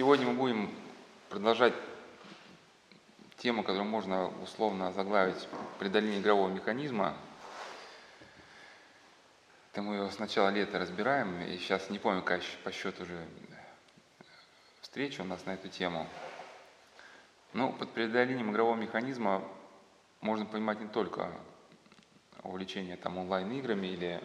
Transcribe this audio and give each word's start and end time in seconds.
Сегодня 0.00 0.28
мы 0.28 0.32
будем 0.32 0.74
продолжать 1.28 1.74
тему, 3.36 3.62
которую 3.62 3.84
можно 3.84 4.28
условно 4.42 4.90
заглавить 4.92 5.46
«Преодоление 5.78 6.20
игрового 6.20 6.48
механизма». 6.48 7.14
Это 9.70 9.82
мы 9.82 9.96
его 9.96 10.08
с 10.08 10.18
начала 10.18 10.48
лета 10.48 10.78
разбираем, 10.78 11.42
и 11.42 11.58
сейчас 11.58 11.90
не 11.90 11.98
помню, 11.98 12.22
как 12.22 12.40
по 12.64 12.72
счету 12.72 13.02
уже 13.02 13.28
встреча 14.80 15.20
у 15.20 15.24
нас 15.24 15.44
на 15.44 15.50
эту 15.50 15.68
тему. 15.68 16.06
Ну, 17.52 17.70
под 17.70 17.92
преодолением 17.92 18.52
игрового 18.52 18.76
механизма 18.76 19.46
можно 20.22 20.46
понимать 20.46 20.80
не 20.80 20.88
только 20.88 21.30
увлечение 22.42 22.96
там 22.96 23.18
онлайн-играми 23.18 23.88
или 23.88 24.24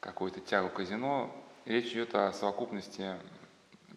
какую-то 0.00 0.40
тягу 0.40 0.70
казино. 0.70 1.30
Речь 1.66 1.92
идет 1.92 2.14
о 2.14 2.32
совокупности 2.32 3.18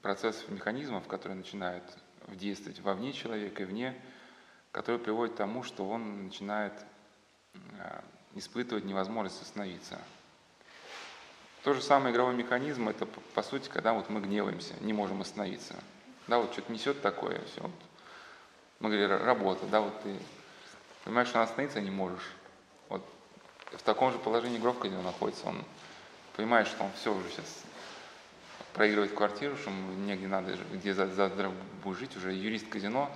процессов, 0.01 0.49
механизмов, 0.49 1.07
которые 1.07 1.37
начинают 1.37 1.83
действовать 2.27 2.79
вовне 2.79 3.13
человека 3.13 3.63
и 3.63 3.65
вне, 3.65 3.99
которые 4.71 4.99
приводят 4.99 5.35
к 5.35 5.37
тому, 5.37 5.63
что 5.63 5.87
он 5.89 6.25
начинает 6.25 6.73
э, 7.53 8.01
испытывать 8.35 8.85
невозможность 8.85 9.41
остановиться. 9.41 9.99
То 11.63 11.73
же 11.73 11.81
самое 11.81 12.13
игровой 12.13 12.35
механизм, 12.35 12.89
это 12.89 13.05
по 13.05 13.41
сути, 13.41 13.69
когда 13.69 13.93
вот 13.93 14.09
мы 14.09 14.21
гневаемся, 14.21 14.73
не 14.81 14.93
можем 14.93 15.21
остановиться. 15.21 15.75
Да, 16.27 16.39
вот 16.39 16.51
что-то 16.53 16.71
несет 16.71 17.01
такое, 17.01 17.41
все. 17.45 17.61
Вот. 17.61 17.71
Мы 18.79 18.89
говорим, 18.89 19.25
работа, 19.25 19.65
да, 19.67 19.81
вот 19.81 20.01
ты 20.03 20.15
понимаешь, 21.03 21.29
что 21.29 21.41
остановиться 21.41 21.81
не 21.81 21.89
можешь. 21.89 22.31
Вот 22.89 23.03
в 23.71 23.81
таком 23.81 24.11
же 24.11 24.19
положении 24.19 24.59
он 24.59 25.03
находится, 25.03 25.47
он 25.47 25.63
понимает, 26.35 26.67
что 26.67 26.83
он 26.83 26.91
все 26.93 27.13
уже 27.13 27.29
сейчас 27.29 27.63
проигрывать 28.77 29.13
квартиру, 29.13 29.57
что 29.57 29.71
негде 29.71 30.27
надо, 30.27 30.55
где 30.71 30.93
завтра 30.93 31.51
будет 31.83 31.97
жить, 31.97 32.15
уже 32.15 32.31
юрист 32.31 32.69
казино, 32.69 33.11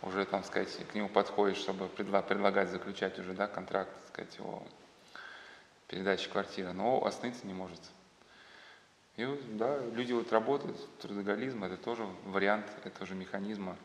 уже, 0.00 0.24
там 0.24 0.42
сказать, 0.42 0.74
к 0.90 0.94
нему 0.94 1.10
подходит, 1.10 1.58
чтобы 1.58 1.88
предлагать 1.88 2.70
заключать 2.70 3.18
уже, 3.18 3.34
да, 3.34 3.46
контракт, 3.46 3.90
сказать, 4.08 4.34
о 4.40 4.62
передаче 5.88 6.30
квартиры, 6.30 6.72
но 6.72 7.04
остановиться 7.04 7.46
не 7.46 7.52
может. 7.52 7.80
И 9.16 9.26
да, 9.50 9.78
люди 9.92 10.12
вот 10.12 10.32
работают, 10.32 10.78
трудоголизм, 11.00 11.62
это 11.64 11.76
тоже 11.76 12.06
вариант 12.24 12.64
этого 12.84 13.06
же 13.06 13.14
механизма. 13.14 13.76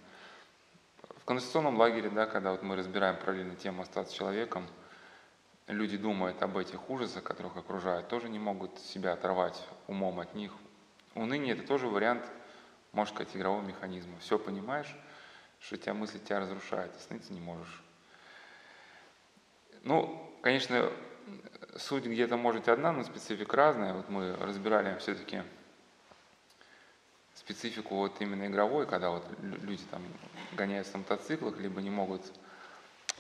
В 1.18 1.26
конституционном 1.26 1.78
лагере, 1.78 2.10
да, 2.10 2.26
когда 2.26 2.52
вот 2.52 2.64
мы 2.64 2.78
разбираем 2.78 3.18
параллельно 3.18 3.56
тему 3.56 3.82
остаться 3.82 4.16
человеком, 4.16 4.66
люди 5.68 5.98
думают 5.98 6.42
об 6.42 6.58
этих 6.58 6.90
ужасах, 6.90 7.24
которых 7.24 7.58
окружают, 7.58 8.08
тоже 8.08 8.30
не 8.30 8.40
могут 8.40 8.80
себя 8.80 9.12
оторвать 9.12 9.62
умом 9.88 10.22
от 10.22 10.34
них, 10.34 10.54
Уныние– 11.18 11.54
это 11.56 11.64
тоже 11.64 11.88
вариант, 11.88 12.24
можно 12.92 13.14
сказать, 13.14 13.36
игрового 13.36 13.62
механизма. 13.62 14.18
Все 14.20 14.38
понимаешь, 14.38 14.96
что 15.60 15.78
тебя 15.78 15.94
мысли 15.94 16.20
тебя 16.20 16.40
разрушают, 16.40 16.96
остановиться 16.96 17.34
не 17.34 17.42
можешь. 17.42 17.84
Ну, 19.84 20.32
конечно, 20.42 20.92
суть 21.76 22.06
где-то 22.06 22.38
может 22.38 22.62
быть 22.62 22.70
одна, 22.70 22.92
но 22.92 23.04
специфика 23.04 23.56
разная. 23.56 23.94
Вот 23.94 24.10
мы 24.10 24.36
разбирали 24.36 24.98
все-таки 25.00 25.42
специфику 27.36 27.96
вот 27.96 28.22
именно 28.22 28.46
игровой, 28.48 28.86
когда 28.86 29.10
вот 29.10 29.26
люди 29.42 29.84
там 29.90 30.04
гоняются 30.54 30.94
на 30.94 31.00
мотоциклах, 31.00 31.58
либо 31.58 31.82
не 31.82 31.90
могут 31.90 32.22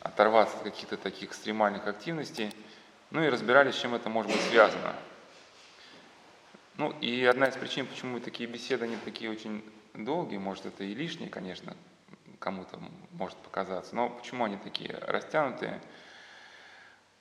оторваться 0.01 0.57
от 0.57 0.63
каких-то 0.63 0.97
таких 0.97 1.29
экстремальных 1.29 1.87
активностей. 1.87 2.53
Ну 3.09 3.23
и 3.23 3.29
разбирали, 3.29 3.71
с 3.71 3.75
чем 3.75 3.95
это 3.95 4.09
может 4.09 4.31
быть 4.31 4.41
связано. 4.41 4.93
Ну 6.77 6.91
и 7.01 7.25
одна 7.25 7.47
из 7.47 7.55
причин, 7.55 7.87
почему 7.87 8.19
такие 8.19 8.47
беседы, 8.47 8.87
не 8.87 8.97
такие 8.97 9.31
очень 9.31 9.63
долгие, 9.95 10.37
может 10.37 10.67
это 10.67 10.83
и 10.83 10.93
лишние, 10.93 11.27
конечно, 11.27 11.75
кому-то 12.37 12.79
может 13.13 13.35
показаться, 13.39 13.95
но 13.95 14.11
почему 14.11 14.45
они 14.45 14.57
такие 14.57 14.95
растянутые? 15.07 15.81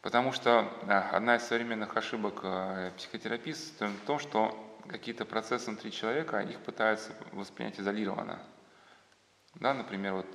Потому 0.02 0.32
что 0.32 0.70
одна 0.86 1.36
из 1.36 1.42
современных 1.42 1.96
ошибок 1.96 2.40
э, 2.42 2.92
психотерапии 2.98 3.52
в 3.52 4.06
том, 4.06 4.18
что 4.18 4.54
какие-то 4.86 5.24
процессы 5.24 5.70
внутри 5.70 5.90
человека, 5.90 6.40
их 6.40 6.60
пытаются 6.60 7.12
воспринять 7.32 7.80
изолированно. 7.80 8.38
Да, 9.54 9.72
например, 9.72 10.12
вот 10.12 10.26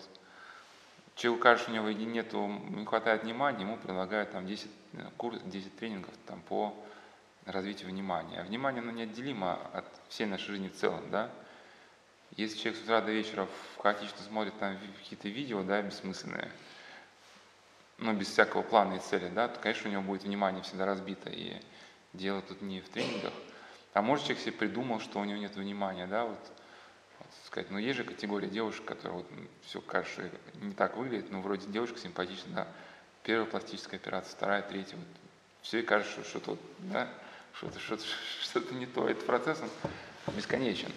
человеку 1.15 1.43
кажется, 1.43 1.69
у 1.69 1.75
него 1.75 1.91
нету, 1.91 2.47
не 2.47 2.85
хватает 2.85 3.23
внимания, 3.23 3.61
ему 3.61 3.77
предлагают 3.77 4.31
там 4.31 4.47
10, 4.47 4.67
э, 4.93 5.09
курс, 5.15 5.39
10 5.45 5.77
тренингов 5.77 6.13
там, 6.25 6.41
по 6.41 6.75
развитие 7.45 7.87
внимания. 7.87 8.39
А 8.39 8.43
внимание, 8.43 8.81
оно 8.81 8.91
неотделимо 8.91 9.59
от 9.73 9.85
всей 10.09 10.25
нашей 10.25 10.47
жизни 10.47 10.69
в 10.69 10.75
целом, 10.75 11.09
да. 11.09 11.29
Если 12.37 12.57
человек 12.57 12.79
с 12.79 12.83
утра 12.83 13.01
до 13.01 13.11
вечера 13.11 13.47
хаотично 13.79 14.19
смотрит 14.19 14.57
там 14.59 14.77
какие-то 14.99 15.27
видео, 15.27 15.63
да, 15.63 15.81
бессмысленные, 15.81 16.49
но 17.97 18.13
без 18.13 18.27
всякого 18.27 18.61
плана 18.61 18.95
и 18.95 18.99
цели, 18.99 19.29
да, 19.29 19.47
то, 19.47 19.59
конечно, 19.59 19.89
у 19.89 19.93
него 19.93 20.01
будет 20.01 20.23
внимание 20.23 20.63
всегда 20.63 20.85
разбито. 20.85 21.29
И 21.29 21.61
дело 22.13 22.41
тут 22.41 22.61
не 22.61 22.81
в 22.81 22.89
тренингах. 22.89 23.33
А 23.93 24.01
может 24.01 24.25
человек 24.25 24.43
себе 24.43 24.53
придумал, 24.53 24.99
что 25.01 25.19
у 25.19 25.25
него 25.25 25.37
нет 25.37 25.55
внимания, 25.55 26.07
да, 26.07 26.25
вот, 26.25 26.39
вот 27.19 27.27
сказать, 27.45 27.69
ну 27.69 27.77
есть 27.77 27.97
же 27.97 28.05
категория 28.05 28.47
девушек, 28.47 28.85
которые 28.85 29.19
вот 29.19 29.27
все, 29.65 29.81
кажется, 29.81 30.29
не 30.61 30.73
так 30.73 30.95
выглядит, 30.95 31.29
но 31.29 31.41
вроде 31.41 31.67
девушка 31.67 31.99
симпатичная, 31.99 32.55
да, 32.55 32.67
первая 33.23 33.45
пластическая 33.45 33.99
операция, 33.99 34.33
вторая, 34.33 34.61
третья, 34.61 34.95
вот, 34.95 35.05
все 35.61 35.79
и 35.79 35.83
кажется, 35.83 36.21
что 36.21 36.23
что-то, 36.23 36.57
да, 36.79 37.09
что-то 37.61 37.79
что 37.79 37.97
что 38.41 38.73
не 38.73 38.85
то. 38.85 39.07
Этот 39.07 39.25
процесс 39.25 39.61
он 39.61 40.33
бесконечен. 40.33 40.91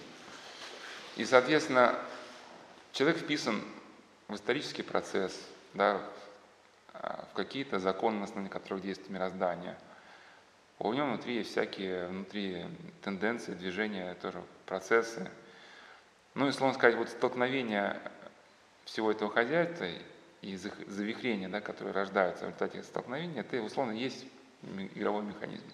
И, 1.16 1.24
соответственно, 1.24 1.98
человек 2.92 3.18
вписан 3.18 3.62
в 4.28 4.34
исторический 4.34 4.82
процесс, 4.82 5.38
да, 5.74 6.00
в 6.92 7.34
какие-то 7.34 7.78
законы, 7.78 8.18
на 8.18 8.24
основании 8.24 8.50
которых 8.50 8.82
действует 8.82 9.10
мироздание. 9.10 9.76
У 10.78 10.92
него 10.92 11.06
внутри 11.06 11.36
есть 11.36 11.50
всякие 11.50 12.06
внутри 12.06 12.64
тенденции, 13.02 13.54
движения, 13.54 14.14
тоже 14.14 14.42
процессы. 14.66 15.30
Ну 16.34 16.48
и, 16.48 16.52
словно 16.52 16.74
сказать, 16.74 16.96
вот 16.96 17.08
столкновение 17.10 18.00
всего 18.84 19.12
этого 19.12 19.30
хозяйства 19.30 19.86
и 20.40 20.56
завихрения, 20.56 21.48
да, 21.48 21.60
которые 21.60 21.94
рождаются 21.94 22.44
в 22.44 22.48
результате 22.48 22.82
столкновения, 22.82 23.42
это, 23.42 23.60
условно, 23.62 23.92
есть 23.92 24.26
игровой 24.94 25.22
механизм. 25.22 25.64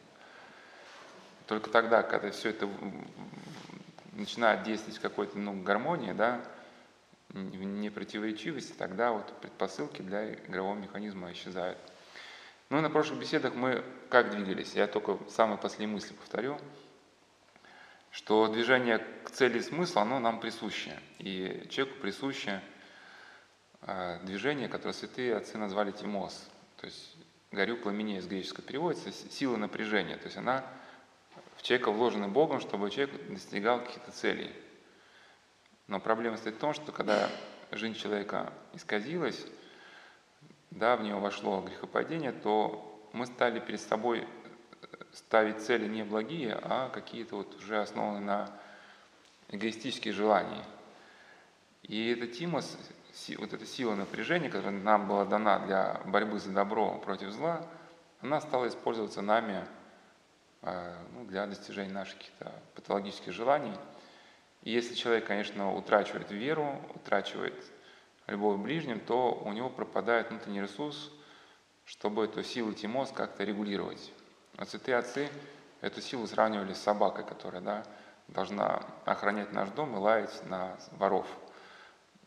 Только 1.51 1.69
тогда, 1.69 2.05
когда 2.05 2.31
все 2.31 2.51
это 2.51 2.69
начинает 4.13 4.63
действовать 4.63 4.99
в 4.99 5.01
какой-то 5.01 5.37
ну, 5.37 5.61
гармонии, 5.65 6.13
да, 6.13 6.41
непротиворечивости, 7.31 8.73
тогда 8.73 9.11
вот 9.11 9.37
предпосылки 9.41 10.01
для 10.01 10.35
игрового 10.35 10.77
механизма 10.77 11.33
исчезают. 11.33 11.77
Ну 12.69 12.79
и 12.79 12.81
на 12.81 12.89
прошлых 12.89 13.19
беседах 13.19 13.57
мы 13.57 13.83
как 14.11 14.31
двигались? 14.31 14.75
Я 14.75 14.87
только 14.87 15.19
самые 15.29 15.59
последние 15.59 15.93
мысли 15.93 16.15
повторю, 16.15 16.57
что 18.13 18.47
движение 18.47 19.05
к 19.25 19.31
цели 19.31 19.59
и 19.59 19.63
смыслу, 19.63 20.03
оно 20.03 20.21
нам 20.21 20.39
присуще. 20.39 20.97
И 21.19 21.67
человеку 21.69 21.99
присуще 21.99 22.63
э, 23.83 24.21
движение, 24.23 24.69
которое 24.69 24.93
святые 24.93 25.35
отцы 25.35 25.59
назвали 25.59 25.91
тимос. 25.91 26.49
То 26.77 26.87
есть 26.87 27.17
горю 27.51 27.77
пламенею 27.77 28.23
с 28.23 28.27
греческого 28.27 28.65
переводится, 28.65 29.11
сила 29.11 29.57
напряжения. 29.57 30.17
То 30.17 30.27
есть 30.27 30.37
она 30.37 30.65
в 31.61 31.63
человека 31.63 31.91
вложены 31.91 32.27
Богом, 32.29 32.59
чтобы 32.59 32.89
человек 32.91 33.29
достигал 33.29 33.81
каких-то 33.81 34.11
целей. 34.13 34.51
Но 35.89 36.01
проблема 36.01 36.39
стоит 36.39 36.55
в 36.55 36.59
том, 36.59 36.73
что 36.73 36.91
когда 36.91 37.29
жизнь 37.71 37.95
человека 37.95 38.51
исказилась, 38.73 39.45
да, 40.71 40.97
в 40.97 41.03
него 41.03 41.21
вошло 41.21 41.61
грехопадение, 41.61 42.33
то 42.33 43.07
мы 43.13 43.27
стали 43.27 43.61
перед 43.61 43.79
собой 43.79 44.27
ставить 45.13 45.61
цели 45.61 45.87
не 45.87 46.03
благие, 46.03 46.59
а 46.63 46.89
какие-то 46.89 47.37
вот 47.37 47.55
уже 47.57 47.83
основанные 47.83 48.25
на 48.25 48.51
эгоистических 49.49 50.15
желаниях. 50.15 50.65
И 51.83 52.09
эта 52.09 52.27
тимос, 52.27 52.79
вот 53.37 53.53
эта 53.53 53.67
сила 53.67 53.95
напряжения, 53.97 54.49
которая 54.49 54.81
нам 54.81 55.07
была 55.07 55.27
дана 55.27 55.59
для 55.59 56.01
борьбы 56.07 56.39
за 56.39 56.53
добро 56.53 56.97
против 57.05 57.33
зла, 57.33 57.67
она 58.23 58.41
стала 58.41 58.67
использоваться 58.67 59.21
нами 59.21 59.67
ну, 60.63 61.25
для 61.25 61.47
достижения 61.47 61.93
наших 61.93 62.19
каких-то 62.19 62.53
патологических 62.75 63.33
желаний. 63.33 63.73
И 64.63 64.71
если 64.71 64.95
человек, 64.95 65.27
конечно, 65.27 65.75
утрачивает 65.75 66.31
веру, 66.31 66.81
утрачивает 66.95 67.55
любовь 68.27 68.59
к 68.59 68.63
ближним, 68.63 69.01
то 69.01 69.33
у 69.45 69.53
него 69.53 69.71
пропадает 69.71 70.31
внутренний 70.31 70.61
ресурс, 70.61 71.11
чтобы 71.87 72.25
эту 72.25 72.43
силу 72.43 72.73
тимос 72.73 73.11
как-то 73.11 73.45
регулировать. 73.45 74.13
Вот 74.59 74.69
святые 74.69 74.99
отцы 74.99 75.29
эту 75.81 76.01
силу 76.01 76.27
сравнивали 76.27 76.75
с 76.75 76.81
собакой, 76.81 77.25
которая 77.25 77.63
да, 77.63 77.85
должна 78.29 78.85
охранять 79.07 79.53
наш 79.53 79.71
дом 79.71 79.97
и 79.97 79.99
лаять 79.99 80.45
на 80.47 80.77
воров. 80.93 81.27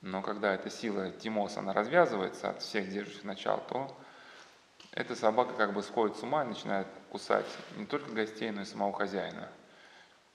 Но 0.02 0.22
когда 0.22 0.54
эта 0.54 0.70
сила 0.70 1.12
тимос, 1.12 1.56
она 1.58 1.72
развязывается 1.72 2.50
от 2.50 2.62
всех 2.62 2.90
держащих 2.90 3.24
начал, 3.24 3.64
то 3.70 3.96
эта 4.94 5.16
собака 5.16 5.54
как 5.54 5.74
бы 5.74 5.82
сходит 5.82 6.18
с 6.18 6.24
ума 6.24 6.44
и 6.44 6.48
начинает 6.48 6.88
кусать 7.10 7.48
не 7.78 7.86
только 7.86 8.12
гостей, 8.12 8.52
но 8.52 8.62
и 8.62 8.66
самого 8.66 8.94
хозяина. 8.94 9.50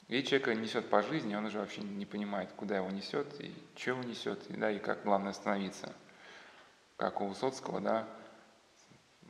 И 0.08 0.22
человека 0.24 0.54
несет 0.54 0.88
по 0.88 1.02
жизни, 1.02 1.34
он 1.34 1.44
уже 1.44 1.58
вообще 1.58 1.82
не 1.82 2.06
понимает, 2.06 2.50
куда 2.56 2.76
его 2.76 2.90
несет, 2.90 3.40
и 3.40 3.54
что 3.76 3.90
его 3.90 4.02
несет, 4.02 4.50
и, 4.50 4.54
да, 4.54 4.70
и 4.70 4.78
как 4.78 5.04
главное 5.04 5.30
остановиться. 5.30 5.94
Как 6.96 7.20
у 7.20 7.26
Высоцкого, 7.26 7.80
да, 7.80 8.08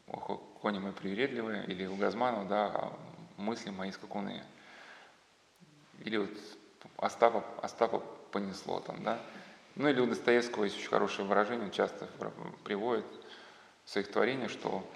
кони 0.07 0.79
мы 0.79 0.93
привередливые, 0.93 1.67
или 1.67 1.85
у 1.85 1.97
Газманова, 1.97 2.45
да, 2.47 2.67
а 2.67 2.99
мысли 3.37 3.71
мои 3.71 3.91
скакуны. 3.91 4.43
Или 6.05 6.17
вот 6.17 6.31
Остапа, 6.97 7.45
Остапа 7.61 7.99
понесло 8.33 8.81
там, 8.81 9.03
да. 9.03 9.21
Ну 9.75 9.89
или 9.89 10.01
у 10.01 10.07
Достоевского 10.07 10.65
есть 10.65 10.79
очень 10.79 10.89
хорошее 10.89 11.29
выражение, 11.29 11.67
он 11.67 11.73
часто 11.73 12.09
приводит 12.65 13.07
в 13.85 13.91
своих 13.91 14.11
творениях, 14.11 14.51
что 14.51 14.89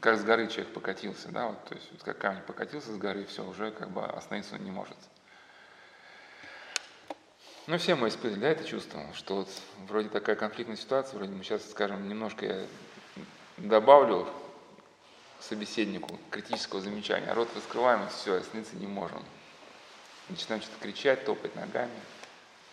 как 0.00 0.18
с 0.18 0.24
горы 0.24 0.48
человек 0.48 0.72
покатился, 0.72 1.28
да, 1.28 1.48
вот, 1.48 1.64
то 1.64 1.74
есть 1.74 1.88
как 2.04 2.18
камень 2.18 2.42
покатился 2.42 2.92
с 2.92 2.96
горы, 2.96 3.24
все, 3.26 3.44
уже 3.44 3.70
как 3.72 3.90
бы 3.90 4.04
остановиться 4.04 4.54
он 4.54 4.64
не 4.64 4.70
может. 4.70 4.96
Ну, 7.66 7.78
все 7.78 7.94
мы 7.94 8.08
испытывали, 8.08 8.40
да, 8.40 8.48
это 8.48 8.64
чувство, 8.64 9.02
что 9.14 9.36
вот 9.36 9.48
вроде 9.86 10.08
такая 10.08 10.36
конфликтная 10.36 10.76
ситуация, 10.76 11.16
вроде 11.16 11.32
мы 11.32 11.44
сейчас, 11.44 11.68
скажем, 11.70 12.08
немножко 12.08 12.46
я 12.46 12.66
добавлю 13.56 14.28
собеседнику 15.40 16.18
критического 16.30 16.80
замечания, 16.80 17.30
а 17.30 17.34
рот 17.34 17.48
раскрываем, 17.54 18.04
и 18.04 18.08
все, 18.08 18.34
остановиться 18.34 18.76
не 18.76 18.86
можем. 18.86 19.22
Начинаем 20.28 20.62
что-то 20.62 20.80
кричать, 20.80 21.24
топать 21.24 21.54
ногами. 21.54 21.90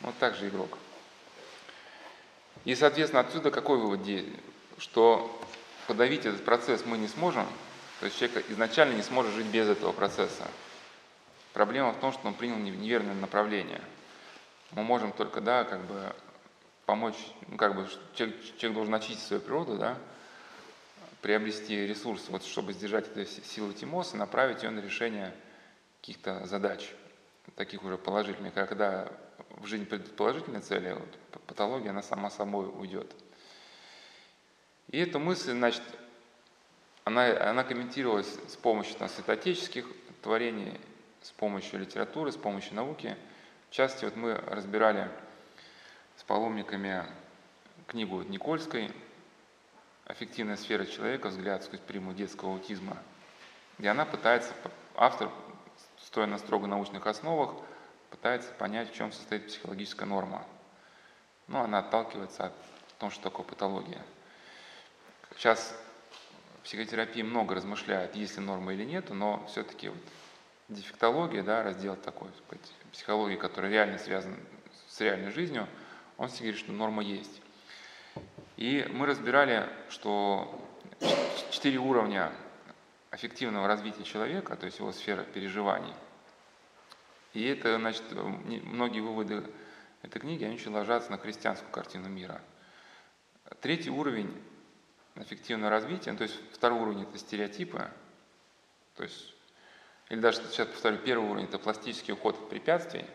Вот 0.01 0.15
так 0.19 0.35
же 0.35 0.47
игрок. 0.47 0.77
И, 2.65 2.75
соответственно, 2.75 3.21
отсюда 3.21 3.51
какой 3.51 3.77
вывод? 3.77 4.01
Что 4.77 5.39
подавить 5.89 6.25
этот 6.25 6.45
процесс 6.45 6.85
мы 6.85 6.97
не 6.97 7.09
сможем, 7.09 7.45
то 7.99 8.05
есть 8.05 8.17
человек 8.17 8.45
изначально 8.49 8.93
не 8.93 9.03
сможет 9.03 9.33
жить 9.33 9.47
без 9.47 9.67
этого 9.67 9.91
процесса. 9.91 10.47
Проблема 11.51 11.91
в 11.91 11.99
том, 11.99 12.13
что 12.13 12.27
он 12.29 12.33
принял 12.33 12.55
неверное 12.55 13.15
направление– 13.15 13.81
мы 14.71 14.83
можем 14.83 15.11
только, 15.11 15.41
да, 15.41 15.63
как 15.63 15.81
бы 15.85 16.13
помочь, 16.85 17.17
ну, 17.47 17.57
как 17.57 17.75
бы 17.75 17.87
человек, 18.13 18.37
человек 18.57 18.75
должен 18.75 18.95
очистить 18.95 19.25
свою 19.25 19.41
природу, 19.41 19.77
да, 19.77 19.97
приобрести 21.21 21.87
ресурс, 21.87 22.25
вот, 22.29 22.43
чтобы 22.43 22.73
сдержать 22.73 23.07
эту 23.07 23.25
силу 23.25 23.73
тимоса, 23.73 24.15
направить 24.15 24.63
ее 24.63 24.69
на 24.69 24.79
решение 24.79 25.33
каких-то 26.01 26.45
задач, 26.45 26.93
таких 27.55 27.83
уже 27.83 27.97
положительных. 27.97 28.53
Когда 28.53 29.11
в 29.57 29.65
жизни 29.65 29.85
придут 29.85 30.15
положительные 30.15 30.61
цели, 30.61 30.93
вот, 30.93 31.41
патология, 31.47 31.89
она 31.89 32.03
сама 32.03 32.29
собой 32.29 32.67
уйдет. 32.67 33.11
И 34.89 34.99
эта 34.99 35.19
мысль, 35.19 35.51
значит, 35.51 35.83
она, 37.03 37.49
она 37.49 37.63
комментировалась 37.63 38.37
с 38.47 38.55
помощью 38.55 38.95
там, 38.95 39.09
святоотеческих 39.09 39.85
творений, 40.21 40.79
с 41.21 41.31
помощью 41.31 41.79
литературы, 41.79 42.31
с 42.31 42.37
помощью 42.37 42.75
науки– 42.75 43.17
в 43.69 43.71
частности, 43.71 44.05
вот 44.05 44.15
мы 44.15 44.33
разбирали 44.33 45.11
с 46.17 46.23
паломниками 46.23 47.05
книгу 47.85 48.23
Никольской 48.23 48.91
«Аффективная 50.05 50.55
сфера 50.55 50.85
человека. 50.85 51.27
Взгляд 51.27 51.63
сквозь 51.63 51.79
приму 51.79 52.13
детского 52.13 52.53
аутизма», 52.53 52.97
где 53.77 53.89
она 53.89 54.05
пытается, 54.05 54.55
автор, 54.95 55.29
стоя 55.99 56.25
на 56.25 56.39
строго 56.39 56.65
научных 56.65 57.05
основах, 57.05 57.53
пытается 58.09 58.51
понять, 58.53 58.91
в 58.91 58.95
чем 58.95 59.11
состоит 59.11 59.45
психологическая 59.45 60.07
норма. 60.07 60.43
Ну, 61.45 61.59
она 61.59 61.77
отталкивается 61.77 62.47
от 62.47 62.53
того, 62.97 63.11
что 63.11 63.21
такое 63.21 63.45
патология. 63.45 64.01
Сейчас 65.39 65.73
в 66.57 66.65
психотерапии 66.65 67.21
много 67.21 67.55
размышляют, 67.55 68.13
есть 68.13 68.37
ли 68.37 68.43
норма 68.43 68.73
или 68.73 68.83
нет, 68.83 69.09
но 69.09 69.45
все-таки 69.47 69.87
вот 69.87 69.97
дефектология, 70.67 71.43
да, 71.43 71.63
раздел 71.63 71.95
такой, 71.95 72.27
сказать, 72.45 72.73
психологии, 72.91 73.37
который 73.37 73.71
реально 73.71 73.99
связан 73.99 74.35
с 74.89 74.99
реальной 74.99 75.31
жизнью, 75.31 75.65
он 76.17 76.27
все 76.27 76.39
говорит, 76.39 76.59
что 76.59 76.73
норма 76.73 77.03
есть. 77.03 77.41
И 78.57 78.85
мы 78.91 79.05
разбирали, 79.05 79.69
что 79.87 80.61
четыре 81.51 81.77
уровня 81.77 82.33
аффективного 83.09 83.65
развития 83.65 84.03
человека, 84.03 84.57
то 84.57 84.65
есть 84.65 84.79
его 84.79 84.91
сфера 84.91 85.23
переживаний. 85.23 85.93
И 87.31 87.45
это, 87.45 87.77
значит, 87.77 88.03
многие 88.11 88.99
выводы 88.99 89.45
этой 90.01 90.19
книги, 90.19 90.43
они 90.43 90.55
очень 90.55 90.73
ложатся 90.73 91.11
на 91.11 91.17
христианскую 91.17 91.71
картину 91.71 92.09
мира. 92.09 92.41
Третий 93.61 93.89
уровень 93.89 94.35
эффективного 95.19 95.69
развития, 95.69 96.13
то 96.13 96.23
есть 96.23 96.35
второй 96.53 96.79
уровень– 96.79 97.03
это 97.09 97.17
стереотипы, 97.17 97.89
то 98.95 99.03
есть 99.03 99.33
или 100.09 100.19
даже, 100.19 100.37
сейчас 100.47 100.67
повторю, 100.67 100.97
первый 100.97 101.29
уровень– 101.29 101.45
это 101.47 101.59
пластический 101.59 102.13
уход 102.13 102.35
от 102.35 102.49
препятствий. 102.49 103.05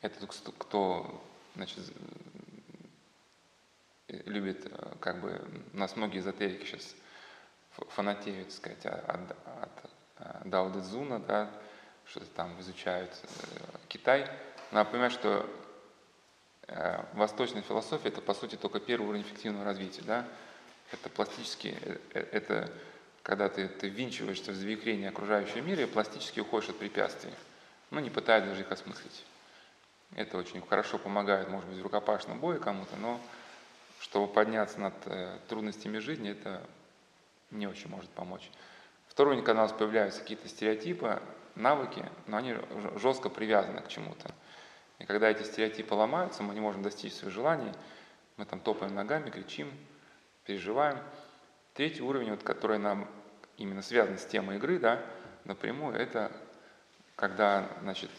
Это 0.00 0.26
кто 0.58 1.24
значит, 1.54 1.78
любит, 4.08 4.66
как 4.98 5.20
бы, 5.20 5.40
у 5.72 5.76
нас 5.76 5.94
многие 5.94 6.18
эзотерики 6.18 6.66
сейчас 6.66 6.96
фанатеют, 7.70 8.48
так 8.48 8.56
сказать, 8.56 8.86
от, 8.86 9.30
от, 9.30 9.90
от 10.16 10.48
Дао 10.48 10.70
Дэ 10.70 10.80
Цзуна, 10.80 11.20
да, 11.20 11.50
что-то 12.04 12.26
там 12.26 12.58
изучают 12.60 13.12
э, 13.22 13.28
Китай. 13.86 14.28
Надо 14.72 14.90
понимать, 14.90 15.12
что 15.12 15.48
э, 16.66 17.04
восточная 17.12 17.62
философия– 17.62 18.08
это, 18.10 18.20
по 18.20 18.34
сути, 18.34 18.56
только 18.56 18.80
первый 18.80 19.06
уровень 19.06 19.22
эффективного 19.22 19.64
развития. 19.64 20.02
Да? 20.02 20.28
Это 20.92 21.08
пластический, 21.08 21.74
это 22.12 22.70
когда 23.22 23.48
ты, 23.48 23.68
ты 23.68 23.88
ввинчиваешься 23.88 24.52
в 24.52 24.54
завихрение 24.54 25.08
окружающего 25.08 25.60
мира 25.60 25.82
и 25.82 25.86
пластически 25.86 26.40
уходишь 26.40 26.70
от 26.70 26.78
препятствий, 26.78 27.32
ну, 27.90 28.00
не 28.00 28.10
пытаясь 28.10 28.44
даже 28.44 28.62
их 28.62 28.70
осмыслить. 28.70 29.24
Это 30.14 30.36
очень 30.36 30.60
хорошо 30.66 30.98
помогает, 30.98 31.48
может 31.48 31.68
быть, 31.68 31.78
в 31.78 31.82
рукопашном 31.82 32.38
бою 32.38 32.60
кому-то, 32.60 32.96
но 32.96 33.20
чтобы 34.00 34.30
подняться 34.30 34.78
над 34.80 34.94
э, 35.06 35.38
трудностями 35.48 35.98
жизни, 35.98 36.30
это 36.30 36.62
не 37.50 37.66
очень 37.66 37.88
может 37.88 38.10
помочь. 38.10 38.50
Второй 39.08 39.36
когда 39.42 39.62
у 39.62 39.64
нас 39.64 39.72
появляются 39.72 40.20
какие-то 40.20 40.48
стереотипы, 40.48 41.22
навыки, 41.54 42.04
но 42.26 42.38
они 42.38 42.56
жестко 42.96 43.28
привязаны 43.28 43.80
к 43.82 43.88
чему-то. 43.88 44.34
И 44.98 45.04
когда 45.04 45.30
эти 45.30 45.42
стереотипы 45.42 45.94
ломаются, 45.94 46.42
мы 46.42 46.54
не 46.54 46.60
можем 46.60 46.82
достичь 46.82 47.14
своих 47.14 47.32
желаний, 47.32 47.72
мы 48.36 48.44
там 48.44 48.60
топаем 48.60 48.94
ногами, 48.94 49.30
кричим, 49.30 49.70
переживаем– 50.44 50.98
Третий 51.74 52.02
уровень, 52.02 52.32
вот, 52.32 52.42
который 52.42 52.76
нам 52.76 53.08
именно 53.56 53.80
связан 53.80 54.18
с 54.18 54.26
темой 54.26 54.56
игры, 54.56 54.78
да, 54.78 55.00
напрямую, 55.44 55.96
это 55.96 56.30
когда 57.16 57.66
значит, 57.80 58.10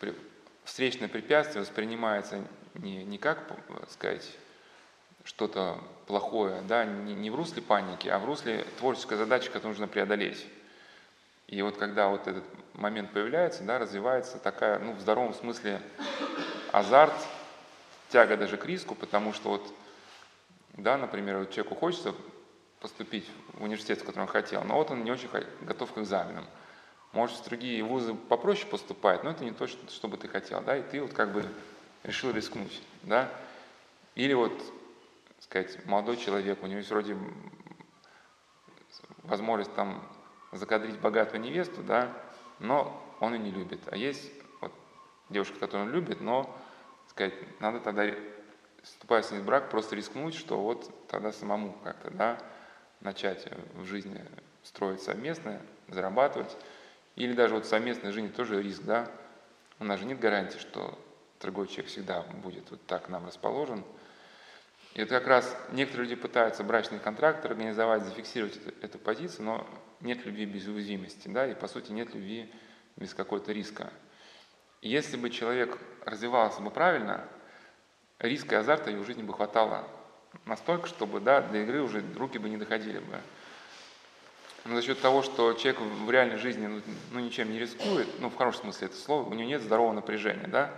при, 0.00 0.16
встречное 0.64 1.06
препятствие 1.06 1.62
воспринимается 1.62 2.44
не, 2.74 3.04
не 3.04 3.18
как, 3.18 3.38
сказать, 3.88 4.28
что-то 5.22 5.78
плохое, 6.08 6.60
да, 6.62 6.84
не, 6.84 7.14
не 7.14 7.30
в 7.30 7.36
русле 7.36 7.62
паники, 7.62 8.08
а 8.08 8.18
в 8.18 8.24
русле 8.24 8.64
творческой 8.78 9.16
задачи, 9.16 9.46
которую 9.46 9.68
нужно 9.68 9.86
преодолеть. 9.86 10.44
И 11.46 11.62
вот 11.62 11.76
когда 11.76 12.08
вот 12.08 12.26
этот 12.26 12.44
момент 12.74 13.12
появляется, 13.12 13.62
да, 13.62 13.78
развивается 13.78 14.38
такая, 14.38 14.80
ну, 14.80 14.94
в 14.94 15.00
здоровом 15.00 15.34
смысле 15.34 15.80
азарт, 16.72 17.14
тяга 18.08 18.36
даже 18.36 18.56
к 18.56 18.66
риску, 18.66 18.96
потому 18.96 19.32
что 19.32 19.50
вот, 19.50 19.72
да, 20.74 20.96
например, 20.96 21.38
вот 21.38 21.50
человеку 21.50 21.74
хочется 21.74 22.14
поступить 22.80 23.28
в 23.54 23.62
университет, 23.62 24.00
в 24.00 24.04
который 24.04 24.22
он 24.22 24.28
хотел, 24.28 24.64
но 24.64 24.74
вот 24.74 24.90
он 24.90 25.04
не 25.04 25.10
очень 25.10 25.28
готов 25.60 25.92
к 25.92 25.98
экзаменам. 25.98 26.46
Может, 27.12 27.36
в 27.36 27.44
другие 27.44 27.82
вузы 27.84 28.14
попроще 28.14 28.66
поступает, 28.66 29.22
но 29.22 29.30
это 29.30 29.44
не 29.44 29.52
то, 29.52 29.66
что 29.66 30.08
бы 30.08 30.16
ты 30.16 30.28
хотел, 30.28 30.62
да, 30.62 30.76
и 30.76 30.82
ты 30.82 31.00
вот 31.00 31.12
как 31.12 31.32
бы 31.32 31.44
решил 32.02 32.32
рискнуть, 32.32 32.82
да. 33.02 33.30
Или 34.14 34.32
вот, 34.32 34.52
сказать, 35.40 35.84
молодой 35.86 36.16
человек, 36.16 36.62
у 36.62 36.66
него 36.66 36.78
есть 36.78 36.90
вроде 36.90 37.16
возможность 39.24 39.74
там 39.74 40.02
закадрить 40.52 40.98
богатую 40.98 41.40
невесту, 41.40 41.82
да, 41.82 42.10
но 42.58 42.98
он 43.20 43.34
ее 43.34 43.40
не 43.40 43.50
любит. 43.50 43.80
А 43.90 43.96
есть 43.96 44.32
вот 44.60 44.72
девушка, 45.28 45.58
которую 45.58 45.88
он 45.88 45.94
любит, 45.94 46.20
но, 46.20 46.54
сказать, 47.08 47.34
надо 47.60 47.80
тогда, 47.80 48.06
вступая 48.82 49.22
с 49.22 49.30
ней 49.30 49.40
в 49.40 49.44
брак, 49.44 49.70
просто 49.70 49.96
рискнуть, 49.96 50.34
что 50.34 50.60
вот 50.60 51.08
тогда 51.08 51.32
самому 51.32 51.72
как-то, 51.84 52.10
да, 52.10 52.38
начать 53.00 53.46
в 53.74 53.84
жизни 53.84 54.24
строить 54.62 55.02
совместное, 55.02 55.60
зарабатывать, 55.88 56.56
или 57.16 57.32
даже 57.32 57.54
вот 57.54 57.66
совместная 57.66 58.12
жизнь 58.12 58.32
тоже 58.32 58.62
риск, 58.62 58.82
да, 58.82 59.10
у 59.78 59.84
нас 59.84 60.00
же 60.00 60.06
нет 60.06 60.18
гарантии, 60.18 60.58
что 60.58 60.98
другой 61.40 61.66
человек 61.66 61.88
всегда 61.88 62.22
будет 62.22 62.70
вот 62.70 62.84
так 62.86 63.08
нам 63.08 63.26
расположен. 63.26 63.84
И 64.94 65.00
это 65.00 65.18
как 65.18 65.26
раз 65.26 65.56
некоторые 65.72 66.08
люди 66.08 66.20
пытаются 66.20 66.62
брачный 66.62 66.98
контракт 66.98 67.44
организовать, 67.44 68.04
зафиксировать 68.04 68.56
эту, 68.56 68.74
эту 68.82 68.98
позицию, 68.98 69.46
но 69.46 69.66
нет 70.00 70.24
любви 70.26 70.44
без 70.44 70.66
уязвимости, 70.66 71.28
да, 71.28 71.46
и 71.46 71.54
по 71.54 71.66
сути 71.66 71.92
нет 71.92 72.14
любви 72.14 72.52
без 72.96 73.14
какого-то 73.14 73.52
риска. 73.52 73.92
Если 74.82 75.16
бы 75.16 75.30
человек 75.30 75.78
развивался 76.04 76.60
бы 76.60 76.70
правильно, 76.70 77.26
риска 78.22 78.56
и 78.56 78.58
азарта 78.58 78.90
его 78.90 79.02
в 79.02 79.06
жизни 79.06 79.22
бы 79.22 79.34
хватало 79.34 79.86
настолько, 80.46 80.88
чтобы 80.88 81.20
да, 81.20 81.40
для 81.42 81.62
игры 81.62 81.82
уже 81.82 82.02
руки 82.16 82.38
бы 82.38 82.48
не 82.48 82.56
доходили 82.56 82.98
бы. 82.98 83.20
Но 84.64 84.76
за 84.76 84.82
счет 84.82 85.00
того, 85.00 85.22
что 85.22 85.52
человек 85.54 85.80
в 85.80 86.10
реальной 86.10 86.36
жизни 86.36 86.66
ну, 86.66 86.80
ну, 87.10 87.20
ничем 87.20 87.50
не 87.50 87.58
рискует, 87.58 88.08
ну, 88.20 88.30
в 88.30 88.36
хорошем 88.36 88.62
смысле 88.62 88.86
это 88.86 88.96
слова, 88.96 89.28
у 89.28 89.34
него 89.34 89.48
нет 89.48 89.60
здорового 89.60 89.92
напряжения, 89.92 90.46
да, 90.46 90.72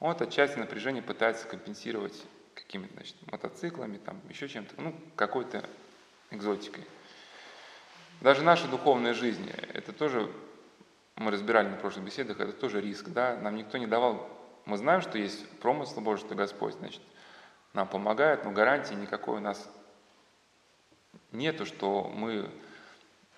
он 0.00 0.10
от 0.10 0.22
отчасти 0.22 0.58
напряжения 0.58 1.00
пытается 1.00 1.46
компенсировать 1.46 2.20
какими-то, 2.54 2.92
значит, 2.94 3.14
мотоциклами, 3.30 3.98
там, 3.98 4.20
еще 4.28 4.48
чем-то, 4.48 4.74
ну, 4.80 4.94
какой-то 5.14 5.64
экзотикой. 6.30 6.84
Даже 8.20 8.42
наша 8.42 8.66
духовная 8.66 9.14
жизнь, 9.14 9.48
это 9.72 9.92
тоже, 9.92 10.28
мы 11.14 11.30
разбирали 11.30 11.68
на 11.68 11.76
прошлых 11.76 12.04
беседах, 12.04 12.40
это 12.40 12.52
тоже 12.52 12.80
риск, 12.80 13.08
да, 13.10 13.36
нам 13.36 13.54
никто 13.54 13.78
не 13.78 13.86
давал, 13.86 14.28
мы 14.66 14.76
знаем, 14.76 15.00
что 15.00 15.18
есть 15.18 15.48
промысл 15.60 16.00
Божий, 16.00 16.24
что 16.24 16.34
Господь, 16.34 16.74
значит, 16.74 17.02
нам 17.72 17.88
помогает, 17.88 18.44
но 18.44 18.52
гарантии 18.52 18.94
никакой 18.94 19.38
у 19.38 19.40
нас 19.40 19.68
нету, 21.32 21.66
что 21.66 22.10
мы 22.14 22.50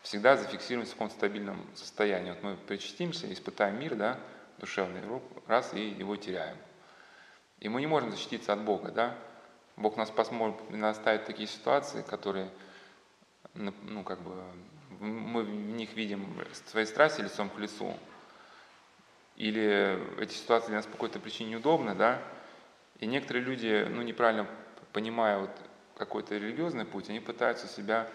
всегда 0.02 0.36
зафиксируемся 0.36 0.92
в 0.92 0.94
каком-то 0.94 1.14
стабильном 1.14 1.66
состоянии. 1.74 2.30
Вот 2.30 2.42
мы 2.42 2.56
причастимся, 2.56 3.32
испытаем 3.32 3.80
мир, 3.80 3.96
да, 3.96 4.20
душевный, 4.58 5.02
раз 5.46 5.74
и 5.74 5.88
его 5.88 6.16
теряем. 6.16 6.56
И 7.58 7.68
мы 7.68 7.80
не 7.80 7.86
можем 7.86 8.10
защититься 8.10 8.52
от 8.52 8.60
Бога, 8.62 8.92
да. 8.92 9.16
Бог 9.76 9.96
нас 9.96 10.10
посмотрит, 10.10 10.70
нас 10.70 10.96
ставит 10.96 11.24
такие 11.24 11.48
ситуации, 11.48 12.02
которые, 12.02 12.50
ну, 13.54 14.04
как 14.04 14.20
бы, 14.20 14.32
мы 15.00 15.42
в 15.42 15.48
них 15.50 15.94
видим 15.94 16.38
свои 16.66 16.84
страсти 16.84 17.22
лицом 17.22 17.50
к 17.50 17.58
лицу. 17.58 17.94
Или 19.36 19.98
эти 20.20 20.32
ситуации 20.32 20.68
для 20.68 20.76
нас 20.76 20.86
по 20.86 20.92
какой-то 20.92 21.20
причине 21.20 21.52
неудобны, 21.52 21.94
да. 21.94 22.22
И 22.98 23.06
некоторые 23.06 23.44
люди, 23.44 23.86
ну, 23.90 24.02
неправильно 24.02 24.46
понимая 24.92 25.38
вот 25.38 25.50
какой-то 25.96 26.36
религиозный 26.36 26.86
путь, 26.86 27.10
они 27.10 27.20
пытаются 27.20 27.66
себя 27.66 28.08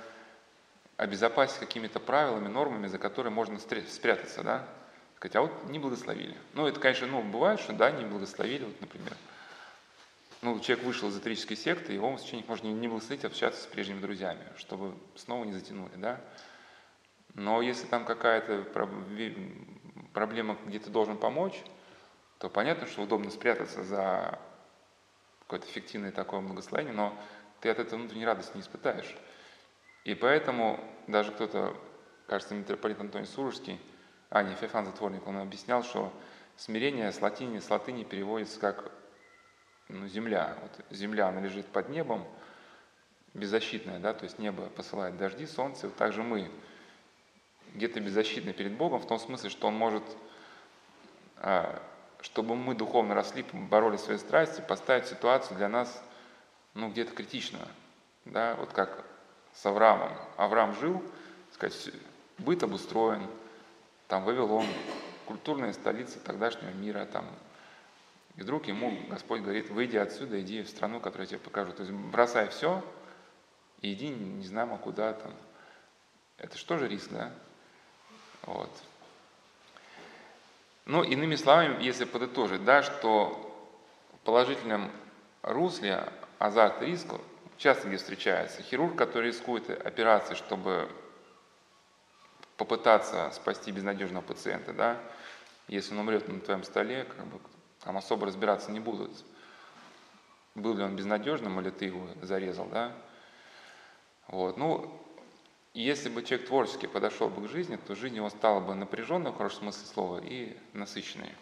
обезопасить 0.98 1.60
какими-то 1.60 2.00
правилами, 2.00 2.48
нормами, 2.48 2.88
за 2.88 2.98
которые 2.98 3.32
можно 3.32 3.60
спрятаться, 3.60 4.44
да, 4.44 4.68
сказать, 5.16 5.36
а 5.36 5.42
вот 5.42 5.70
не 5.70 5.80
благословили. 5.80 6.36
Ну, 6.54 6.66
это, 6.68 6.80
конечно, 6.80 7.08
ну, 7.08 7.22
бывает, 7.22 7.60
что 7.60 7.74
да, 7.74 7.92
не 7.92 8.06
благословили, 8.06 8.66
вот, 8.66 8.82
например. 8.82 9.14
Ну, 10.42 10.60
человек 10.60 10.86
вышел 10.86 11.10
из 11.10 11.14
эзотерической 11.14 11.56
секты, 11.56 11.94
его 11.94 12.18
священник 12.18 12.48
может 12.48 12.66
не 12.66 12.88
благословить, 12.88 13.26
общаться 13.26 13.62
с 13.62 13.68
прежними 13.68 14.00
друзьями, 14.00 14.42
чтобы 14.58 14.96
снова 15.16 15.44
не 15.46 15.54
затянули, 15.54 15.92
да. 15.96 16.20
Но 17.36 17.62
если 17.62 17.86
там 17.86 18.06
какая-то 18.06 18.64
проблема, 20.14 20.58
где 20.66 20.80
ты 20.80 20.90
должен 20.90 21.18
помочь, 21.18 21.62
то 22.40 22.50
понятно, 22.50 22.88
что 22.88 23.02
удобно 23.02 23.30
спрятаться 23.30 23.84
за 23.84 24.40
какое-то 25.42 25.68
фиктивное 25.68 26.12
такое 26.12 26.42
благословение, 26.42 26.94
но 26.94 27.18
ты 27.60 27.70
от 27.70 27.80
этого 27.80 28.00
внутренней 28.00 28.26
радости 28.26 28.56
не 28.56 28.62
испытаешь. 28.62 29.16
И 30.04 30.16
поэтому 30.16 30.80
даже 31.08 31.32
кто-то, 31.32 31.76
кажется, 32.28 32.56
митрополит 32.56 33.00
Антоний 33.00 33.28
Сурожский, 33.28 33.80
а 34.30 34.44
не 34.44 34.56
Феофан 34.56 34.86
Затворник, 34.86 35.28
он 35.28 35.38
объяснял, 35.38 35.84
что 35.84 36.12
смирение 36.56 37.12
с 37.12 37.22
латыни, 37.22 37.60
с 37.60 37.70
латыни 37.70 38.04
переводится 38.04 38.60
как 38.60 38.92
ну, 39.90 40.08
земля. 40.08 40.58
Вот 40.62 40.86
земля, 40.90 41.28
она 41.28 41.42
лежит 41.42 41.68
под 41.68 41.90
небом, 41.90 42.26
беззащитная, 43.34 44.00
да, 44.00 44.14
то 44.14 44.24
есть 44.24 44.40
небо 44.40 44.70
посылает 44.70 45.18
дожди, 45.18 45.46
солнце, 45.46 45.88
вот 45.88 45.96
также 45.96 46.24
мы 46.24 46.52
где-то 47.74 48.00
беззащитны 48.00 48.54
перед 48.54 48.74
Богом, 48.74 49.00
в 49.00 49.08
том 49.08 49.20
смысле, 49.20 49.50
что 49.50 49.68
Он 49.68 49.76
может, 49.76 50.04
а, 51.38 51.82
чтобы 52.22 52.56
мы 52.56 52.76
духовно 52.76 53.16
росли, 53.16 53.46
бороли 53.54 53.98
свои 53.98 54.18
страсти, 54.18 54.62
поставить 54.62 55.08
ситуацию 55.08 55.58
для 55.58 55.70
нас 55.70 56.04
ну, 56.74 56.90
где-то 56.90 57.14
критичную. 57.14 57.68
Да, 58.26 58.56
вот 58.56 58.72
как 58.74 59.06
с 59.54 59.66
Авраамом. 59.66 60.12
Авраам 60.38 60.76
жил, 60.76 61.02
сказать, 61.54 61.92
быт 62.38 62.64
обустроен, 62.64 63.28
там 64.08 64.24
Вавилон, 64.24 64.66
культурная 65.26 65.74
столица 65.74 66.20
тогдашнего 66.20 66.72
мира, 66.72 67.06
там. 67.06 67.26
И 68.38 68.42
вдруг 68.42 68.68
ему 68.68 68.98
Господь 69.10 69.42
говорит, 69.42 69.70
выйди 69.70 69.98
отсюда, 69.98 70.40
иди 70.42 70.62
в 70.62 70.70
страну, 70.70 71.00
которую 71.00 71.26
я 71.26 71.30
тебе 71.32 71.40
покажу. 71.40 71.74
То 71.74 71.84
есть 71.84 71.94
бросай 71.94 72.48
все 72.50 72.84
и 73.82 73.94
иди, 73.94 74.10
не 74.10 74.46
знаем, 74.46 74.74
а 74.74 74.78
куда 74.78 75.14
там. 75.14 75.34
Это 76.38 76.58
что 76.58 76.78
же 76.78 76.88
риск, 76.88 77.12
да? 77.12 77.32
Вот. 78.44 78.70
Ну, 80.86 81.04
иными 81.04 81.36
словами, 81.36 81.84
если 81.84 82.06
подытожить, 82.06 82.66
да, 82.66 82.84
что 82.84 83.48
в 84.14 84.26
положительном 84.26 84.92
русле 85.44 86.08
азарт 86.40 86.82
и 86.82 86.88
риск 86.88 87.08
часто 87.58 87.88
где 87.88 87.98
встречается. 87.98 88.64
Хирург, 88.64 88.96
который 88.96 89.28
рискует 89.28 89.70
операцией, 89.70 90.36
чтобы 90.36 90.90
попытаться 92.58 93.30
спасти 93.32 93.72
безнадежного 93.72 94.24
пациента, 94.24 94.74
да, 94.74 94.98
если 95.68 95.94
он 95.94 96.00
умрет 96.00 96.28
на 96.28 96.40
твоем 96.40 96.64
столе, 96.64 97.06
как 97.06 97.26
бы, 97.26 97.40
там 97.84 97.98
особо 97.98 98.26
разбираться 98.26 98.72
не 98.72 98.80
будут, 98.80 99.12
был 100.56 100.76
ли 100.76 100.84
он 100.84 100.96
безнадежным 100.96 101.60
или 101.62 101.70
ты 101.70 101.86
его 101.86 102.08
зарезал, 102.22 102.66
да. 102.66 102.92
Вот. 104.28 104.58
Ну, 104.58 105.02
если 105.74 106.10
бы 106.10 106.24
человек 106.24 106.48
творчески 106.48 106.86
подошел 106.86 107.30
бы 107.30 107.48
к 107.48 107.50
жизни, 107.50 107.78
то 107.78 107.96
жизнь 107.96 108.16
его 108.16 108.30
стала 108.30 108.60
бы 108.60 108.76
напряженной, 108.76 109.32
в 109.32 109.38
хорошем 109.38 109.60
смысле 109.60 109.86
слова, 109.88 110.22
и 110.24 110.58
насыщенной. 110.74 111.34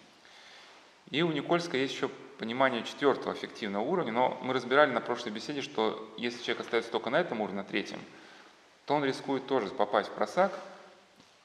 И 1.10 1.24
у 1.24 1.32
Никольска 1.32 1.78
есть 1.78 1.94
еще 1.94 2.10
понимание 2.38 2.84
четвертого 2.84 3.34
эффективного 3.34 3.84
уровня, 3.84 4.12
но 4.12 4.40
мы 4.44 4.54
разбирали 4.54 4.92
на 4.92 5.02
прошлой 5.02 5.32
беседе, 5.32 5.62
что 5.62 6.14
если 6.18 6.44
человек 6.44 6.62
остается 6.62 6.92
только 6.92 7.10
на 7.10 7.20
этом 7.20 7.42
уровне, 7.42 7.62
на 7.62 7.64
третьем, 7.64 8.00
то 8.86 8.94
он 8.94 9.04
рискует 9.04 9.48
тоже 9.48 9.70
попасть 9.70 10.10
в 10.10 10.14
просак, 10.14 10.52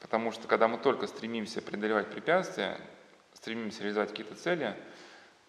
потому 0.00 0.32
что 0.32 0.46
когда 0.46 0.68
мы 0.68 0.76
только 0.76 1.06
стремимся 1.06 1.62
преодолевать 1.62 2.10
препятствия, 2.10 2.78
стремимся 3.32 3.82
реализовать 3.82 4.10
какие-то 4.10 4.34
цели, 4.34 4.76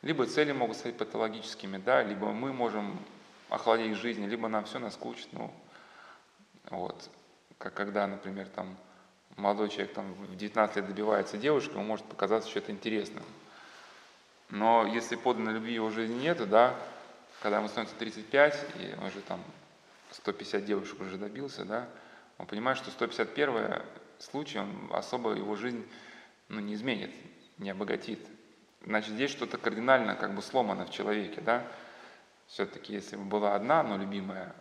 либо 0.01 0.25
цели 0.25 0.53
могут 0.53 0.77
стать 0.77 0.97
патологическими, 0.97 1.77
да, 1.77 2.01
либо 2.01 2.31
мы 2.31 2.53
можем 2.53 2.97
охладить 3.49 3.97
жизнь, 3.97 4.25
либо 4.25 4.47
нам 4.47 4.63
все 4.63 4.79
наскучит, 4.79 5.27
ну, 5.33 5.53
вот, 6.69 7.09
как 7.65 7.73
когда, 7.73 8.05
например, 8.05 8.47
там, 8.49 8.77
молодой 9.37 9.69
человек 9.69 9.95
там, 9.95 10.13
в 10.13 10.37
19 10.37 10.75
лет 10.75 10.85
добивается 10.85 11.35
девушки, 11.35 11.71
ему 11.71 11.83
может 11.83 12.05
показаться 12.05 12.47
что-то 12.47 12.71
интересным. 12.71 13.23
Но 14.49 14.85
если 14.85 15.15
поданной 15.15 15.53
любви 15.53 15.73
его 15.73 15.89
жизни 15.89 16.13
нет, 16.13 16.47
да, 16.47 16.75
когда 17.41 17.57
ему 17.57 17.67
становится 17.67 17.97
35, 17.97 18.65
и 18.75 18.95
он 18.99 19.05
уже 19.05 19.19
там 19.21 19.43
150 20.11 20.63
девушек 20.63 21.01
уже 21.01 21.17
добился, 21.17 21.65
да, 21.65 21.87
он 22.37 22.45
понимает, 22.45 22.77
что 22.77 22.91
151 22.91 23.81
случай, 24.19 24.59
он 24.59 24.91
особо 24.93 25.31
его 25.31 25.55
жизнь 25.55 25.83
ну, 26.49 26.59
не 26.59 26.75
изменит, 26.75 27.09
не 27.57 27.71
обогатит. 27.71 28.19
Значит, 28.85 29.15
здесь 29.15 29.31
что-то 29.31 29.57
кардинально 29.57 30.13
как 30.13 30.35
бы 30.35 30.43
сломано 30.43 30.85
в 30.85 30.91
человеке, 30.91 31.41
да. 31.41 31.65
Все-таки, 32.45 32.93
если 32.93 33.15
бы 33.15 33.23
была 33.23 33.55
одна, 33.55 33.81
но 33.81 33.97
любимая, 33.97 34.53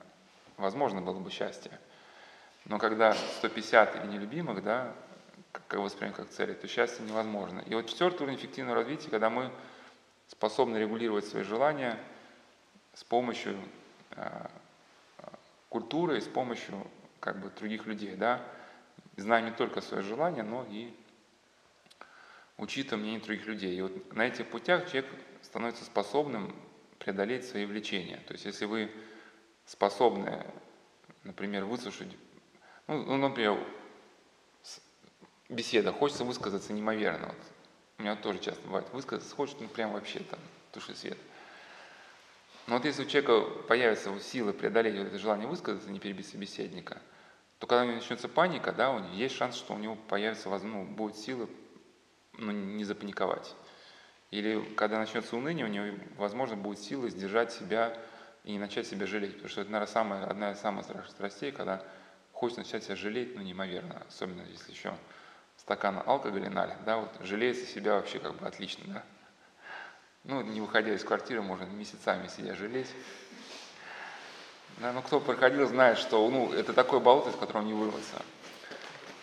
возможно 0.56 1.02
было 1.02 1.18
бы 1.18 1.30
счастье. 1.30 1.78
Но 2.66 2.78
когда 2.78 3.12
150 3.12 4.04
и 4.04 4.09
нелюбимых, 4.09 4.62
да, 4.62 4.92
как 5.52 5.80
воспринимаем 5.80 6.14
как 6.14 6.30
цели, 6.30 6.54
то 6.54 6.66
счастье 6.66 7.04
невозможно. 7.04 7.61
И 7.61 7.75
вот 7.75 7.87
четвертый 7.87 8.23
уровень 8.23 8.38
эффективного 8.38 8.76
развития, 8.76 9.11
когда 9.11 9.30
мы 9.30 9.50
способны 10.28 10.78
регулировать 10.78 11.26
свои 11.26 11.42
желания 11.42 11.99
с 12.94 13.04
помощью 13.04 13.59
э, 14.12 14.47
культуры 15.75 16.21
с 16.21 16.28
помощью 16.28 16.87
как 17.18 17.40
бы, 17.40 17.50
других 17.50 17.87
людей, 17.87 18.14
да, 18.14 18.40
зная 19.16 19.42
не 19.42 19.50
только 19.50 19.80
свои 19.80 20.02
желания, 20.02 20.44
но 20.44 20.64
и 20.71 20.94
учитывая 22.59 23.02
мнение 23.02 23.21
других 23.21 23.47
людей. 23.47 23.76
И 23.76 23.83
вот 23.83 24.12
на 24.14 24.26
этих 24.26 24.49
путях 24.50 24.87
человек 24.87 25.11
становится 25.42 25.85
способным 25.85 26.54
преодолеть 27.00 27.49
свои 27.49 27.66
влечения. 27.66 28.18
То 28.26 28.35
есть 28.35 28.44
если 28.44 28.66
вы 28.66 28.88
способны, 29.66 30.47
например, 31.25 31.64
выслушать, 31.64 32.14
ну, 32.86 33.02
ну 33.04 33.16
например, 33.16 33.58
беседа, 35.48 35.92
хочется 35.92 36.24
высказаться 36.24 36.72
неимоверно. 36.72 37.28
Вот 37.28 37.36
у 37.98 38.02
меня 38.02 38.16
тоже 38.16 38.38
часто 38.38 38.62
бывает 38.66 38.86
высказаться, 38.92 39.34
хочет, 39.34 39.60
ну 39.60 39.68
прям 39.68 39.92
вообще 39.92 40.20
там 40.20 40.40
туши 40.72 40.94
свет. 40.94 41.18
Но 42.66 42.76
вот 42.76 42.84
если 42.84 43.04
у 43.04 43.06
человека 43.06 43.40
появятся 43.68 44.18
силы 44.20 44.52
преодолеть 44.52 44.96
вот 44.96 45.06
это 45.06 45.18
желание 45.18 45.46
высказаться, 45.46 45.90
не 45.90 46.00
перебить 46.00 46.28
собеседника, 46.28 47.00
то 47.58 47.66
когда 47.66 47.82
у 47.82 47.86
него 47.86 47.96
начнется 47.96 48.28
паника, 48.28 48.72
да, 48.72 48.90
у 48.90 48.98
него 48.98 49.14
есть 49.14 49.36
шанс, 49.36 49.56
что 49.56 49.74
у 49.74 49.78
него 49.78 49.96
появится, 49.96 50.48
ну, 50.48 50.84
будет 50.84 51.16
силы 51.16 51.48
ну, 52.38 52.52
не 52.52 52.84
запаниковать. 52.84 53.54
Или 54.30 54.60
когда 54.74 54.98
начнется 54.98 55.36
уныние, 55.36 55.66
у 55.66 55.68
него, 55.68 55.96
возможно, 56.16 56.56
будет 56.56 56.80
сила 56.80 57.08
сдержать 57.08 57.52
себя 57.52 57.96
и 58.42 58.52
не 58.52 58.58
начать 58.58 58.86
себя 58.86 59.06
жалеть. 59.06 59.34
Потому 59.34 59.48
что 59.48 59.60
это, 59.60 59.70
наверное, 59.70 59.92
самая, 59.92 60.24
одна 60.26 60.52
из 60.52 60.58
самых 60.58 60.84
страшных 60.84 61.10
страстей, 61.10 61.52
когда 61.52 61.84
хочется 62.44 62.60
начать 62.60 62.84
себя 62.84 62.94
жалеть, 62.94 63.34
ну, 63.34 63.40
неимоверно. 63.40 64.02
Особенно, 64.06 64.42
если 64.42 64.70
еще 64.70 64.94
стакана 65.56 66.02
алкоголя 66.02 66.50
налит, 66.50 66.76
да, 66.84 66.98
вот 66.98 67.10
жалеется 67.20 67.64
себя 67.64 67.94
вообще 67.94 68.18
как 68.18 68.34
бы 68.34 68.46
отлично, 68.46 68.84
да. 68.86 69.02
Ну, 70.24 70.42
не 70.42 70.60
выходя 70.60 70.92
из 70.92 71.02
квартиры, 71.02 71.40
можно 71.40 71.64
месяцами 71.64 72.28
себя 72.28 72.54
жалеть. 72.54 72.90
Да, 74.76 74.92
ну, 74.92 75.00
кто 75.00 75.20
проходил, 75.20 75.66
знает, 75.66 75.96
что 75.96 76.28
ну, 76.28 76.52
это 76.52 76.74
такое 76.74 77.00
болото, 77.00 77.30
из 77.30 77.36
которого 77.36 77.62
не 77.62 77.72
вырваться. 77.72 78.20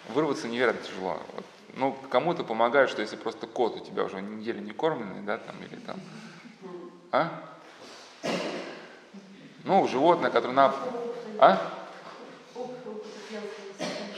вырваться 0.09 0.47
невероятно 0.47 0.81
тяжело. 0.81 1.21
Вот, 1.33 1.45
ну, 1.75 1.93
кому-то 2.09 2.43
помогает, 2.43 2.89
что 2.89 3.03
если 3.03 3.17
просто 3.17 3.45
кот 3.45 3.75
у 3.75 3.85
тебя 3.85 4.03
уже 4.03 4.19
неделю 4.19 4.61
не 4.61 4.71
кормленный, 4.71 5.21
да, 5.21 5.37
там, 5.37 5.55
или 5.63 5.75
там, 5.75 5.99
а? 7.11 7.29
Ну, 9.63 9.87
животное, 9.87 10.31
которое 10.31 10.53
на... 10.53 10.75
А? 11.37 11.80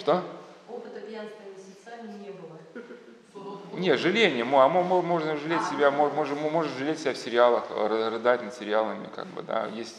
Что? 0.03 0.21
Опыта 0.67 0.99
пьянства 0.99 1.43
месяцами 1.43 2.11
не 2.21 2.31
было. 2.31 2.59
Не, 3.79 3.95
жаление, 3.95 4.43
а 4.43 4.67
можно 4.67 5.37
жалеть 5.37 5.63
себя, 5.63 5.91
можно, 5.91 6.35
можно 6.35 6.69
жалеть 6.77 6.99
себя 6.99 7.13
в 7.13 7.17
сериалах, 7.17 7.71
рыдать 7.71 8.43
над 8.43 8.53
сериалами, 8.53 9.07
как 9.15 9.27
бы, 9.27 9.43
да, 9.43 9.67
есть 9.67 9.95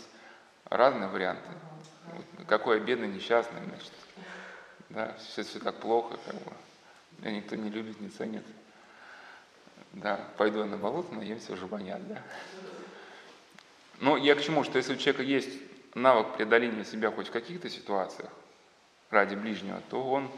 разные 0.67 1.09
варианты. 1.09 1.49
Какой 2.47 2.79
я 2.79 2.85
бедный, 2.85 3.09
несчастный, 3.09 3.61
значит, 3.67 3.93
да, 4.91 5.17
сейчас 5.19 5.47
все 5.47 5.59
так 5.59 5.77
плохо, 5.77 6.19
как 6.27 6.35
бы, 6.35 6.53
меня 7.19 7.37
никто 7.39 7.57
не 7.57 7.71
любит, 7.71 7.99
не 8.01 8.11
ценит. 8.11 8.45
Да, 9.95 10.21
пойду 10.37 10.59
я 10.59 10.67
на 10.67 10.77
болото, 10.77 11.15
наемся 11.15 11.55
уже 11.55 11.63
жабанят, 11.63 12.07
да. 12.07 12.23
Но 14.01 14.19
я 14.19 14.35
к 14.35 14.43
чему, 14.43 14.65
что 14.65 14.77
если 14.77 14.95
у 14.95 14.99
человека 14.99 15.23
есть 15.23 15.51
навык 15.95 16.35
преодоления 16.37 16.85
себя 16.85 17.11
хоть 17.11 17.29
в 17.29 17.33
каких-то 17.33 17.71
ситуациях 17.71 18.31
ради 19.15 19.35
ближнего, 19.35 19.81
то 19.91 20.03
он 20.03 20.31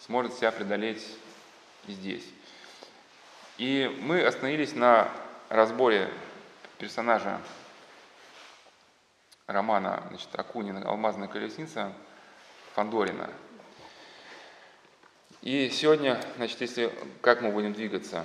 сможет 0.00 0.34
себя 0.34 0.50
преодолеть 0.50 1.06
и 1.86 1.92
здесь. 1.92 2.24
И 3.58 3.94
мы 4.00 4.24
остановились 4.24 4.74
на 4.74 5.10
разборе 5.50 6.10
персонажа 6.78 7.38
романа 9.46 10.02
значит, 10.08 10.28
Акунина 10.32 10.88
«Алмазная 10.88 11.28
колесница» 11.28 11.92
Фандорина. 12.74 13.28
И 15.42 15.68
сегодня, 15.70 16.22
значит, 16.36 16.60
если 16.60 16.92
как 17.20 17.42
мы 17.42 17.50
будем 17.50 17.74
двигаться, 17.74 18.24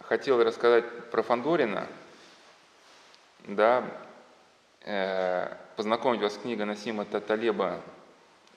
хотел 0.00 0.42
рассказать 0.42 1.10
про 1.10 1.22
Фандорина– 1.22 1.86
да, 3.48 3.82
э, 4.82 5.50
познакомить 5.76 6.20
вас 6.20 6.34
с 6.34 6.38
книгой 6.38 6.66
Насима 6.66 7.04
Таталеба 7.06 7.80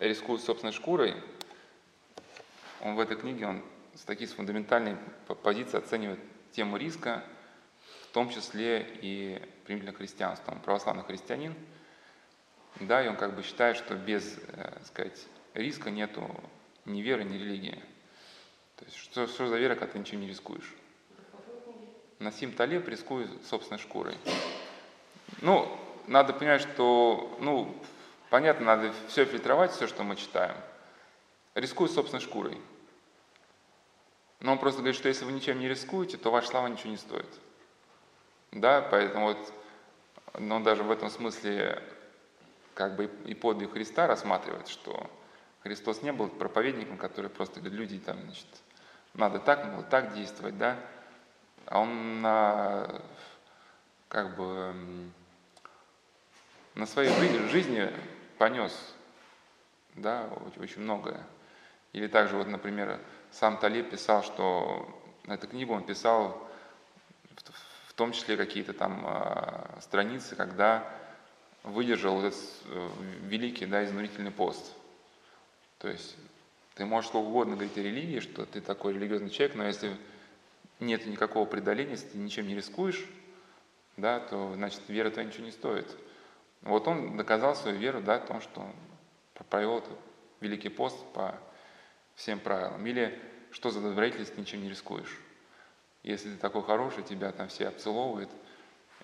«Рискует 0.01 0.41
собственной 0.41 0.73
шкурой». 0.73 1.15
Он 2.81 2.95
в 2.95 2.99
этой 2.99 3.15
книге, 3.15 3.45
он 3.45 3.63
с 3.93 4.01
такой 4.01 4.25
с 4.25 4.33
фундаментальной 4.33 4.97
позиции 5.43 5.77
оценивает 5.77 6.19
тему 6.53 6.77
риска, 6.77 7.23
в 8.09 8.13
том 8.13 8.29
числе 8.29 8.81
и 9.01 9.39
применительно 9.63 9.93
к 9.93 9.97
христианству. 9.97 10.51
Он 10.51 10.59
православный 10.59 11.03
христианин, 11.03 11.53
да, 12.79 13.05
и 13.05 13.07
он 13.07 13.15
как 13.15 13.35
бы 13.35 13.43
считает, 13.43 13.77
что 13.77 13.93
без, 13.93 14.39
э, 14.47 14.81
сказать, 14.85 15.23
риска 15.53 15.91
нету 15.91 16.27
ни 16.85 17.01
веры, 17.01 17.23
ни 17.23 17.37
религии. 17.37 17.79
То 18.77 18.85
есть 18.85 18.97
что, 18.97 19.27
что 19.27 19.47
за 19.47 19.59
вера, 19.59 19.75
когда 19.75 19.93
ты 19.93 19.99
ничем 19.99 20.19
не 20.19 20.27
рискуешь? 20.27 20.73
Насим 22.17 22.53
Талеб 22.53 22.87
рискует 22.87 23.29
собственной 23.45 23.79
шкурой. 23.79 24.17
Ну, 25.41 25.71
надо 26.07 26.33
понимать, 26.33 26.61
что, 26.61 27.37
ну, 27.39 27.75
понятно, 28.31 28.65
надо 28.65 28.93
все 29.09 29.25
фильтровать, 29.25 29.71
все, 29.71 29.85
что 29.85 30.03
мы 30.03 30.15
читаем. 30.15 30.55
Рискуй 31.53 31.89
собственной 31.89 32.23
шкурой. 32.23 32.59
Но 34.39 34.53
он 34.53 34.57
просто 34.57 34.79
говорит, 34.79 34.97
что 34.97 35.09
если 35.09 35.25
вы 35.25 35.33
ничем 35.33 35.59
не 35.59 35.67
рискуете, 35.67 36.17
то 36.17 36.31
ваша 36.31 36.47
слава 36.47 36.67
ничего 36.67 36.89
не 36.89 36.97
стоит. 36.97 37.27
Да, 38.51 38.81
поэтому 38.89 39.27
вот, 39.27 39.53
но 40.39 40.55
он 40.55 40.63
даже 40.63 40.81
в 40.81 40.89
этом 40.89 41.09
смысле 41.09 41.83
как 42.73 42.95
бы 42.95 43.11
и 43.25 43.35
подвиг 43.35 43.73
Христа 43.73 44.07
рассматривает, 44.07 44.69
что 44.69 45.11
Христос 45.61 46.01
не 46.01 46.13
был 46.13 46.29
проповедником, 46.29 46.97
который 46.97 47.29
просто 47.29 47.59
говорит, 47.59 47.79
люди 47.79 47.99
там, 47.99 48.19
значит, 48.23 48.47
надо 49.13 49.39
так, 49.39 49.65
надо 49.65 49.83
так 49.83 50.13
действовать, 50.13 50.57
да, 50.57 50.77
а 51.65 51.79
он 51.81 52.21
на, 52.21 53.01
как 54.07 54.37
бы 54.37 54.73
на 56.75 56.85
своей 56.85 57.11
жизни 57.49 57.91
понес 58.41 58.73
да, 59.95 60.27
очень 60.57 60.81
многое. 60.81 61.23
Или 61.93 62.07
также, 62.07 62.35
вот, 62.37 62.47
например, 62.47 62.99
сам 63.31 63.59
Талиб 63.59 63.91
писал, 63.91 64.23
что 64.23 64.99
эту 65.27 65.47
книгу 65.47 65.75
он 65.75 65.83
писал 65.83 66.49
в 67.85 67.93
том 67.93 68.13
числе 68.13 68.37
какие-то 68.37 68.73
там 68.73 69.03
а, 69.05 69.77
страницы, 69.79 70.35
когда 70.35 70.91
выдержал 71.61 72.23
этот 72.23 72.39
э, 72.65 72.89
великий, 73.25 73.67
да, 73.67 73.85
изнурительный 73.85 74.31
пост. 74.31 74.73
То 75.77 75.87
есть 75.87 76.15
ты 76.73 76.83
можешь 76.85 77.09
сколько 77.09 77.27
угодно 77.27 77.53
говорить 77.53 77.77
о 77.77 77.83
религии, 77.83 78.21
что 78.21 78.47
ты 78.47 78.59
такой 78.59 78.93
религиозный 78.93 79.29
человек, 79.29 79.55
но 79.55 79.67
если 79.67 79.95
нет 80.79 81.05
никакого 81.05 81.45
преодоления, 81.45 81.91
если 81.91 82.07
ты 82.07 82.17
ничем 82.17 82.47
не 82.47 82.55
рискуешь, 82.55 83.05
да, 83.97 84.19
то 84.19 84.53
значит 84.55 84.81
вера 84.87 85.11
твоя 85.11 85.27
ничего 85.27 85.45
не 85.45 85.51
стоит. 85.51 85.95
Вот 86.61 86.87
он 86.87 87.17
доказал 87.17 87.55
свою 87.55 87.77
веру, 87.77 88.01
да, 88.01 88.19
в 88.19 88.27
том, 88.27 88.41
что 88.41 88.69
провел 89.49 89.79
этот 89.79 89.97
Великий 90.39 90.69
пост 90.69 90.97
по 91.13 91.35
всем 92.15 92.39
правилам. 92.39 92.85
Или 92.85 93.19
что 93.51 93.71
за 93.71 93.81
добродетель, 93.81 94.21
если 94.21 94.35
ты 94.35 94.41
ничем 94.41 94.61
не 94.61 94.69
рискуешь? 94.69 95.19
Если 96.03 96.31
ты 96.31 96.37
такой 96.37 96.63
хороший, 96.63 97.03
тебя 97.03 97.31
там 97.31 97.47
все 97.47 97.67
обцеловывают, 97.67 98.29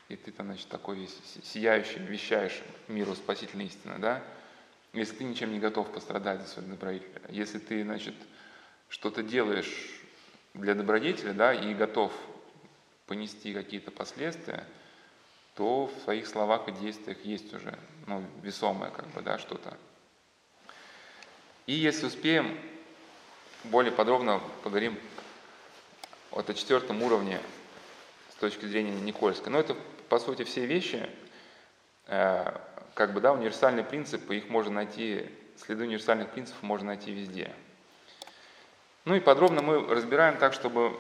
и 0.10 0.16
ты 0.16 0.32
там, 0.32 0.48
значит, 0.48 0.68
такой 0.68 0.98
весь 0.98 1.20
сияющий, 1.44 2.00
вещаешь 2.00 2.62
миру 2.88 3.14
спасительной 3.16 3.66
истины, 3.66 3.98
да? 4.00 4.24
Если 4.94 5.18
ты 5.18 5.24
ничем 5.24 5.52
не 5.52 5.60
готов 5.60 5.92
пострадать 5.92 6.42
за 6.42 6.48
свой 6.48 6.66
добродетель, 6.66 7.22
если 7.30 7.60
ты, 7.60 7.84
значит, 7.84 8.16
что-то 8.90 9.22
делаешь 9.22 10.02
для 10.54 10.74
добродетели, 10.76 11.34
да, 11.34 11.54
и 11.54 11.74
готов 11.74 12.14
понести 13.08 13.54
какие-то 13.54 13.92
последствия– 13.92 14.64
то 15.58 15.88
в 15.88 16.04
своих 16.04 16.28
словах 16.28 16.68
и 16.68 16.72
действиях 16.72 17.18
есть 17.26 17.52
уже 17.52 17.78
ну, 18.06 18.24
весомое 18.44 18.92
как 18.92 19.08
бы, 19.08 19.22
да, 19.22 19.40
что-то. 19.40 19.76
И 21.66 21.74
если 21.74 22.06
успеем, 22.06 22.58
более 23.64 23.92
подробно 23.92 24.40
поговорим 24.64 24.98
вот 26.30 26.48
о 26.48 26.54
четвертом 26.54 27.02
уровне 27.02 27.42
с 28.32 28.36
точки 28.36 28.66
зрения 28.66 28.92
Никольской. 29.02 29.52
Но 29.52 29.60
это, 29.60 29.76
по 30.10 30.20
сути, 30.20 30.44
все 30.44 30.68
вещи, 30.68 31.10
э, 32.06 32.54
как 32.94 33.14
бы, 33.14 33.20
да, 33.20 33.34
универсальные 33.34 33.84
принципы, 33.84 34.38
их 34.38 34.50
можно 34.50 34.76
найти, 34.76 35.28
следы 35.58 35.86
универсальных 35.86 36.30
принципов 36.30 36.62
можно 36.62 36.88
найти 36.88 37.12
везде. 37.12 37.52
Ну 39.06 39.16
и 39.16 39.20
подробно 39.20 39.64
мы 39.64 39.88
разбираем 39.88 40.38
так, 40.38 40.54
чтобы 40.54 40.96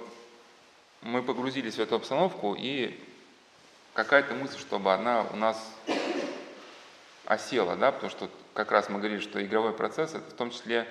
мы 1.02 1.22
погрузились 1.22 1.76
в 1.76 1.80
эту 1.80 1.96
обстановку 1.96 2.56
и 2.58 3.00
какая-то 3.98 4.36
мысль, 4.36 4.60
чтобы 4.60 4.94
она 4.94 5.24
у 5.24 5.36
нас 5.36 5.74
осела, 7.26 7.76
да, 7.76 7.92
потому 7.92 8.12
что 8.12 8.30
как 8.54 8.72
раз 8.72 8.90
мы 8.90 9.00
говорили, 9.00 9.20
что 9.20 9.44
игровой 9.44 9.74
процесс 9.74 10.14
это 10.14 10.30
в 10.30 10.36
том 10.36 10.52
числе 10.52 10.88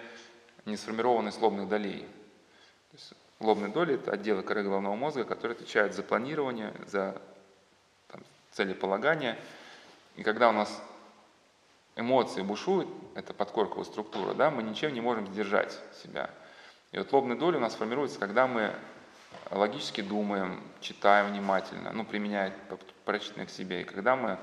несформированность 0.64 1.40
лобных 1.40 1.68
долей. 1.68 2.00
То 2.00 2.96
есть 2.96 3.12
лобные 3.38 3.72
доли 3.72 3.94
это 3.94 4.10
отделы 4.10 4.42
коры 4.42 4.64
головного 4.64 4.96
мозга, 4.96 5.22
которые 5.22 5.54
отвечают 5.54 5.94
за 5.94 6.02
планирование, 6.02 6.74
за 6.88 7.22
там, 8.08 8.22
целеполагание. 8.50 9.38
И 10.16 10.24
когда 10.24 10.48
у 10.48 10.52
нас 10.52 10.82
эмоции 11.94 12.42
бушуют, 12.42 12.88
это 13.14 13.32
подкорковая 13.34 13.84
структура, 13.84 14.34
да, 14.34 14.50
мы 14.50 14.64
ничем 14.64 14.92
не 14.92 15.00
можем 15.00 15.28
сдержать 15.28 15.78
себя. 16.02 16.28
И 16.90 16.98
вот 16.98 17.12
лобные 17.12 17.38
доли 17.38 17.56
у 17.56 17.60
нас 17.60 17.76
формируются, 17.76 18.18
когда 18.18 18.48
мы 18.48 18.74
логически 19.50 20.00
думаем, 20.00 20.62
читаем 20.80 21.32
внимательно, 21.32 21.92
ну, 21.92 22.04
применяя 22.04 22.52
прочитанное 23.04 23.46
к 23.46 23.50
себе. 23.50 23.82
И 23.82 23.84
когда 23.84 24.16
мы 24.16 24.38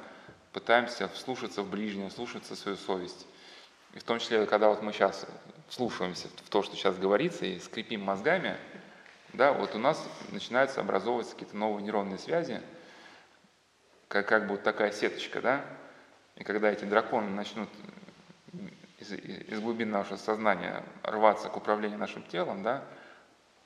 пытаемся 0.52 1.08
вслушаться 1.10 1.64
в 1.64 1.70
ближнего, 1.70 2.10
вслушаться 2.10 2.56
в 2.56 2.58
свою 2.58 2.78
совесть, 2.78 3.28
и 3.94 4.00
в 4.00 4.04
том 4.04 4.20
числе, 4.20 4.46
когда 4.46 4.70
вот 4.70 4.82
мы 4.82 4.94
сейчас 4.94 5.26
вслушиваемся 5.68 6.28
в 6.28 6.50
то, 6.50 6.64
что 6.64 6.76
сейчас 6.76 6.98
говорится, 6.98 7.46
и 7.46 7.60
скрипим 7.60 8.02
мозгами, 8.02 8.58
да, 9.34 9.52
вот 9.52 9.76
у 9.76 9.80
нас 9.80 10.04
начинаются 10.32 10.82
образовываться 10.82 11.34
какие-то 11.34 11.58
новые 11.58 11.84
нейронные 11.84 12.20
связи, 12.20 12.62
как, 14.08 14.28
как 14.28 14.44
бы 14.44 14.52
вот 14.52 14.64
такая 14.64 14.92
сеточка, 14.92 15.42
да, 15.42 15.66
и 16.36 16.44
когда 16.44 16.72
эти 16.72 16.86
драконы 16.86 17.30
начнут 17.30 17.70
из, 19.00 19.12
из 19.12 19.60
глубин 19.60 19.92
нашего 19.92 20.18
сознания 20.18 20.84
рваться 21.04 21.50
к 21.50 21.58
управлению 21.58 22.00
нашим 22.00 22.24
телом, 22.24 22.64
да, 22.64 22.84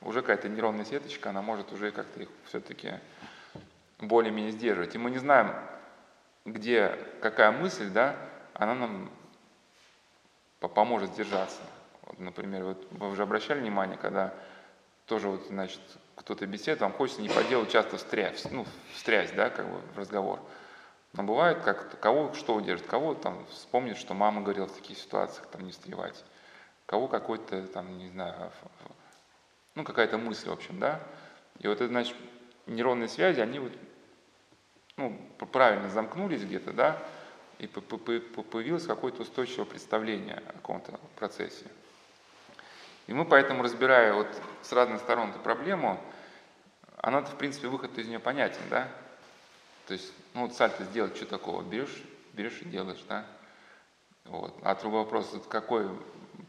уже 0.02 0.20
какая-то 0.20 0.48
нейронная 0.48 0.84
сеточка, 0.84 1.30
она 1.30 1.42
может 1.42 1.72
уже 1.72 1.90
как-то 1.90 2.22
их 2.22 2.28
все-таки 2.46 2.94
более-менее 3.98 4.52
сдерживать. 4.52 4.94
И 4.94 4.98
мы 4.98 5.10
не 5.10 5.18
знаем, 5.18 5.54
где 6.44 6.96
какая 7.20 7.50
мысль, 7.50 7.90
да, 7.90 8.16
она 8.54 8.74
нам 8.74 9.10
поможет 10.60 11.10
сдержаться. 11.10 11.60
Вот, 12.02 12.18
например, 12.18 12.64
вот 12.64 12.86
вы 12.90 13.10
уже 13.10 13.22
обращали 13.22 13.60
внимание, 13.60 13.96
когда 13.96 14.34
тоже 15.06 15.28
вот, 15.28 15.46
значит, 15.48 15.80
кто-то 16.16 16.46
беседует, 16.46 16.80
вам 16.80 16.92
хочется 16.92 17.22
не 17.22 17.28
по 17.28 17.42
делу 17.44 17.66
часто 17.66 17.96
встрять, 17.96 18.46
ну, 18.50 18.66
встрять, 18.94 19.34
да, 19.34 19.50
как 19.50 19.68
бы 19.68 19.78
в 19.94 19.98
разговор. 19.98 20.40
Но 21.14 21.22
бывает, 21.22 21.62
как 21.62 21.98
кого 22.00 22.34
что 22.34 22.54
удержит, 22.54 22.86
кого 22.86 23.14
там 23.14 23.46
вспомнит, 23.46 23.96
что 23.96 24.14
мама 24.14 24.42
говорила 24.42 24.66
в 24.66 24.72
таких 24.72 24.98
ситуациях, 24.98 25.46
там 25.48 25.62
не 25.62 25.72
встревать. 25.72 26.22
кого 26.86 27.08
какой-то 27.08 27.66
там, 27.68 27.98
не 27.98 28.08
знаю, 28.08 28.50
ну 29.78 29.84
какая-то 29.84 30.18
мысль, 30.18 30.48
в 30.48 30.52
общем, 30.52 30.80
да. 30.80 31.00
И 31.60 31.68
вот 31.68 31.76
это, 31.76 31.86
значит, 31.86 32.16
нейронные 32.66 33.08
связи, 33.08 33.40
они 33.40 33.60
вот, 33.60 33.72
ну, 34.96 35.16
правильно 35.52 35.88
замкнулись 35.88 36.42
где-то, 36.42 36.72
да, 36.72 37.00
и 37.60 37.68
появилось 37.68 38.86
какое-то 38.86 39.22
устойчивое 39.22 39.66
представление 39.66 40.42
о 40.48 40.52
каком-то 40.54 40.98
процессе. 41.14 41.64
И 43.06 43.12
мы 43.12 43.24
поэтому, 43.24 43.62
разбирая 43.62 44.14
вот 44.14 44.26
с 44.62 44.72
разных 44.72 45.00
сторон 45.00 45.30
эту 45.30 45.38
проблему, 45.38 46.00
она, 46.96 47.20
в 47.20 47.38
принципе, 47.38 47.68
выход 47.68 47.96
из 47.98 48.08
нее 48.08 48.18
понятен, 48.18 48.60
да? 48.68 48.88
То 49.86 49.92
есть, 49.92 50.12
ну 50.34 50.42
вот 50.42 50.54
сальто 50.54 50.82
сделать, 50.84 51.16
что 51.16 51.24
такого? 51.24 51.62
Берешь, 51.62 52.02
берешь 52.32 52.60
и 52.62 52.64
делаешь, 52.64 53.02
да? 53.08 53.24
Вот. 54.24 54.58
А 54.62 54.74
другой 54.74 55.04
вопрос, 55.04 55.30
вот 55.32 55.46
какой 55.46 55.88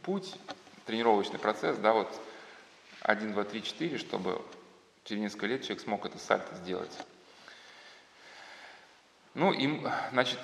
путь, 0.02 0.36
тренировочный 0.88 1.38
процесс, 1.38 1.78
да, 1.78 1.94
вот 1.94 2.10
1, 3.02 3.34
2, 3.34 3.44
3, 3.44 3.64
4, 3.64 3.98
чтобы 3.98 4.42
через 5.04 5.22
несколько 5.22 5.48
лет 5.48 5.64
человек 5.64 5.82
смог 5.82 6.06
это 6.06 6.18
сальто 6.18 6.54
сделать. 6.56 6.92
Ну, 9.34 9.54
и, 9.54 9.82
значит, 10.12 10.40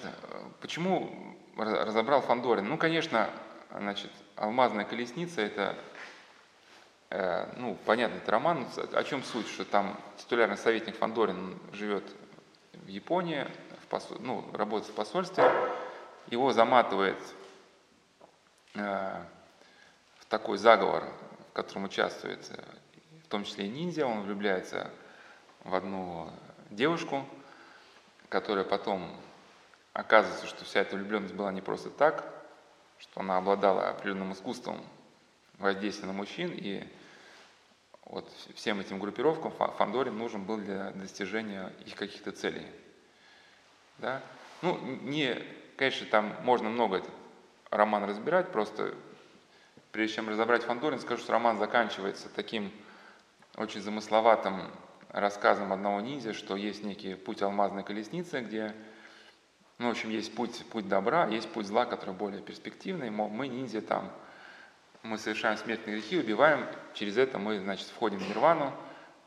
почему 0.61 1.37
разобрал 1.57 2.21
Фандорин? 2.21 2.67
Ну, 2.67 2.77
конечно, 2.77 3.29
значит, 3.71 4.11
«Алмазная 4.35 4.85
колесница»— 4.85 5.41
это, 5.43 5.75
э, 7.09 7.51
ну, 7.57 7.77
понятно, 7.85 8.17
это 8.17 8.31
роман. 8.31 8.67
О 8.93 9.03
чем 9.03 9.23
суть? 9.23 9.47
Что 9.47 9.65
там 9.65 9.99
титулярный 10.17 10.57
советник 10.57 10.97
Фандорин 10.97 11.59
живет 11.73 12.03
в 12.73 12.87
Японии, 12.87 13.47
в 13.83 13.87
посол, 13.87 14.17
ну, 14.19 14.45
работает 14.53 14.91
в 14.91 14.95
посольстве, 14.95 15.51
его 16.27 16.53
заматывает 16.53 17.17
э, 18.75 19.21
в 20.19 20.25
такой 20.25 20.57
заговор, 20.57 21.03
котором 21.55 21.85
участвует 21.85 22.51
в 23.23 23.27
том 23.27 23.45
числе 23.45 23.65
и 23.65 23.69
ниндзя, 23.69 24.05
он 24.05 24.23
влюбляется 24.23 24.91
в 25.63 25.73
одну 25.73 26.29
девушку, 26.69 27.25
которая 28.29 28.65
потом 28.65 29.09
оказывается, 29.93 30.47
что 30.47 30.65
вся 30.65 30.81
эта 30.81 30.97
влюбленность 30.97 31.33
была 31.33 31.51
не 31.51 31.61
просто 31.61 31.89
так, 31.89 32.29
что 32.99 33.21
она 33.21 33.37
обладала 33.37 33.89
определенным 33.89 34.33
искусством 34.33 34.85
воздействия 35.57 36.07
на 36.07 36.13
мужчин, 36.13 36.51
и 36.53 36.83
вот 38.03 38.29
всем 38.55 38.81
этим 38.81 38.99
группировкам 38.99 39.51
Фандорин 39.51 40.17
нужен 40.17 40.43
был 40.43 40.57
для 40.57 40.91
достижения 40.91 41.71
их 41.85 41.95
каких-то 41.95 42.31
целей. 42.31 42.67
Да? 43.97 44.21
Ну, 44.61 44.77
не, 44.77 45.41
конечно, 45.77 46.05
там 46.07 46.35
можно 46.43 46.69
много 46.69 46.97
этот 46.97 47.11
роман 47.71 48.03
разбирать, 48.03 48.51
просто 48.51 48.93
прежде 49.95 50.17
чем 50.17 50.27
разобрать 50.27 50.63
Фандорин, 50.63 50.99
скажу, 50.99 51.21
что 51.21 51.31
роман 51.31 51.58
заканчивается 51.58 52.27
таким 52.27 52.69
очень 53.55 53.79
замысловатым 53.81 54.69
рассказом 55.08 55.71
одного 55.71 56.01
ниндзя, 56.01 56.34
что 56.34 56.58
есть 56.58 56.84
некий 56.84 57.15
путь 57.15 57.41
алмазной 57.41 57.86
колесницы, 57.86 58.41
где, 58.41 58.75
ну, 59.77 59.88
в 59.88 59.91
общем, 59.91 60.10
есть 60.10 60.36
путь, 60.36 60.65
путь 60.69 60.89
добра, 60.89 61.27
есть 61.27 61.49
путь 61.49 61.65
зла, 61.65 61.86
который 61.86 62.13
более 62.13 62.41
перспективный. 62.41 63.10
Мы 63.10 63.47
ниндзя 63.47 63.79
там, 63.79 64.12
мы 65.01 65.17
совершаем 65.17 65.58
смертные 65.58 65.95
грехи, 65.95 66.17
убиваем, 66.17 66.67
через 66.93 67.15
это 67.15 67.39
мы, 67.39 67.58
значит, 67.62 67.88
входим 67.88 68.19
в 68.19 68.27
нирвану, 68.27 68.73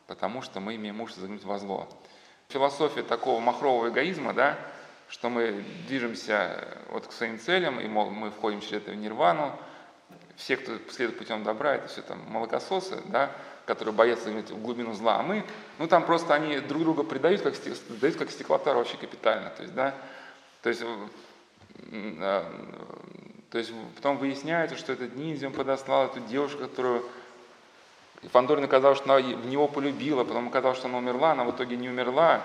потому 0.06 0.42
что 0.42 0.60
мы 0.60 0.74
имеем 0.74 0.96
мужество 0.96 1.22
загнуть 1.22 1.44
во 1.44 1.58
зло. 1.58 1.88
Философия 2.48 3.04
такого 3.04 3.40
махрового 3.40 3.88
эгоизма, 3.88 4.34
да, 4.34 4.58
что 5.08 5.30
мы 5.30 5.64
движемся 5.86 6.76
вот 6.90 7.06
к 7.06 7.12
своим 7.12 7.38
целям, 7.38 7.80
и 7.80 7.86
мол, 7.86 8.10
мы 8.10 8.30
входим 8.30 8.60
через 8.60 8.82
это 8.82 8.90
в 8.90 8.96
нирвану. 8.96 9.58
Все, 10.38 10.56
кто 10.56 10.78
следует 10.90 11.18
путем 11.18 11.42
добра, 11.42 11.74
это 11.74 11.88
все 11.88 12.00
там 12.00 12.20
молокососы, 12.28 13.02
да, 13.06 13.30
которые 13.66 13.92
боятся 13.92 14.30
в 14.30 14.62
глубину 14.62 14.94
зла, 14.94 15.16
а 15.18 15.22
мы, 15.22 15.44
ну 15.78 15.88
там 15.88 16.06
просто 16.06 16.32
они 16.32 16.60
друг 16.60 16.82
друга 16.82 17.02
предают, 17.02 17.42
как, 17.42 17.54
предают 17.54 18.16
как 18.16 18.30
стеклотар 18.30 18.76
вообще 18.76 18.96
капитально, 18.96 19.50
то 19.50 19.62
есть, 19.62 19.74
да, 19.74 19.94
то 20.62 20.68
есть, 20.68 20.82
а, 22.20 22.50
то 23.50 23.58
есть 23.58 23.72
потом 23.96 24.16
выясняется, 24.16 24.76
что 24.76 24.92
этот 24.92 25.16
ниндзя, 25.16 25.48
он 25.48 25.52
подослал 25.52 26.06
эту 26.06 26.20
девушку, 26.20 26.60
которую 26.60 27.04
Фандорин 28.32 28.64
оказалось, 28.64 28.98
что 28.98 29.12
она 29.12 29.22
в 29.22 29.46
него 29.46 29.66
полюбила, 29.66 30.24
потом 30.24 30.48
оказалось, 30.48 30.78
что 30.78 30.88
она 30.88 30.98
умерла, 30.98 31.32
она 31.32 31.44
в 31.44 31.50
итоге 31.50 31.76
не 31.76 31.88
умерла, 31.88 32.42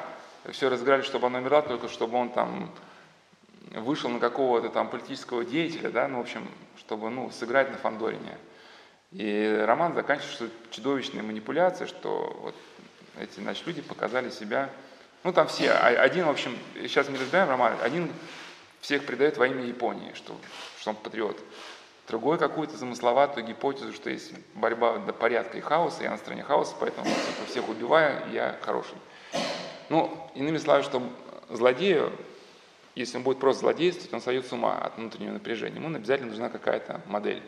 все 0.51 0.67
разыграли, 0.67 1.03
чтобы 1.03 1.27
она 1.27 1.39
умерла, 1.39 1.61
только 1.61 1.87
чтобы 1.89 2.17
он 2.17 2.29
там 2.29 2.69
вышел 3.71 4.09
на 4.09 4.19
какого-то 4.19 4.69
там 4.69 4.89
политического 4.89 5.43
деятеля, 5.43 5.89
да, 5.89 6.07
ну, 6.07 6.17
в 6.17 6.21
общем, 6.21 6.47
чтобы, 6.77 7.09
ну, 7.09 7.31
сыграть 7.31 7.71
на 7.71 7.77
Фандорине. 7.77 8.37
И 9.11 9.63
роман 9.65 9.93
заканчивается 9.93 10.49
чудовищной 10.71 11.21
манипуляцией, 11.21 11.87
что 11.87 12.35
вот 12.41 12.55
эти 13.19 13.39
значит, 13.39 13.65
люди 13.67 13.81
показали 13.81 14.29
себя, 14.29 14.69
ну 15.23 15.31
там 15.31 15.47
все, 15.47 15.71
а 15.71 15.87
один, 15.87 16.25
в 16.25 16.29
общем, 16.29 16.57
сейчас 16.81 17.07
мы 17.09 17.17
разбираем 17.17 17.49
роман, 17.49 17.77
один 17.81 18.11
всех 18.81 19.05
предает 19.05 19.37
во 19.37 19.47
имя 19.47 19.63
Японии, 19.63 20.11
что, 20.15 20.35
что 20.79 20.89
он 20.89 20.95
патриот. 20.95 21.39
Другой 22.07 22.37
какую-то 22.37 22.75
замысловатую 22.75 23.45
гипотезу, 23.45 23.93
что 23.93 24.09
есть 24.09 24.33
борьба 24.55 24.97
до 24.97 25.13
порядка 25.13 25.57
и 25.57 25.61
хаоса, 25.61 26.03
я 26.03 26.11
на 26.11 26.17
стороне 26.17 26.43
хаоса, 26.43 26.75
поэтому 26.79 27.05
типа, 27.05 27.45
всех 27.47 27.69
убиваю, 27.69 28.29
я 28.31 28.57
хороший. 28.61 28.97
Ну, 29.89 30.29
иными 30.35 30.57
словами, 30.57 30.83
что 30.83 31.01
злодею, 31.49 32.11
если 32.95 33.17
он 33.17 33.23
будет 33.23 33.39
просто 33.39 33.61
злодействовать, 33.61 34.13
он 34.13 34.21
сойдет 34.21 34.45
с 34.45 34.51
ума 34.51 34.77
от 34.77 34.97
внутреннего 34.97 35.33
напряжения. 35.33 35.77
Ему 35.77 35.93
обязательно 35.95 36.29
нужна 36.29 36.49
какая-то 36.49 37.01
модель 37.07 37.41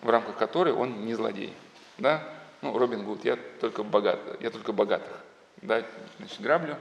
в 0.00 0.08
рамках 0.08 0.36
которой 0.36 0.72
он 0.72 1.04
не 1.04 1.14
злодей. 1.14 1.52
Да? 1.98 2.22
Ну, 2.62 2.76
Робин 2.76 3.04
Гуд, 3.04 3.24
я 3.24 3.36
только, 3.60 3.82
богат, 3.82 4.20
я 4.40 4.50
только 4.50 4.72
богатых. 4.72 5.24
Да? 5.62 5.84
Значит, 6.18 6.40
граблю. 6.40 6.76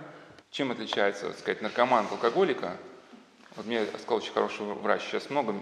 Чем 0.52 0.72
отличается, 0.72 1.28
так 1.28 1.40
сказать, 1.40 1.62
наркоман 1.62 2.06
от 2.06 2.12
алкоголика? 2.12 2.78
Вот 3.56 3.66
мне 3.66 3.86
сказал 3.86 4.18
очень 4.18 4.34
хороший 4.34 4.66
врач, 4.66 5.02
сейчас 5.04 5.30
много, 5.30 5.56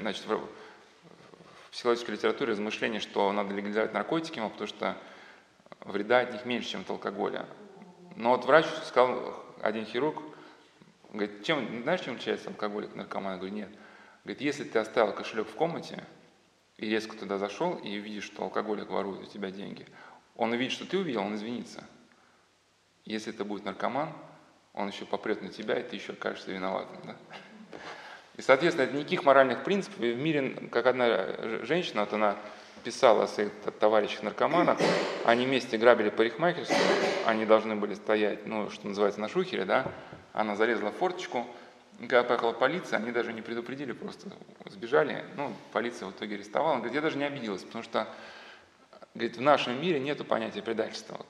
значит, 0.00 0.24
в 0.26 0.40
психологической 1.72 2.14
литературе 2.14 2.52
размышления, 2.52 3.00
что 3.00 3.32
надо 3.32 3.54
легализовать 3.54 3.92
наркотики, 3.92 4.40
потому 4.40 4.66
что 4.66 4.96
вреда 5.80 6.20
от 6.20 6.32
них 6.32 6.44
меньше, 6.44 6.70
чем 6.70 6.82
от 6.82 6.90
алкоголя. 6.90 7.46
Но 8.16 8.30
вот 8.30 8.44
врач 8.44 8.66
сказал, 8.86 9.36
один 9.62 9.84
хирург, 9.84 10.20
говорит, 11.12 11.44
чем, 11.44 11.82
знаешь, 11.82 12.00
чем 12.00 12.14
отличается 12.14 12.48
алкоголик 12.48 12.90
от 12.90 12.96
наркомана? 12.96 13.34
Я 13.34 13.38
говорю, 13.38 13.54
нет. 13.54 13.68
Говорит, 14.24 14.40
если 14.40 14.64
ты 14.64 14.78
оставил 14.78 15.12
кошелек 15.12 15.48
в 15.48 15.54
комнате, 15.54 16.04
и 16.76 16.88
резко 16.88 17.16
туда 17.16 17.38
зашел, 17.38 17.74
и 17.74 17.96
видишь, 17.96 18.24
что 18.24 18.44
алкоголик 18.44 18.88
ворует 18.88 19.22
у 19.22 19.26
тебя 19.26 19.50
деньги, 19.50 19.86
он 20.36 20.52
увидит, 20.52 20.72
что 20.72 20.86
ты 20.86 20.98
увидел, 20.98 21.22
он 21.22 21.34
извинится. 21.34 21.84
Если 23.04 23.32
это 23.32 23.44
будет 23.44 23.64
наркоман, 23.64 24.12
он 24.72 24.88
еще 24.88 25.04
попрет 25.04 25.42
на 25.42 25.48
тебя, 25.48 25.78
и 25.78 25.82
ты 25.82 25.96
еще 25.96 26.12
окажешься 26.12 26.52
виноватым. 26.52 26.96
Да? 27.04 27.16
И, 28.36 28.42
соответственно, 28.42 28.86
это 28.86 28.96
никаких 28.96 29.24
моральных 29.24 29.64
принципов. 29.64 30.00
И 30.00 30.12
в 30.12 30.18
мире, 30.18 30.68
как 30.70 30.86
одна 30.86 31.64
женщина, 31.64 32.02
вот 32.02 32.12
она 32.14 32.36
писала 32.84 33.24
о 33.24 33.26
своих 33.26 33.52
товарищах 33.78 34.22
наркоманах, 34.22 34.78
они 35.26 35.44
вместе 35.44 35.76
грабили 35.76 36.08
парикмахерскую, 36.08 36.78
они 37.26 37.44
должны 37.44 37.76
были 37.76 37.94
стоять, 37.94 38.46
ну, 38.46 38.70
что 38.70 38.88
называется, 38.88 39.20
на 39.20 39.28
шухере, 39.28 39.66
да, 39.66 39.92
она 40.32 40.56
зарезала 40.56 40.92
форточку, 40.92 41.46
когда 41.98 42.22
поехала 42.22 42.52
полиция, 42.52 42.98
они 42.98 43.12
даже 43.12 43.32
не 43.32 43.42
предупредили, 43.42 43.92
просто 43.92 44.30
сбежали. 44.66 45.24
Ну, 45.36 45.52
полиция 45.72 46.08
в 46.08 46.12
итоге 46.12 46.36
арестовала. 46.36 46.72
Он 46.72 46.78
говорит, 46.78 46.94
я 46.94 47.02
даже 47.02 47.18
не 47.18 47.24
обиделась, 47.24 47.62
потому 47.62 47.84
что 47.84 48.08
говорит, 49.14 49.36
в 49.36 49.40
нашем 49.40 49.80
мире 49.80 50.00
нет 50.00 50.26
понятия 50.26 50.62
предательства. 50.62 51.16
Вот, 51.18 51.26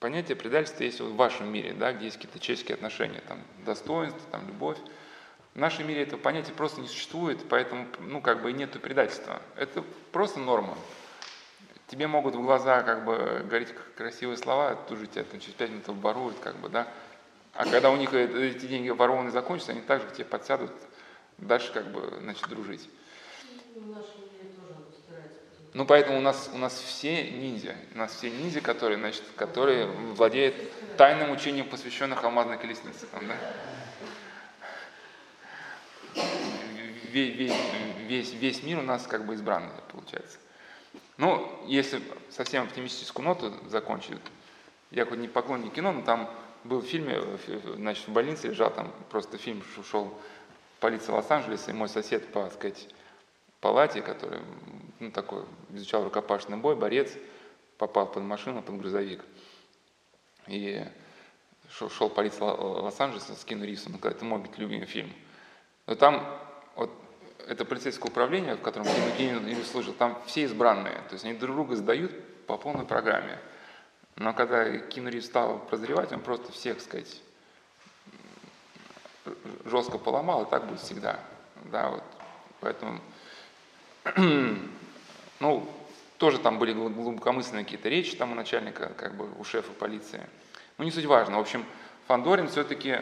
понятие 0.00 0.36
предательства 0.36 0.82
есть 0.82 1.00
вот 1.00 1.10
в 1.10 1.16
вашем 1.16 1.52
мире, 1.52 1.72
да, 1.72 1.92
где 1.92 2.06
есть 2.06 2.16
какие-то 2.16 2.40
человеческие 2.40 2.74
отношения, 2.74 3.22
там, 3.28 3.38
достоинство, 3.64 4.20
там, 4.32 4.46
любовь. 4.48 4.78
В 5.54 5.58
нашем 5.58 5.86
мире 5.86 6.02
этого 6.02 6.18
понятия 6.18 6.52
просто 6.52 6.80
не 6.80 6.88
существует, 6.88 7.40
поэтому, 7.48 7.86
ну, 8.00 8.20
как 8.20 8.42
бы 8.42 8.50
и 8.50 8.54
нету 8.54 8.80
предательства. 8.80 9.40
Это 9.56 9.84
просто 10.10 10.40
норма. 10.40 10.76
Тебе 11.86 12.06
могут 12.06 12.34
в 12.34 12.42
глаза, 12.42 12.82
как 12.82 13.04
бы, 13.04 13.44
говорить 13.48 13.68
красивые 13.96 14.36
слова, 14.36 14.74
тут 14.74 14.98
же 14.98 15.06
тебя 15.06 15.24
там, 15.24 15.38
через 15.38 15.54
пять 15.54 15.70
минут 15.70 15.86
воруют, 15.88 16.38
как 16.40 16.56
бы, 16.56 16.68
да, 16.68 16.88
а 17.58 17.64
когда 17.64 17.90
у 17.90 17.96
них 17.96 18.14
эти 18.14 18.66
деньги 18.66 18.88
ворованные 18.88 19.32
закончатся, 19.32 19.72
они 19.72 19.80
также 19.80 20.06
к 20.06 20.12
тебе 20.12 20.24
подсядут, 20.26 20.70
дальше 21.38 21.72
как 21.72 21.88
бы, 21.88 22.20
значит, 22.20 22.48
дружить. 22.48 22.88
Ну, 25.74 25.84
поэтому 25.84 26.18
у 26.18 26.20
нас, 26.20 26.48
у 26.54 26.56
нас 26.56 26.78
все 26.78 27.28
ниндзя. 27.32 27.74
У 27.96 27.98
нас 27.98 28.14
все 28.14 28.30
ниндзя, 28.30 28.60
которые, 28.60 28.96
значит, 28.96 29.24
которые 29.34 29.86
владеют 29.86 30.54
тайным 30.96 31.32
учением, 31.32 31.68
посвященных 31.68 32.22
алмазной 32.22 32.58
колеснице. 32.58 33.06
Там, 33.06 33.26
да? 33.26 33.36
весь, 37.10 37.34
весь, 37.34 37.56
весь, 38.06 38.32
весь 38.34 38.62
мир 38.62 38.78
у 38.78 38.82
нас 38.82 39.04
как 39.08 39.26
бы 39.26 39.34
избранный, 39.34 39.72
получается. 39.90 40.38
Ну, 41.16 41.60
если 41.66 42.00
совсем 42.30 42.62
оптимистическую 42.62 43.26
ноту 43.26 43.52
закончить, 43.68 44.16
я 44.92 45.04
хоть 45.04 45.18
не 45.18 45.26
поклонник 45.26 45.72
кино, 45.72 45.90
но 45.90 46.02
там 46.02 46.30
был 46.64 46.80
в 46.80 46.86
фильме, 46.86 47.20
значит, 47.76 48.08
в 48.08 48.12
больнице 48.12 48.48
лежал, 48.48 48.72
там 48.72 48.92
просто 49.10 49.38
фильм 49.38 49.62
шел 49.90 50.12
полиция 50.80 51.14
Лос-Анджелеса, 51.14 51.70
и 51.70 51.74
мой 51.74 51.88
сосед 51.88 52.26
по, 52.32 52.44
так 52.44 52.54
сказать, 52.54 52.88
палате, 53.60 54.02
который 54.02 54.40
ну, 55.00 55.10
такой, 55.10 55.44
изучал 55.70 56.04
рукопашный 56.04 56.56
бой, 56.56 56.76
борец, 56.76 57.12
попал 57.76 58.06
под 58.06 58.22
машину, 58.22 58.62
под 58.62 58.78
грузовик. 58.78 59.24
И 60.46 60.84
шел, 61.70 62.08
полиция 62.08 62.48
Лос-Анджелеса 62.48 63.34
с 63.34 63.44
Кину 63.44 63.64
Ривзом, 63.64 63.96
говорит, 63.96 64.16
это 64.16 64.24
мой 64.24 64.38
быть 64.38 64.56
любимый 64.58 64.86
фильм. 64.86 65.12
Но 65.86 65.94
там 65.94 66.24
вот 66.76 66.90
это 67.46 67.64
полицейское 67.64 68.10
управление, 68.10 68.56
в 68.56 68.60
котором 68.60 68.86
Кину 69.16 69.46
Ривз 69.46 69.70
служил, 69.70 69.94
там 69.94 70.20
все 70.26 70.42
избранные, 70.42 70.96
то 71.08 71.14
есть 71.14 71.24
они 71.24 71.34
друг 71.34 71.54
друга 71.54 71.76
сдают 71.76 72.12
по 72.46 72.56
полной 72.56 72.84
программе. 72.84 73.38
Но 74.18 74.34
когда 74.34 74.64
Ривз 74.64 75.26
стал 75.26 75.60
прозревать, 75.60 76.12
он 76.12 76.20
просто 76.20 76.50
всех, 76.50 76.80
сказать, 76.80 77.22
жестко 79.64 79.96
поломал, 79.98 80.44
и 80.44 80.50
так 80.50 80.66
будет 80.66 80.80
всегда. 80.80 81.20
Да, 81.70 81.90
вот. 81.90 82.02
Поэтому, 82.60 83.00
ну, 85.40 85.68
тоже 86.18 86.38
там 86.38 86.58
были 86.58 86.72
глубокомысленные 86.72 87.64
какие-то 87.64 87.88
речи 87.88 88.16
там 88.16 88.32
у 88.32 88.34
начальника, 88.34 88.92
как 88.96 89.14
бы 89.14 89.28
у 89.38 89.44
шефа 89.44 89.72
полиции. 89.72 90.26
Ну, 90.78 90.84
не 90.84 90.90
суть 90.90 91.04
важно. 91.04 91.36
В 91.36 91.40
общем, 91.40 91.64
Фандорин 92.08 92.48
все-таки, 92.48 93.00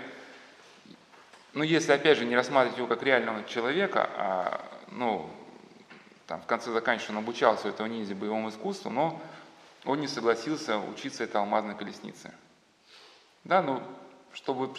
ну, 1.55 1.65
если, 1.65 1.93
опять 1.93 2.19
же, 2.19 2.27
не 2.27 2.37
рассматривать 2.37 2.77
его 2.77 2.87
как 2.89 3.03
реального 3.03 3.43
человека, 3.45 4.11
а, 4.17 4.65
ну, 4.91 5.31
там, 6.27 6.43
в 6.43 6.47
конце 6.47 6.71
заканчивая, 6.73 7.17
он 7.17 7.23
обучался 7.23 7.69
этого 7.69 7.87
ниндзя 7.87 8.15
боевому 8.15 8.51
искусству, 8.51 8.91
но 8.91 9.19
он 9.87 10.01
не 10.01 10.09
согласился 10.09 10.79
учиться 10.79 11.25
этой 11.25 11.37
алмазной 11.37 11.77
колеснице. 11.77 12.33
Да, 13.45 13.63
ну, 13.63 13.83
чтобы 14.33 14.75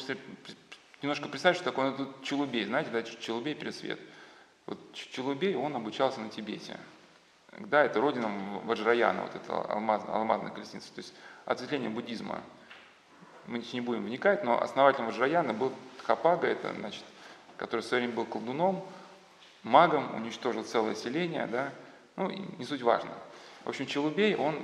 немножко 1.01 1.29
представить, 1.29 1.57
что 1.57 1.65
такое 1.65 1.91
ну, 1.91 1.97
тут 1.97 2.23
Челубей, 2.23 2.65
знаете, 2.65 2.91
да, 2.91 3.01
Челубей 3.01 3.55
пересвет. 3.55 3.99
Вот 4.65 4.77
Челубей, 4.93 5.55
он 5.55 5.75
обучался 5.75 6.19
на 6.19 6.29
Тибете. 6.29 6.77
Да, 7.57 7.83
это 7.83 8.01
родина 8.01 8.29
Ваджраяна, 8.65 9.23
вот 9.23 9.35
это 9.35 9.61
алмаз, 9.61 10.03
алмазная 10.07 10.51
колесница, 10.51 10.93
то 10.93 10.99
есть 10.99 11.13
ответвление 11.45 11.89
буддизма. 11.89 12.41
Мы 13.47 13.63
не 13.71 13.81
будем 13.81 14.03
вникать, 14.03 14.43
но 14.43 14.61
основателем 14.61 15.05
Ваджраяна 15.05 15.53
был 15.53 15.71
Тхапага, 15.99 16.47
это, 16.47 16.73
значит, 16.73 17.03
который 17.55 17.81
в 17.81 17.85
свое 17.85 18.03
время 18.03 18.15
был 18.15 18.25
колдуном, 18.25 18.85
магом, 19.63 20.13
уничтожил 20.15 20.65
целое 20.65 20.93
селение, 20.93 21.47
да, 21.47 21.71
ну, 22.17 22.29
не 22.29 22.65
суть 22.65 22.81
важно. 22.81 23.11
В 23.63 23.69
общем, 23.69 23.87
Челубей, 23.87 24.35
он 24.35 24.63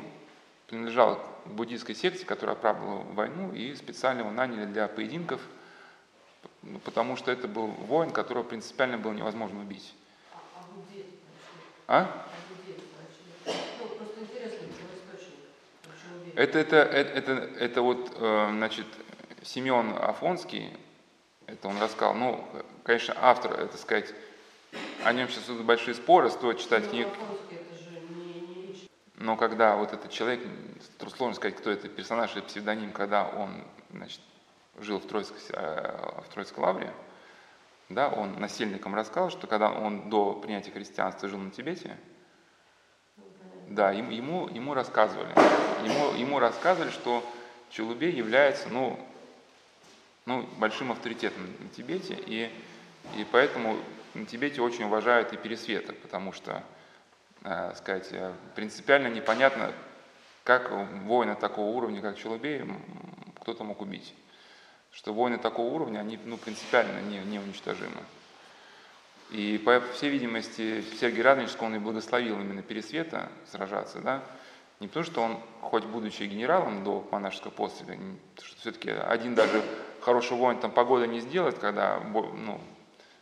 принадлежал 0.68 1.18
к 1.46 1.48
буддийской 1.48 1.96
секте, 1.96 2.26
которая 2.26 2.56
оправдывала 2.56 3.04
войну, 3.14 3.54
и 3.54 3.76
специально 3.76 4.22
его 4.22 4.32
наняли 4.32 4.66
для 4.66 4.88
поединков– 4.88 5.42
ну, 6.64 6.80
потому 6.80 7.18
что 7.18 7.32
это 7.32 7.48
был 7.48 7.68
воин, 7.68 8.12
которого 8.12 8.44
принципиально 8.44 8.98
было 8.98 9.12
невозможно 9.12 9.62
убить. 9.62 9.94
А? 11.88 12.26
Это, 16.36 16.60
это, 16.60 16.78
это, 16.78 17.32
это, 17.32 17.32
это 17.60 17.82
вот, 17.82 18.12
э, 18.16 18.48
значит, 18.52 18.88
Семен 19.44 19.94
Афонский, 20.00 20.70
это 21.46 21.68
он 21.68 21.80
рассказал, 21.80 22.16
ну, 22.16 22.48
конечно, 22.84 23.14
автор, 23.20 23.60
это 23.60 23.78
сказать, 23.78 24.14
о 25.04 25.14
нем 25.14 25.28
сейчас 25.28 25.46
идут 25.46 25.66
большие 25.66 25.94
споры, 25.94 26.32
стоит 26.32 26.60
читать 26.60 26.90
книгу. 26.90 27.12
Но 29.24 29.38
когда 29.38 29.78
вот 29.78 29.94
этот 29.94 30.12
человек, 30.12 30.42
сложно 31.16 31.34
сказать, 31.34 31.56
кто 31.56 31.72
это 31.72 31.88
персонаж 31.88 32.36
или 32.36 32.42
псевдоним, 32.42 32.92
когда 32.92 33.26
он, 33.26 33.64
значит, 33.90 34.20
жил 34.80 35.00
в 35.00 35.08
Троицкой, 35.08 35.40
э, 35.54 36.22
в 36.28 36.34
Троицкой 36.34 36.62
лавре, 36.62 36.94
да, 37.88 38.10
он 38.10 38.38
насильникам 38.42 38.94
рассказал, 38.94 39.30
что 39.30 39.48
когда 39.48 39.72
он 39.72 40.10
до 40.10 40.34
принятия 40.34 40.72
христианства 40.72 41.30
жил 41.30 41.40
на 41.40 41.52
Тибете, 41.52 41.96
да, 43.70 43.92
ему, 43.92 44.50
ему 44.50 44.74
рассказывали, 44.74 45.32
ему, 45.86 46.18
ему 46.18 46.40
рассказывали, 46.40 46.92
что 46.92 47.24
Челубей 47.70 48.12
является, 48.12 48.68
ну, 48.68 49.00
ну, 50.26 50.46
большим 50.58 50.92
авторитетом 50.92 51.44
на 51.62 51.70
Тибете, 51.70 52.18
и, 52.26 52.52
и 53.16 53.26
поэтому 53.32 53.78
на 54.16 54.26
Тибете 54.26 54.62
очень 54.62 54.84
уважают 54.84 55.32
и 55.32 55.38
Пересвета, 55.38 55.94
потому 55.94 56.34
что, 56.34 56.62
сказать, 57.76 58.08
э, 58.12 58.34
принципиально 58.56 59.08
непонятно, 59.08 59.74
как 60.44 60.72
воина 60.72 61.36
такого 61.36 61.76
уровня, 61.76 62.02
как 62.02 62.18
Челубей, 62.18 62.64
кто-то 63.42 63.64
мог 63.64 63.82
убить. 63.82 64.14
Что 64.92 65.14
войны 65.14 65.38
такого 65.38 65.74
уровня, 65.74 66.00
они 66.00 66.20
ну, 66.24 66.38
принципиально 66.38 67.02
не, 67.02 67.20
неуничтожимы. 67.20 68.02
И, 69.32 69.58
по 69.58 69.82
всей 69.94 70.10
видимости, 70.10 70.84
Сергей 71.00 71.24
Радонежский, 71.24 71.66
он 71.66 71.76
и 71.76 71.80
благословил 71.80 72.40
именно 72.40 72.62
Пересвета 72.62 73.30
сражаться, 73.48 74.00
да, 74.00 74.24
не 74.80 74.88
потому, 74.88 75.06
что 75.06 75.22
он, 75.22 75.40
хоть 75.62 75.86
будучи 75.86 76.24
генералом 76.24 76.84
до 76.84 77.08
монашеского 77.12 77.52
постиля, 77.52 77.98
что 78.42 78.56
все-таки 78.58 78.92
один 78.92 79.34
даже 79.34 79.64
хороший 80.02 80.38
воин 80.38 80.60
там 80.60 80.72
погода 80.72 81.08
не 81.08 81.20
сделает, 81.20 81.58
когда 81.58 82.00
ну, 82.00 82.62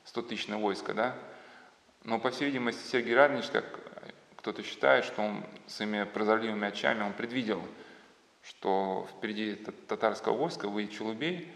100 0.06 0.22
тысячное 0.24 0.58
войско, 0.58 0.94
да, 0.94 1.16
но, 2.04 2.20
по 2.20 2.32
всей 2.32 2.46
видимости, 2.46 2.82
Сергей 2.88 3.16
Радонежский, 3.16 3.62
как 3.62 3.91
кто-то 4.42 4.64
считает, 4.64 5.06
что 5.06 5.22
он 5.22 5.44
своими 5.68 6.04
прозорливыми 6.04 6.68
очами, 6.68 7.04
он 7.04 7.14
предвидел, 7.14 7.62
что 8.44 9.08
впереди 9.12 9.54
татарского 9.54 10.36
войска 10.36 10.68
выйдет 10.68 10.94
Чулубей, 10.94 11.54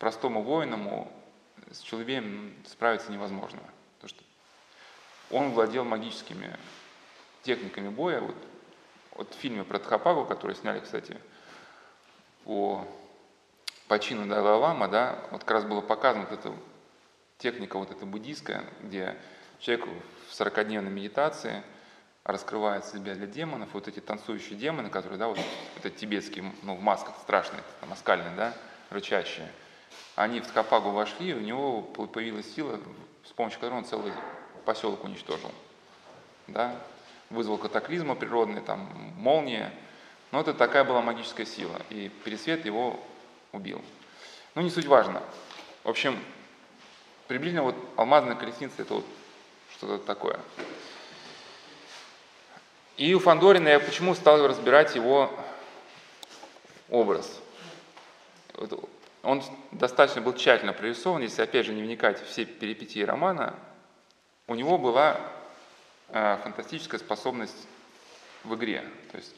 простому 0.00 0.42
воиному 0.42 1.12
с 1.70 1.78
Челубеем 1.78 2.56
справиться 2.66 3.12
невозможно. 3.12 3.60
Потому 4.00 4.08
что 4.08 4.24
он 5.30 5.52
владел 5.52 5.84
магическими 5.84 6.56
техниками 7.44 7.88
боя. 7.88 8.20
Вот, 8.20 8.36
вот 9.14 9.32
в 9.32 9.38
фильме 9.38 9.62
про 9.62 9.78
Тхапагу, 9.78 10.24
который 10.24 10.56
сняли, 10.56 10.80
кстати, 10.80 11.16
по, 12.42 12.84
по 13.86 13.96
Далай-Лама, 13.96 14.88
да, 14.88 15.24
вот 15.30 15.44
как 15.44 15.52
раз 15.52 15.64
было 15.64 15.82
показано 15.82 16.26
вот 16.28 16.36
эта 16.36 16.52
техника 17.38 17.78
вот 17.78 17.92
эта 17.92 18.04
буддийская, 18.04 18.64
где 18.82 19.16
человек 19.60 19.86
в 20.28 20.32
40-дневной 20.32 20.90
медитации 20.90 21.62
раскрывает 22.28 22.84
себя 22.84 23.16
для 23.16 23.26
демонов, 23.26 23.70
вот 23.72 23.88
эти 23.88 23.98
танцующие 23.98 24.56
демоны, 24.56 24.88
которые, 24.88 25.18
да, 25.18 25.26
вот 25.26 25.38
это 25.76 25.90
тибетские, 25.90 26.52
ну, 26.62 26.76
в 26.76 26.80
масках 26.80 27.16
страшные, 27.22 27.64
там, 27.80 27.92
оскальные, 27.92 28.36
да, 28.36 28.54
рычащие– 28.90 29.50
они 30.16 30.40
в 30.40 30.46
Ткапагу 30.46 30.90
вошли, 30.90 31.34
у 31.34 31.40
него 31.40 31.82
появилась 31.82 32.52
сила, 32.52 32.80
с 33.24 33.32
помощью 33.32 33.60
которой 33.60 33.74
он 33.76 33.84
целый 33.84 34.12
поселок 34.64 35.04
уничтожил. 35.04 35.52
Да? 36.48 36.74
Вызвал 37.30 37.58
катаклизмы 37.58 38.16
природные, 38.16 38.60
там, 38.60 38.80
молния. 39.16 39.72
Но 40.32 40.40
это 40.40 40.54
такая 40.54 40.84
была 40.84 41.02
магическая 41.02 41.46
сила. 41.46 41.80
И 41.90 42.08
Пересвет 42.24 42.64
его 42.66 42.98
убил. 43.52 43.82
Ну, 44.54 44.62
не 44.62 44.70
суть 44.70 44.86
важно. 44.86 45.22
В 45.84 45.88
общем, 45.88 46.18
приблизительно 47.28 47.62
вот 47.62 47.76
алмазная 47.96 48.34
колесница 48.34 48.82
это 48.82 48.94
вот 48.94 49.06
что-то 49.76 50.04
такое. 50.04 50.40
И 52.98 53.14
у 53.14 53.20
Фандорина 53.20 53.68
я 53.68 53.78
почему 53.78 54.12
стал 54.16 54.44
разбирать 54.44 54.96
его 54.96 55.30
образ. 56.90 57.40
Он 59.22 59.42
достаточно 59.70 60.20
был 60.20 60.32
тщательно 60.32 60.72
прорисован, 60.72 61.22
если 61.22 61.42
опять 61.42 61.64
же 61.64 61.72
не 61.72 61.82
вникать 61.82 62.20
в 62.20 62.26
все 62.26 62.44
перипетии 62.44 63.02
романа, 63.02 63.54
у 64.48 64.56
него 64.56 64.78
была 64.78 65.20
э, 66.08 66.38
фантастическая 66.42 66.98
способность 66.98 67.68
в 68.42 68.56
игре. 68.56 68.84
То 69.12 69.18
есть, 69.18 69.32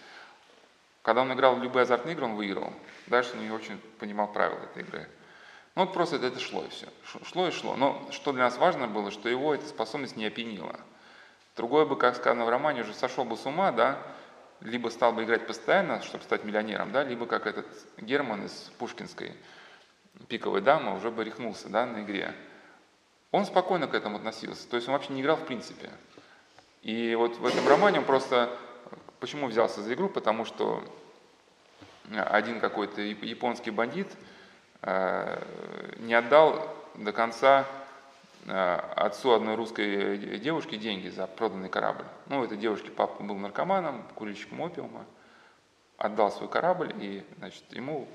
когда 1.02 1.20
он 1.20 1.32
играл 1.34 1.56
в 1.56 1.62
любые 1.62 1.82
азартные 1.82 2.14
игры, 2.14 2.24
он 2.24 2.36
выигрывал. 2.36 2.72
Дальше 3.08 3.32
он 3.34 3.42
не 3.42 3.50
очень 3.50 3.78
понимал 3.98 4.32
правила 4.32 4.60
этой 4.60 4.84
игры. 4.84 5.06
Ну 5.74 5.84
вот 5.84 5.92
просто 5.92 6.16
это, 6.16 6.28
это 6.28 6.40
шло 6.40 6.64
и 6.64 6.68
все. 6.70 6.86
Шло 7.24 7.48
и 7.48 7.50
шло. 7.50 7.76
Но 7.76 8.08
что 8.10 8.32
для 8.32 8.44
нас 8.44 8.56
важно 8.56 8.86
было, 8.86 9.10
что 9.10 9.28
его 9.28 9.54
эта 9.54 9.66
способность 9.66 10.16
не 10.16 10.24
опьянила. 10.24 10.80
Другой 11.60 11.84
бы, 11.84 11.94
как 11.94 12.16
сказано 12.16 12.46
в 12.46 12.48
романе, 12.48 12.80
уже 12.80 12.94
сошел 12.94 13.26
бы 13.26 13.36
с 13.36 13.44
ума, 13.44 13.70
да, 13.70 13.98
либо 14.62 14.88
стал 14.88 15.12
бы 15.12 15.24
играть 15.24 15.46
постоянно, 15.46 16.00
чтобы 16.00 16.24
стать 16.24 16.42
миллионером, 16.42 16.90
да, 16.90 17.04
либо 17.04 17.26
как 17.26 17.46
этот 17.46 17.66
Герман 17.98 18.46
из 18.46 18.52
Пушкинской, 18.78 19.34
пиковой 20.26 20.62
дамы 20.62 20.96
уже 20.96 21.10
бы 21.10 21.22
рехнулся 21.22 21.68
да, 21.68 21.84
на 21.84 22.02
игре. 22.02 22.34
Он 23.30 23.44
спокойно 23.44 23.88
к 23.88 23.94
этому 23.94 24.16
относился, 24.16 24.66
то 24.70 24.76
есть 24.76 24.88
он 24.88 24.94
вообще 24.94 25.12
не 25.12 25.20
играл 25.20 25.36
в 25.36 25.44
принципе. 25.44 25.90
И 26.80 27.14
вот 27.14 27.36
в 27.36 27.44
этом 27.44 27.68
романе 27.68 27.98
он 27.98 28.06
просто, 28.06 28.50
почему 29.18 29.46
взялся 29.46 29.82
за 29.82 29.92
игру, 29.92 30.08
потому 30.08 30.46
что 30.46 30.82
один 32.10 32.58
какой-то 32.58 33.02
японский 33.02 33.70
бандит 33.70 34.08
э, 34.80 35.42
не 35.98 36.14
отдал 36.14 36.74
до 36.94 37.12
конца 37.12 37.66
отцу 38.46 39.32
одной 39.32 39.54
русской 39.54 40.38
девушки 40.38 40.76
деньги 40.76 41.08
за 41.08 41.26
проданный 41.26 41.68
корабль. 41.68 42.06
Ну, 42.26 42.44
этой 42.44 42.56
девушке 42.56 42.90
папа 42.90 43.22
был 43.22 43.36
наркоманом, 43.36 44.04
курильщиком 44.14 44.60
опиума, 44.60 45.04
отдал 45.98 46.32
свой 46.32 46.48
корабль, 46.48 46.92
и, 46.98 47.24
значит, 47.38 47.64
ему 47.70 48.08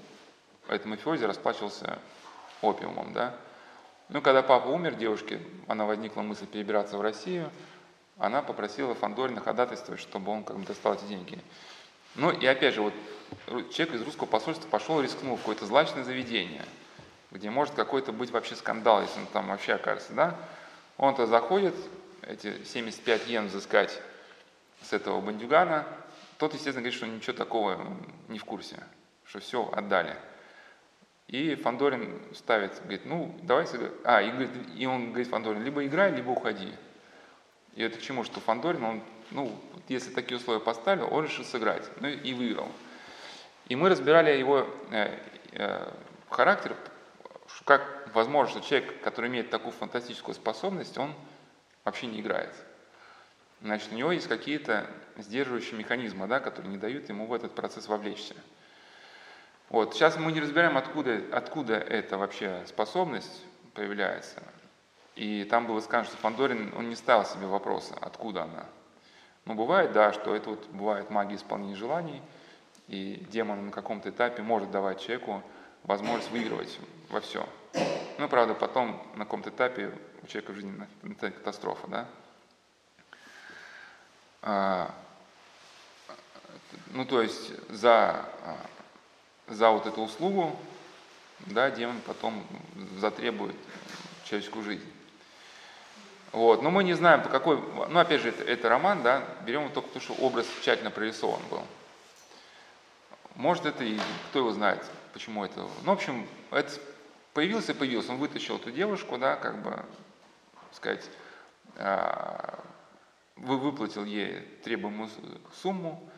этот 0.68 0.88
мафиози 0.88 1.26
расплачивался 1.26 2.00
опиумом, 2.62 3.14
да. 3.14 3.36
Ну, 4.10 4.22
когда 4.22 4.42
папа 4.42 4.68
умер, 4.68 4.96
девушке, 4.96 5.40
она 5.68 5.86
возникла 5.86 6.22
мысль 6.22 6.48
перебираться 6.48 6.98
в 6.98 7.02
Россию, 7.02 7.52
она 8.18 8.42
попросила 8.42 8.96
Фандорина 8.96 9.42
ходатайствовать, 9.42 10.00
чтобы 10.00 10.32
он 10.32 10.44
как 10.44 10.58
бы 10.58 10.66
достал 10.66 10.94
эти 10.94 11.04
деньги. 11.06 11.40
Ну 12.16 12.32
и 12.32 12.46
опять 12.46 12.74
же, 12.74 12.82
вот 12.82 12.94
человек 13.74 13.96
из 13.96 14.02
русского 14.04 14.28
посольства 14.28 14.70
пошел 14.70 15.02
рискнул 15.02 15.36
в 15.36 15.40
какое-то 15.40 15.66
злачное 15.66 16.04
заведение, 16.04 16.64
где 17.32 17.50
может 17.50 17.74
какой-то 17.74 18.12
быть 18.12 18.32
вообще 18.32 18.56
скандал, 18.56 19.02
если 19.02 19.20
он 19.20 19.28
там 19.28 19.48
вообще 19.48 19.74
окажется, 19.74 20.14
да? 20.14 20.36
Он-то 20.98 21.26
заходит, 21.26 21.76
эти 22.22 22.64
75 22.64 23.28
йен 23.28 23.48
взыскать 23.48 24.00
с 24.82 24.94
этого 24.94 25.22
бандюгана, 25.22 25.86
тот, 26.38 26.54
естественно, 26.54 26.82
говорит, 26.82 26.98
что 26.98 27.08
ничего 27.08 27.34
такого 27.34 27.80
не 28.28 28.40
в 28.40 28.46
курсе, 28.46 28.78
что 29.26 29.40
все 29.40 29.70
отдали. 29.72 30.16
И 31.28 31.56
Фандорин 31.56 32.22
ставит, 32.34 32.80
говорит, 32.82 33.06
ну, 33.06 33.36
давай. 33.42 33.66
А, 34.04 34.22
и, 34.22 34.30
говорит, 34.30 34.52
и 34.76 34.86
он 34.86 35.10
говорит 35.10 35.28
Фандорин, 35.30 35.64
либо 35.64 35.86
играй, 35.86 36.12
либо 36.12 36.30
уходи. 36.32 36.72
И 37.76 37.84
это 37.84 37.98
к 37.98 38.02
чему, 38.02 38.24
что 38.24 38.40
Фандорин, 38.40 38.84
он, 38.84 39.02
ну, 39.32 39.58
если 39.88 40.14
такие 40.14 40.38
условия 40.38 40.60
поставил, 40.60 41.08
он 41.12 41.26
решил 41.26 41.44
сыграть, 41.44 41.90
ну 42.00 42.08
и 42.08 42.34
выиграл. 42.34 42.70
И 43.68 43.76
мы 43.76 43.90
разбирали 43.90 44.38
его 44.38 44.68
э, 44.92 45.18
э, 45.54 45.92
характер, 46.30 46.76
как 47.64 48.10
возможно, 48.14 48.60
что 48.60 48.68
человек, 48.68 49.02
который 49.02 49.30
имеет 49.30 49.50
такую 49.50 49.72
фантастическую 49.72 50.36
способность, 50.36 50.98
он 50.98 51.14
вообще 51.84 52.08
не 52.08 52.20
играет. 52.20 52.54
Значит, 53.62 53.92
у 53.92 53.96
него 53.96 54.12
есть 54.12 54.28
какие-то 54.28 54.88
сдерживающие 55.18 55.78
механизмы, 55.78 56.28
да, 56.28 56.40
которые 56.40 56.72
не 56.72 56.78
дают 56.78 57.10
ему 57.10 57.26
в 57.26 57.34
этот 57.34 57.56
процесс 57.56 57.88
вовлечься. 57.88 58.36
Вот. 59.70 59.94
Сейчас 59.94 60.18
мы 60.18 60.32
не 60.32 60.42
разбираем, 60.42 60.78
откуда, 60.78 61.22
откуда 61.32 61.76
эта 61.76 62.18
вообще 62.18 62.64
способность 62.68 63.44
появляется. 63.74 64.44
И 65.16 65.46
там 65.46 65.66
было 65.66 65.80
сказано, 65.80 66.06
что 66.06 66.18
Фандорин, 66.18 66.74
он 66.78 66.90
не 66.90 66.96
ставил 66.96 67.26
себе 67.26 67.48
вопроса, 67.48 67.96
откуда 68.02 68.44
она. 68.44 68.66
Но 69.46 69.54
бывает, 69.54 69.94
да, 69.94 70.12
что 70.12 70.36
это 70.36 70.52
вот 70.52 70.68
бывает 70.68 71.10
магия 71.10 71.36
исполнения 71.36 71.76
желаний, 71.76 72.22
и 72.88 73.26
демон 73.32 73.68
на 73.68 73.72
каком-то 73.72 74.10
этапе 74.10 74.42
может 74.42 74.72
давать 74.72 75.02
человеку 75.02 75.42
возможность 75.86 76.32
выигрывать 76.32 76.80
во 77.10 77.22
все. 77.22 77.48
Ну, 78.18 78.28
правда, 78.28 78.54
потом 78.54 79.02
на 79.16 79.26
каком-то 79.26 79.50
этапе 79.50 79.92
у 80.24 80.28
человека 80.28 80.52
в 80.52 80.56
жизни 80.56 80.88
это 81.04 81.32
катастрофа, 81.32 81.88
да. 81.88 82.08
А, 84.42 84.94
ну, 86.88 87.06
то 87.06 87.22
есть 87.22 87.52
за, 87.70 88.26
за 89.48 89.70
вот 89.70 89.86
эту 89.86 90.02
услугу, 90.02 90.58
да, 91.40 91.70
демон 91.72 92.00
потом 92.06 92.46
затребует 92.98 93.56
человеческую 94.24 94.64
жизнь. 94.64 94.92
Вот. 96.32 96.62
Но 96.62 96.70
мы 96.70 96.84
не 96.84 96.94
знаем, 96.94 97.24
по 97.24 97.30
какой... 97.30 97.58
Ну, 97.58 98.00
опять 98.00 98.22
же, 98.22 98.30
это, 98.30 98.44
это 98.44 98.70
роман, 98.70 99.04
да, 99.04 99.24
берем 99.46 99.72
только 99.72 99.90
то, 99.90 100.00
что 100.00 100.14
образ 100.14 100.46
тщательно 100.62 100.92
прорисован 100.92 101.42
был. 101.50 101.64
Может, 103.36 103.66
это 103.66 103.84
и 103.84 104.00
кто 104.30 104.40
его 104.40 104.52
знает, 104.52 104.84
почему 105.16 105.46
это... 105.46 105.62
Ну, 105.62 105.70
в 105.86 105.92
общем, 105.92 106.28
это 106.52 106.74
появился 107.34 107.72
и 107.72 107.76
появился. 107.76 108.12
Он 108.12 108.18
вытащил 108.18 108.58
эту 108.58 108.70
девушку, 108.70 109.18
да, 109.18 109.38
как 109.38 109.64
бы, 109.64 109.86
сказать, 110.74 111.10
а, 111.78 112.62
выплатил 113.38 114.04
ей 114.04 114.42
требуемую 114.66 115.10
сумму, 115.54 116.12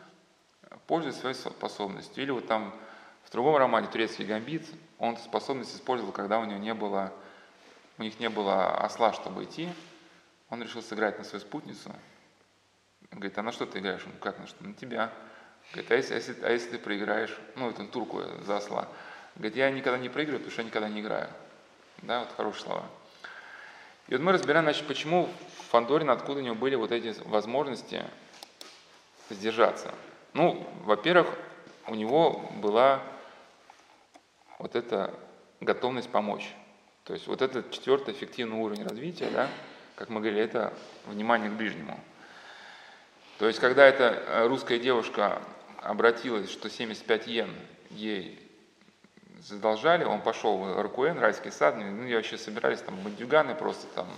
пользуясь 0.88 1.14
своей 1.14 1.36
способностью. 1.36 2.24
Или 2.24 2.32
вот 2.32 2.48
там 2.48 2.74
в 3.22 3.30
другом 3.30 3.56
романе 3.56 3.86
«Турецкий 3.86 4.24
гамбит» 4.24 4.66
он 4.98 5.14
эту 5.14 5.22
способность 5.22 5.76
использовал, 5.76 6.10
когда 6.10 6.40
у 6.40 6.44
него 6.44 6.58
не 6.58 6.74
было, 6.74 7.12
у 7.98 8.02
них 8.02 8.18
не 8.18 8.28
было 8.28 8.78
осла, 8.78 9.12
чтобы 9.12 9.44
идти. 9.44 9.68
Он 10.50 10.60
решил 10.60 10.82
сыграть 10.82 11.18
на 11.18 11.24
свою 11.24 11.40
спутницу. 11.40 11.94
Говорит, 13.12 13.38
а 13.38 13.42
на 13.42 13.52
что 13.52 13.64
ты 13.64 13.78
играешь? 13.78 14.04
Он, 14.04 14.12
как 14.20 14.40
на 14.40 14.48
что? 14.48 14.64
На 14.64 14.74
тебя. 14.74 15.12
Говорит, 15.72 15.90
а 15.90 15.96
если, 15.96 16.14
а 16.14 16.16
если, 16.16 16.44
а 16.44 16.50
если 16.50 16.70
ты 16.70 16.78
проиграешь? 16.78 17.36
Ну, 17.56 17.70
это 17.70 17.84
турку 17.84 18.22
за 18.44 18.56
осла. 18.56 18.88
Говорит, 19.34 19.56
я 19.56 19.70
никогда 19.70 19.98
не 19.98 20.08
проигрываю, 20.08 20.40
потому 20.40 20.52
что 20.52 20.62
я 20.62 20.66
никогда 20.66 20.88
не 20.88 21.00
играю. 21.00 21.28
Да, 22.02 22.20
вот 22.20 22.28
хорошие 22.36 22.62
слова. 22.62 22.84
И 24.08 24.12
вот 24.12 24.22
мы 24.22 24.32
разбираем, 24.32 24.64
значит, 24.64 24.86
почему 24.86 25.28
Фандорин, 25.70 26.10
откуда 26.10 26.40
у 26.40 26.42
него 26.42 26.54
были 26.54 26.74
вот 26.74 26.92
эти 26.92 27.14
возможности 27.24 28.02
сдержаться. 29.28 29.94
Ну, 30.32 30.66
во-первых, 30.84 31.28
у 31.86 31.94
него 31.94 32.50
была 32.56 33.02
вот 34.58 34.74
эта 34.74 35.14
готовность 35.60 36.10
помочь. 36.10 36.54
То 37.04 37.12
есть 37.12 37.26
вот 37.26 37.42
этот 37.42 37.70
четвертый 37.70 38.14
эффективный 38.14 38.56
уровень 38.56 38.84
развития, 38.84 39.28
да, 39.30 39.48
как 39.96 40.08
мы 40.08 40.20
говорили, 40.20 40.42
это 40.42 40.72
внимание 41.06 41.50
к 41.50 41.54
ближнему. 41.54 41.98
То 43.38 43.46
есть, 43.46 43.60
когда 43.60 43.86
эта 43.86 44.46
русская 44.48 44.78
девушка 44.78 45.40
обратилась, 45.82 46.50
что 46.50 46.68
75 46.68 47.26
йен 47.26 47.54
ей 47.90 48.38
задолжали, 49.40 50.04
он 50.04 50.20
пошел 50.20 50.58
в 50.58 50.80
Ракуэн, 50.80 51.18
райский 51.18 51.50
сад, 51.50 51.76
ну, 51.76 52.04
и 52.04 52.14
вообще 52.14 52.38
собирались 52.38 52.80
там 52.80 52.96
бандюганы 53.02 53.54
просто 53.54 53.86
там, 53.94 54.08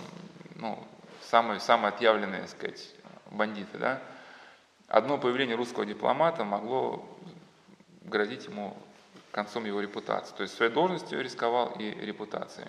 ну, 0.55 0.83
самые, 1.23 1.59
самые 1.59 1.89
отъявленные, 1.89 2.41
так 2.41 2.49
сказать, 2.49 2.89
бандиты, 3.29 3.77
да. 3.77 4.01
Одно 4.87 5.17
появление 5.17 5.55
русского 5.55 5.85
дипломата 5.85 6.43
могло 6.43 7.07
грозить 8.01 8.45
ему 8.45 8.75
концом 9.31 9.65
его 9.65 9.79
репутации. 9.79 10.35
То 10.35 10.43
есть 10.43 10.55
своей 10.55 10.71
должностью 10.71 11.21
рисковал 11.21 11.69
и 11.79 11.89
репутацией. 11.91 12.67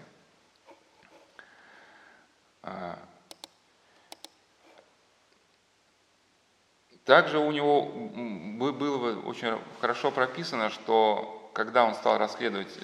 Также 7.05 7.39
у 7.39 7.51
него 7.51 7.83
было 7.83 9.21
очень 9.21 9.59
хорошо 9.81 10.11
прописано, 10.11 10.71
что 10.71 11.51
когда 11.53 11.85
он 11.85 11.95
стал 11.95 12.19
расследовать 12.19 12.79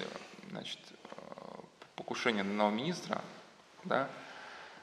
значит, 0.50 0.78
покушение 1.94 2.42
на 2.42 2.52
нового 2.52 2.74
министра, 2.74 3.22
да, 3.84 4.08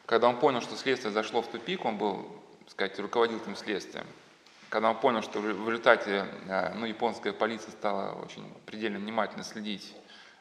когда 0.05 0.29
он 0.29 0.37
понял, 0.37 0.61
что 0.61 0.75
следствие 0.75 1.11
зашло 1.11 1.41
в 1.41 1.47
тупик, 1.47 1.83
он 1.83 1.97
был, 1.97 2.41
так 2.59 2.71
сказать, 2.71 2.99
руководил 2.99 3.37
этим 3.37 3.55
следствием, 3.55 4.05
когда 4.69 4.91
он 4.91 4.99
понял, 4.99 5.21
что 5.21 5.39
в 5.39 5.69
результате 5.69 6.27
э, 6.47 6.73
ну, 6.75 6.85
японская 6.85 7.33
полиция 7.33 7.71
стала 7.71 8.13
очень 8.13 8.45
предельно 8.65 8.99
внимательно 8.99 9.43
следить 9.43 9.95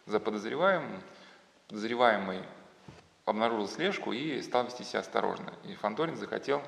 за 0.06 0.20
подозреваемым, 0.20 1.02
подозреваемый 1.68 2.42
обнаружил 3.24 3.68
слежку 3.68 4.12
и 4.12 4.40
стал 4.42 4.66
вести 4.66 4.84
себя 4.84 5.00
осторожно. 5.00 5.52
И 5.64 5.74
Фандорин 5.74 6.16
захотел, 6.16 6.62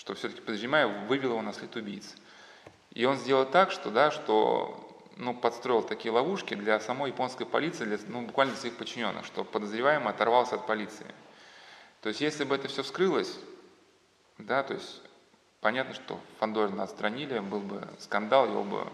что 0.00 0.14
все-таки 0.14 0.40
подозреваемый 0.40 1.04
вывел 1.04 1.32
его 1.32 1.42
на 1.42 1.52
след 1.52 1.76
убийц. 1.76 2.14
И 2.90 3.04
он 3.04 3.18
сделал 3.18 3.44
так, 3.44 3.70
что, 3.70 3.90
да, 3.90 4.10
что 4.10 4.98
ну, 5.16 5.34
подстроил 5.34 5.82
такие 5.82 6.10
ловушки 6.10 6.54
для 6.54 6.80
самой 6.80 7.10
японской 7.10 7.44
полиции, 7.44 7.84
для, 7.84 7.98
ну, 8.08 8.22
буквально 8.22 8.54
для 8.54 8.60
своих 8.60 8.76
подчиненных, 8.78 9.26
что 9.26 9.44
подозреваемый 9.44 10.08
оторвался 10.08 10.54
от 10.54 10.66
полиции. 10.66 11.04
То 12.00 12.08
есть, 12.08 12.22
если 12.22 12.44
бы 12.44 12.54
это 12.54 12.66
все 12.68 12.82
вскрылось, 12.82 13.38
да, 14.38 14.62
то 14.62 14.72
есть, 14.72 15.02
понятно, 15.60 15.92
что 15.92 16.18
Фандорина 16.38 16.84
отстранили, 16.84 17.38
был 17.40 17.60
бы 17.60 17.86
скандал, 17.98 18.46
его 18.46 18.64
бы 18.64 18.86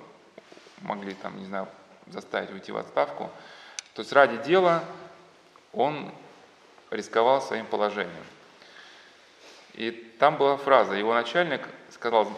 могли, 0.82 1.14
там, 1.14 1.38
не 1.38 1.46
знаю, 1.46 1.68
заставить 2.08 2.50
уйти 2.50 2.72
в 2.72 2.78
отставку. 2.78 3.30
То 3.94 4.02
есть, 4.02 4.12
ради 4.12 4.42
дела 4.42 4.82
он 5.72 6.10
рисковал 6.90 7.40
своим 7.40 7.66
положением. 7.66 8.24
И 9.76 9.90
там 10.18 10.38
была 10.38 10.56
фраза, 10.56 10.94
его 10.94 11.12
начальник 11.14 11.60
сказал, 11.90 12.28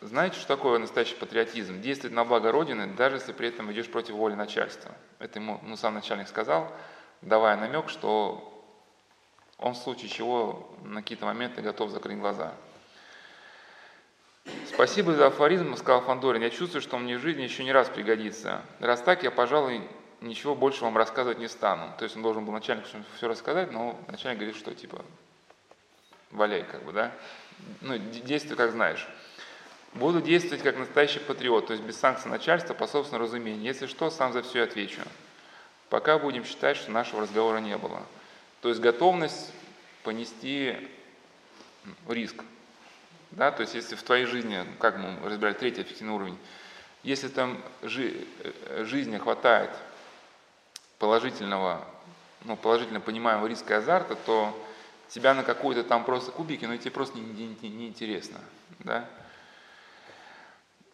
знаете, 0.00 0.38
что 0.38 0.48
такое 0.48 0.78
настоящий 0.78 1.14
патриотизм? 1.14 1.82
Действовать 1.82 2.14
на 2.14 2.24
благо 2.24 2.50
Родины, 2.50 2.86
даже 2.86 3.16
если 3.16 3.32
при 3.32 3.48
этом 3.48 3.70
идешь 3.70 3.90
против 3.90 4.14
воли 4.14 4.34
начальства. 4.34 4.92
Это 5.18 5.38
ему 5.38 5.60
ну, 5.62 5.76
сам 5.76 5.94
начальник 5.94 6.26
сказал, 6.26 6.72
давая 7.20 7.58
намек, 7.58 7.90
что 7.90 8.46
он 9.58 9.74
в 9.74 9.76
случае 9.76 10.08
чего 10.08 10.70
на 10.82 11.02
какие-то 11.02 11.26
моменты 11.26 11.60
готов 11.60 11.90
закрыть 11.90 12.18
глаза. 12.18 12.54
Спасибо 14.72 15.12
за 15.12 15.26
афоризм, 15.26 15.76
сказал 15.76 16.00
Фандорин. 16.00 16.40
Я 16.40 16.48
чувствую, 16.48 16.80
что 16.80 16.96
мне 16.96 17.18
в 17.18 17.20
жизни 17.20 17.42
еще 17.42 17.62
не 17.62 17.72
раз 17.72 17.90
пригодится. 17.90 18.62
Раз 18.78 19.02
так, 19.02 19.22
я, 19.22 19.30
пожалуй, 19.30 19.86
ничего 20.22 20.54
больше 20.54 20.82
вам 20.82 20.96
рассказывать 20.96 21.38
не 21.38 21.48
стану. 21.48 21.92
То 21.98 22.04
есть 22.04 22.16
он 22.16 22.22
должен 22.22 22.46
был 22.46 22.54
начальнику 22.54 22.88
все 23.16 23.28
рассказать, 23.28 23.70
но 23.70 24.00
начальник 24.08 24.38
говорит, 24.38 24.56
что 24.56 24.74
типа 24.74 25.04
валяй, 26.30 26.64
как 26.64 26.84
бы, 26.84 26.92
да? 26.92 27.12
Ну, 27.80 27.98
действуй, 27.98 28.56
как 28.56 28.72
знаешь. 28.72 29.06
Буду 29.94 30.20
действовать 30.20 30.62
как 30.62 30.78
настоящий 30.78 31.18
патриот, 31.18 31.66
то 31.66 31.72
есть 31.72 31.84
без 31.84 31.98
санкций 31.98 32.30
начальства 32.30 32.74
по 32.74 32.86
собственному 32.86 33.24
разумению. 33.24 33.62
Если 33.62 33.86
что, 33.86 34.10
сам 34.10 34.32
за 34.32 34.42
все 34.42 34.62
отвечу. 34.62 35.00
Пока 35.88 36.18
будем 36.18 36.44
считать, 36.44 36.76
что 36.76 36.92
нашего 36.92 37.22
разговора 37.22 37.58
не 37.58 37.76
было. 37.76 38.00
То 38.60 38.68
есть 38.68 38.80
готовность 38.80 39.52
понести 40.04 40.76
риск. 42.08 42.44
Да? 43.32 43.50
То 43.50 43.62
есть 43.62 43.74
если 43.74 43.96
в 43.96 44.02
твоей 44.02 44.26
жизни, 44.26 44.64
как 44.78 44.96
мы 44.96 45.16
разбирали, 45.28 45.54
третий 45.54 45.82
эффективный 45.82 46.14
уровень, 46.14 46.38
если 47.02 47.28
там 47.28 47.60
жи, 47.82 48.26
э, 48.44 48.84
жизни 48.84 49.16
хватает 49.18 49.70
положительного, 50.98 51.84
ну, 52.44 52.56
положительно 52.56 53.00
понимаемого 53.00 53.46
риска 53.46 53.74
и 53.74 53.76
азарта, 53.78 54.14
то 54.14 54.54
тебя 55.10 55.34
на 55.34 55.42
какой-то 55.42 55.82
там 55.84 56.04
просто 56.04 56.30
кубике, 56.30 56.66
но 56.66 56.76
тебе 56.76 56.92
просто 56.92 57.18
неинтересно. 57.18 57.66
Не, 57.68 57.88
интересно, 57.88 58.38
да? 58.78 59.08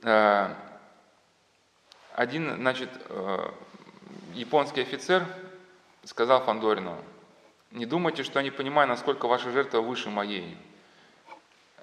Э, 0.03 0.55
один, 2.15 2.57
значит, 2.57 2.89
э, 3.09 3.51
японский 4.35 4.81
офицер 4.81 5.27
сказал 6.05 6.43
Фандорину, 6.45 6.97
не 7.73 7.85
думайте, 7.85 8.23
что 8.23 8.39
я 8.39 8.43
не 8.43 8.51
понимаю, 8.51 8.89
насколько 8.89 9.27
ваша 9.27 9.51
жертва 9.51 9.81
выше 9.81 10.09
моей. 10.09 10.57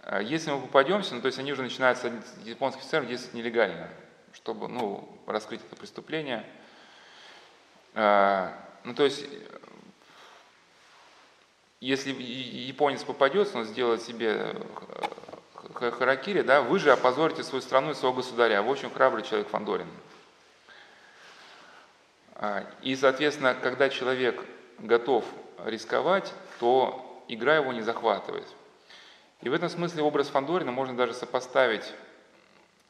Э, 0.02 0.20
если 0.24 0.52
мы 0.52 0.62
попадемся, 0.62 1.14
ну, 1.14 1.22
то 1.22 1.28
есть 1.28 1.38
они 1.38 1.54
уже 1.54 1.62
начинают 1.62 2.00
с 2.00 2.10
японских 2.44 2.82
офицеров 2.82 3.08
действовать 3.08 3.36
нелегально, 3.36 3.90
чтобы 4.34 4.68
ну, 4.68 5.08
раскрыть 5.28 5.62
это 5.64 5.76
преступление. 5.76 6.46
Ну, 7.96 8.96
то 8.96 9.04
есть, 9.04 9.24
если 11.84 12.14
японец 12.14 13.04
попадется, 13.04 13.58
он 13.58 13.66
сделает 13.66 14.02
себе 14.02 14.56
харакири, 15.74 16.42
да, 16.42 16.62
вы 16.62 16.80
же 16.80 16.94
опозорите 16.94 17.44
свою 17.44 17.62
страну 17.62 17.92
и 17.92 17.94
своего 17.94 18.16
государя. 18.16 18.62
Вы 18.62 18.72
очень 18.72 18.90
храбрый 18.90 19.22
человек 19.24 19.50
Фандорин. 19.50 19.88
А, 22.36 22.64
и, 22.82 22.96
соответственно, 22.96 23.54
когда 23.54 23.90
человек 23.90 24.42
готов 24.80 25.26
рисковать, 25.66 26.34
то 26.62 27.22
игра 27.28 27.58
его 27.58 27.74
не 27.74 27.82
захватывает. 27.82 28.48
И 29.42 29.50
в 29.50 29.54
этом 29.54 29.68
смысле 29.68 30.04
образ 30.04 30.30
Фандорина 30.30 30.72
можно 30.72 30.96
даже 30.96 31.14
сопоставить 31.14 31.94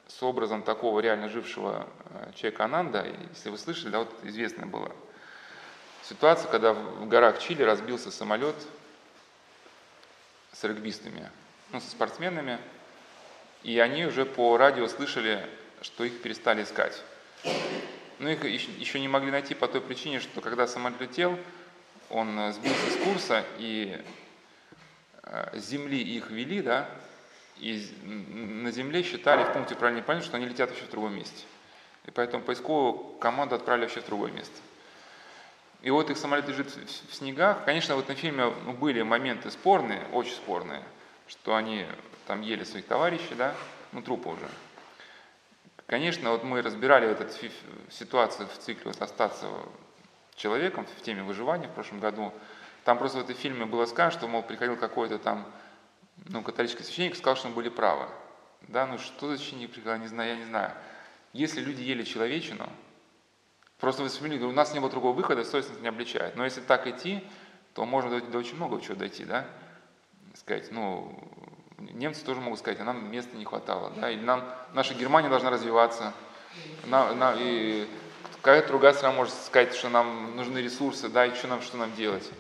с 0.06 0.22
образом 0.22 0.62
такого 0.62 1.00
реально 1.00 1.30
жившего 1.30 1.88
э, 2.12 2.32
человека 2.36 2.66
Ананда. 2.66 3.08
Если 3.32 3.50
вы 3.50 3.58
слышали, 3.58 3.90
да, 3.90 4.00
вот 4.00 4.14
известная 4.22 4.68
была 4.68 4.92
ситуация, 6.04 6.50
когда 6.52 6.74
в 6.74 7.08
горах 7.08 7.40
Чили 7.40 7.64
разбился 7.64 8.12
самолет 8.12 8.56
с 10.54 10.64
регбистами, 10.64 11.30
ну, 11.72 11.82
со 11.82 11.90
спортсменами, 11.90 12.60
и 13.64 13.80
они 13.80 14.06
уже 14.06 14.26
по 14.26 14.58
радио 14.58 14.88
слышали, 14.88 15.46
что 15.82 16.04
их 16.04 16.22
перестали 16.22 16.64
искать. 16.64 17.02
Но 18.20 18.30
их 18.30 18.46
еще 18.46 19.00
не 19.00 19.08
могли 19.08 19.32
найти 19.32 19.56
по 19.56 19.68
той 19.68 19.82
причине, 19.82 20.20
что 20.20 20.42
когда 20.42 20.68
самолет 20.68 21.02
летел, 21.02 21.38
он 22.10 22.40
э, 22.40 22.54
сбился 22.54 22.92
с 22.92 23.04
курса, 23.04 23.44
и 23.58 24.00
э, 25.24 25.60
с 25.60 25.66
земли 25.66 26.02
их 26.02 26.30
вели, 26.30 26.62
да, 26.62 26.90
и 27.58 27.90
на 28.04 28.72
земле 28.72 29.04
считали 29.04 29.44
в 29.44 29.54
пункте 29.54 29.76
правильно 29.76 30.02
поняли, 30.02 30.24
что 30.24 30.38
они 30.38 30.46
летят 30.46 30.70
вообще 30.70 30.86
в 30.86 30.92
другом 30.92 31.16
месте. 31.16 31.44
И 32.06 32.12
поэтому 32.12 32.44
поисковую 32.44 33.18
команду 33.20 33.56
отправили 33.56 33.86
вообще 33.86 34.02
в 34.02 34.06
другое 34.06 34.32
место. 34.32 34.56
И 35.84 35.92
вот 35.92 36.10
их 36.10 36.18
самолет 36.18 36.48
лежит 36.48 36.74
в 36.74 37.14
снегах. 37.14 37.66
Конечно, 37.66 37.98
в 37.98 38.00
этом 38.00 38.16
фильме 38.16 38.52
ну, 38.66 38.72
были 38.72 39.02
моменты 39.02 39.52
спорные, 39.52 40.02
очень 40.14 40.34
спорные, 40.34 40.82
что 41.28 41.56
они 41.56 41.86
там 42.26 42.42
ели 42.42 42.64
своих 42.64 42.86
товарищей, 42.86 43.36
да, 43.38 43.54
ну 43.92 44.02
трупы 44.02 44.30
уже. 44.30 44.48
Конечно, 45.86 46.32
вот 46.32 46.44
мы 46.44 46.62
разбирали 46.62 47.08
вот 47.08 47.20
эту 47.20 47.34
ситуацию 47.92 48.48
в 48.48 48.58
цикле 48.58 48.86
вот 48.86 49.02
остаться 49.02 49.48
человеком 50.36 50.86
в 50.86 51.02
теме 51.02 51.22
выживания 51.22 51.68
в 51.68 51.74
прошлом 51.74 52.00
году. 52.00 52.34
Там 52.86 52.98
просто 52.98 53.18
в 53.18 53.22
этом 53.22 53.36
фильме 53.36 53.66
было 53.66 53.86
сказано, 53.86 54.12
что, 54.12 54.28
мол, 54.30 54.42
приходил 54.42 54.78
какой-то 54.78 55.20
там 55.20 55.46
ну, 56.30 56.42
католический 56.42 56.86
священник 56.86 57.18
сказал, 57.18 57.36
что 57.36 57.50
мы 57.50 57.56
были 57.56 57.68
правы. 57.68 58.08
Да, 58.62 58.88
ну 58.88 58.98
что 58.98 59.28
за 59.28 59.38
священник 59.38 59.72
приходил, 59.72 60.04
не 60.04 60.08
знаю, 60.08 60.30
я 60.30 60.36
не 60.38 60.46
знаю. 60.46 60.72
Если 61.34 61.60
люди 61.60 61.82
ели 61.82 62.04
человечину, 62.04 62.70
просто 63.84 64.02
вы 64.02 64.08
вспомнили, 64.08 64.42
у 64.46 64.54
нас 64.54 64.74
не 64.74 64.80
было 64.80 64.90
другого 64.90 65.12
выхода, 65.12 65.44
совестность 65.44 65.82
не 65.82 65.90
обличает. 65.90 66.38
Но 66.38 66.46
если 66.46 66.62
так 66.62 66.88
идти, 66.88 67.22
то 67.74 67.84
можно 67.84 68.10
до, 68.10 68.26
до 68.26 68.38
очень 68.38 68.56
много 68.56 68.80
чего 68.80 68.96
дойти, 68.96 69.26
да? 69.26 69.46
Сказать, 70.36 70.72
ну, 70.72 71.14
немцы 71.78 72.24
тоже 72.24 72.40
могут 72.40 72.60
сказать, 72.60 72.80
а 72.80 72.86
нам 72.86 73.12
места 73.12 73.36
не 73.36 73.44
хватало, 73.44 73.92
да, 73.98 74.10
или 74.10 74.22
нам, 74.22 74.46
наша 74.72 74.94
Германия 74.94 75.28
должна 75.28 75.50
развиваться, 75.50 76.14
на, 76.86 77.14
на, 77.14 77.36
и 77.38 77.86
какая-то 78.38 78.70
другая 78.70 78.94
страна 78.94 79.18
может 79.18 79.34
сказать, 79.34 79.76
что 79.76 79.90
нам 79.90 80.38
нужны 80.38 80.60
ресурсы, 80.60 81.10
да, 81.10 81.26
и 81.26 81.34
что 81.34 81.50
нам, 81.50 81.62
что 81.62 81.76
нам 81.76 81.94
делать. 81.94 82.32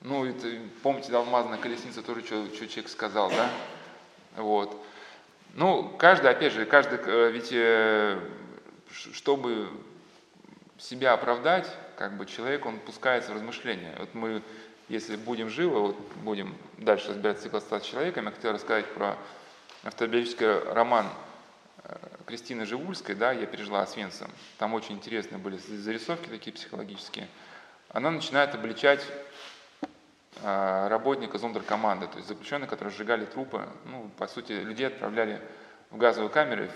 Ну, 0.00 0.24
это, 0.24 0.46
помните, 0.84 1.10
да, 1.10 1.18
алмазная 1.18 1.58
колесница 1.58 2.02
тоже, 2.02 2.24
что, 2.24 2.46
что 2.54 2.68
человек 2.68 2.88
сказал, 2.88 3.30
да, 3.30 3.50
вот. 4.36 4.80
Ну, 5.54 5.92
каждый, 5.98 6.30
опять 6.30 6.52
же, 6.52 6.66
каждый, 6.66 7.00
э, 7.04 7.30
ведь, 7.32 7.48
э, 7.50 8.20
чтобы 9.12 9.70
себя 10.78 11.12
оправдать, 11.12 11.68
как 11.96 12.16
бы 12.16 12.26
человек, 12.26 12.66
он 12.66 12.78
пускается 12.80 13.32
в 13.32 13.34
размышления. 13.34 13.94
Вот 13.98 14.14
мы 14.14 14.42
если 14.88 15.16
будем 15.16 15.48
живы, 15.48 15.80
вот 15.80 15.96
будем 16.16 16.54
дальше 16.76 17.10
разбирать 17.10 17.40
цикл 17.40 17.58
«Стать 17.58 17.84
человеком», 17.84 18.26
я 18.26 18.32
хотел 18.32 18.52
рассказать 18.52 18.86
про 18.92 19.16
автобиографический 19.82 20.46
роман 20.72 21.06
э, 21.84 21.96
Кристины 22.26 22.66
Живульской, 22.66 23.14
да, 23.14 23.32
«Я 23.32 23.46
пережила 23.46 23.80
Освенцим». 23.80 24.30
Там 24.58 24.74
очень 24.74 24.96
интересные 24.96 25.38
были 25.38 25.56
зарисовки 25.56 26.28
такие 26.28 26.52
психологические. 26.52 27.28
Она 27.88 28.10
начинает 28.10 28.54
обличать 28.54 29.00
э, 30.42 30.88
работника 30.88 31.38
зондеркоманды, 31.38 32.06
то 32.06 32.16
есть 32.16 32.28
заключенных, 32.28 32.68
которые 32.68 32.94
сжигали 32.94 33.24
трупы, 33.24 33.66
ну, 33.86 34.10
по 34.18 34.26
сути, 34.26 34.52
людей 34.52 34.88
отправляли 34.88 35.40
в 35.90 35.96
газовые 35.96 36.30
камеры, 36.30 36.68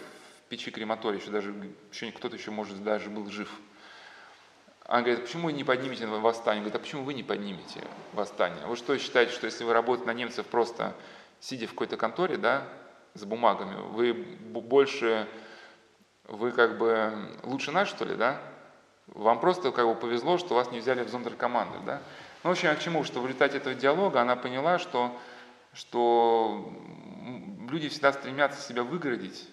в 0.46 0.48
печи 0.48 0.70
крематория, 0.70 1.20
еще 1.20 1.30
даже 1.30 1.54
еще 1.92 2.10
кто-то 2.12 2.36
еще, 2.36 2.52
может, 2.52 2.82
даже 2.82 3.10
был 3.10 3.30
жив– 3.30 3.50
она 4.88 5.02
говорит, 5.02 5.26
почему 5.26 5.44
вы 5.44 5.52
не 5.52 5.64
поднимете 5.64 6.06
восстание? 6.06 6.62
Говорит, 6.62 6.76
а 6.76 6.78
почему 6.78 7.04
вы 7.04 7.12
не 7.12 7.22
поднимете 7.22 7.84
восстание? 8.14 8.64
Вы 8.66 8.74
что 8.74 8.96
считаете, 8.98 9.32
что 9.32 9.44
если 9.44 9.62
вы 9.62 9.74
работаете 9.74 10.06
на 10.06 10.14
немцев 10.14 10.46
просто 10.46 10.94
сидя 11.40 11.66
в 11.66 11.70
какой-то 11.70 11.98
конторе, 11.98 12.38
да, 12.38 12.66
с 13.12 13.22
бумагами, 13.26 13.76
вы 13.90 14.14
больше, 14.14 15.28
вы 16.24 16.52
как 16.52 16.78
бы 16.78 17.12
лучше 17.42 17.70
нас, 17.70 17.88
что 17.88 18.06
ли, 18.06 18.14
да? 18.14 18.40
Вам 19.08 19.40
просто 19.40 19.72
как 19.72 19.86
бы 19.86 19.94
повезло, 19.94 20.38
что 20.38 20.54
вас 20.54 20.70
не 20.70 20.78
взяли 20.78 21.04
в 21.04 21.10
зондеркоманды, 21.10 21.80
да? 21.84 22.00
Ну, 22.42 22.48
в 22.48 22.52
общем, 22.52 22.70
а 22.70 22.74
к 22.74 22.80
чему? 22.80 23.04
Что 23.04 23.20
в 23.20 23.26
результате 23.26 23.58
этого 23.58 23.74
диалога 23.74 24.22
она 24.22 24.36
поняла, 24.36 24.78
что, 24.78 25.14
что 25.74 26.72
люди 27.68 27.90
всегда 27.90 28.14
стремятся 28.14 28.66
себя 28.66 28.84
выгородить, 28.84 29.50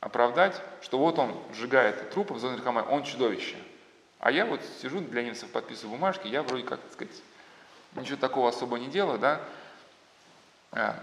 оправдать, 0.00 0.60
что 0.82 0.98
вот 0.98 1.18
он 1.18 1.34
сжигает 1.54 2.10
трупы 2.10 2.34
в 2.34 2.38
зондеркоманде, 2.38 2.90
он 2.90 3.02
чудовище– 3.04 3.56
а 4.20 4.30
я 4.30 4.46
вот 4.46 4.60
сижу 4.80 5.00
для 5.00 5.22
немцев, 5.22 5.50
подписываю 5.50 5.92
бумажки, 5.96 6.26
я 6.26 6.42
вроде 6.42 6.64
как, 6.64 6.80
так 6.80 6.92
сказать, 6.92 7.14
ничего 7.94 8.16
такого 8.16 8.48
особо 8.48 8.78
не 8.78 8.88
делаю, 8.88 9.18
да. 9.18 9.40
А. 10.72 11.02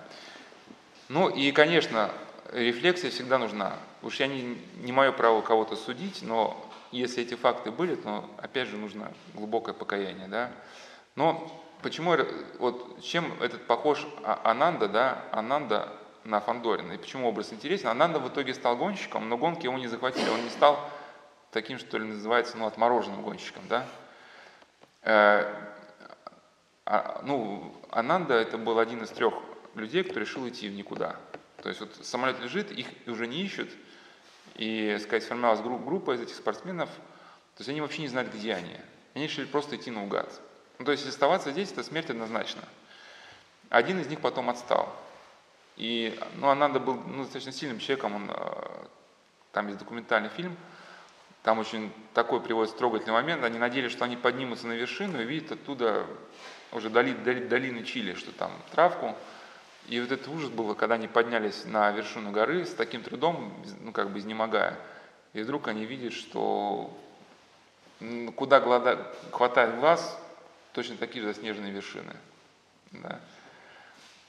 Ну 1.07 1.29
и, 1.29 1.51
конечно, 1.51 2.11
рефлексия 2.51 3.09
всегда 3.09 3.37
нужна. 3.37 3.77
Уж 4.01 4.19
я 4.19 4.27
не, 4.27 4.57
не 4.77 4.91
мое 4.91 5.11
право 5.11 5.41
кого-то 5.41 5.75
судить, 5.75 6.21
но 6.21 6.69
если 6.91 7.23
эти 7.23 7.35
факты 7.35 7.71
были, 7.71 7.95
то 7.95 8.29
опять 8.37 8.67
же 8.67 8.77
нужно 8.77 9.11
глубокое 9.33 9.73
покаяние, 9.73 10.27
да. 10.27 10.51
Но 11.15 11.51
почему, 11.81 12.15
вот 12.59 13.01
чем 13.01 13.31
этот 13.41 13.65
похож 13.65 14.05
а, 14.23 14.41
Ананда, 14.43 14.87
да, 14.87 15.23
Ананда 15.31 15.91
на 16.23 16.41
Фандорина, 16.41 16.93
и 16.93 16.97
почему 16.97 17.29
образ 17.29 17.53
интересен? 17.53 17.87
Ананда 17.87 18.19
в 18.19 18.27
итоге 18.27 18.53
стал 18.53 18.75
гонщиком, 18.75 19.29
но 19.29 19.37
гонки 19.37 19.65
его 19.65 19.77
не 19.77 19.87
захватили, 19.87 20.29
он 20.29 20.43
не 20.43 20.49
стал 20.49 20.79
таким, 21.55 21.79
что 21.79 21.97
ли, 21.97 22.03
называется, 22.03 22.57
ну, 22.57 22.65
отмороженным 22.65 23.21
гонщиком, 23.21 23.63
да. 23.69 23.87
Э, 25.03 25.49
а, 26.85 27.21
ну, 27.23 27.73
Ананда 27.91 28.33
это 28.33 28.57
был 28.57 28.77
один 28.77 29.01
из 29.03 29.09
трех 29.09 29.33
людей, 29.73 30.03
кто 30.03 30.19
решил 30.19 30.45
идти 30.49 30.67
в 30.67 30.73
никуда. 30.73 31.15
То 31.63 31.69
есть 31.69 31.79
вот 31.79 31.95
самолет 32.01 32.41
лежит, 32.41 32.71
их 32.71 32.87
уже 33.07 33.25
не 33.25 33.41
ищут, 33.41 33.69
и, 34.55 34.97
сказать, 35.01 35.23
сформировалась 35.23 35.61
группа 35.61 36.11
из 36.15 36.19
этих 36.19 36.35
спортсменов, 36.35 36.89
то 36.89 37.61
есть 37.61 37.69
они 37.69 37.79
вообще 37.79 38.01
не 38.01 38.09
знают, 38.09 38.33
где 38.33 38.53
они. 38.53 38.75
Они 39.13 39.23
решили 39.23 39.45
просто 39.45 39.77
идти 39.77 39.91
наугад. 39.91 40.29
Ну, 40.77 40.83
то 40.83 40.91
есть 40.91 41.07
оставаться 41.07 41.51
здесь, 41.51 41.71
это 41.71 41.83
смерть 41.83 42.09
однозначно. 42.09 42.63
Один 43.69 44.01
из 44.01 44.07
них 44.07 44.19
потом 44.19 44.49
отстал. 44.49 44.93
И, 45.77 46.19
ну, 46.35 46.49
Ананда 46.49 46.81
был 46.81 46.95
ну, 46.95 47.23
достаточно 47.23 47.53
сильным 47.53 47.79
человеком, 47.79 48.13
он, 48.13 48.29
э, 48.29 48.87
там 49.53 49.67
есть 49.67 49.79
документальный 49.79 50.29
фильм, 50.29 50.57
там 51.45 51.59
очень 51.59 51.93
такой 52.15 52.41
приводится 52.41 52.75
трогательный 52.75 53.13
момент. 53.13 53.43
Они 53.43 53.59
надеялись, 53.59 53.91
что 53.91 54.03
они 54.03 54.17
поднимутся 54.17 54.65
на 54.65 54.71
вершину 54.71 55.21
и 55.21 55.25
видят 55.25 55.51
оттуда 55.51 56.07
уже 56.71 56.89
доли, 56.89 57.13
доли, 57.13 57.45
долины 57.45 57.83
Чили, 57.83 58.15
что 58.15 58.31
там 58.31 58.51
травку. 58.71 59.15
И 59.87 60.01
вот 60.01 60.11
этот 60.11 60.27
ужас 60.27 60.49
был, 60.49 60.73
когда 60.73 60.95
они 60.95 61.07
поднялись 61.07 61.65
на 61.65 61.91
вершину 61.91 62.31
горы 62.31 62.65
с 62.65 62.73
таким 62.73 63.03
трудом, 63.03 63.53
ну 63.81 63.91
как 63.91 64.09
бы 64.09 64.17
изнемогая. 64.17 64.75
И 65.33 65.43
вдруг 65.43 65.67
они 65.67 65.85
видят, 65.85 66.13
что 66.13 66.91
куда 68.35 68.59
глада, 68.59 69.13
хватает 69.31 69.79
глаз, 69.79 70.19
точно 70.73 70.97
такие 70.97 71.21
же 71.21 71.31
заснеженные 71.31 71.71
вершины. 71.71 72.15
Да. 72.89 73.19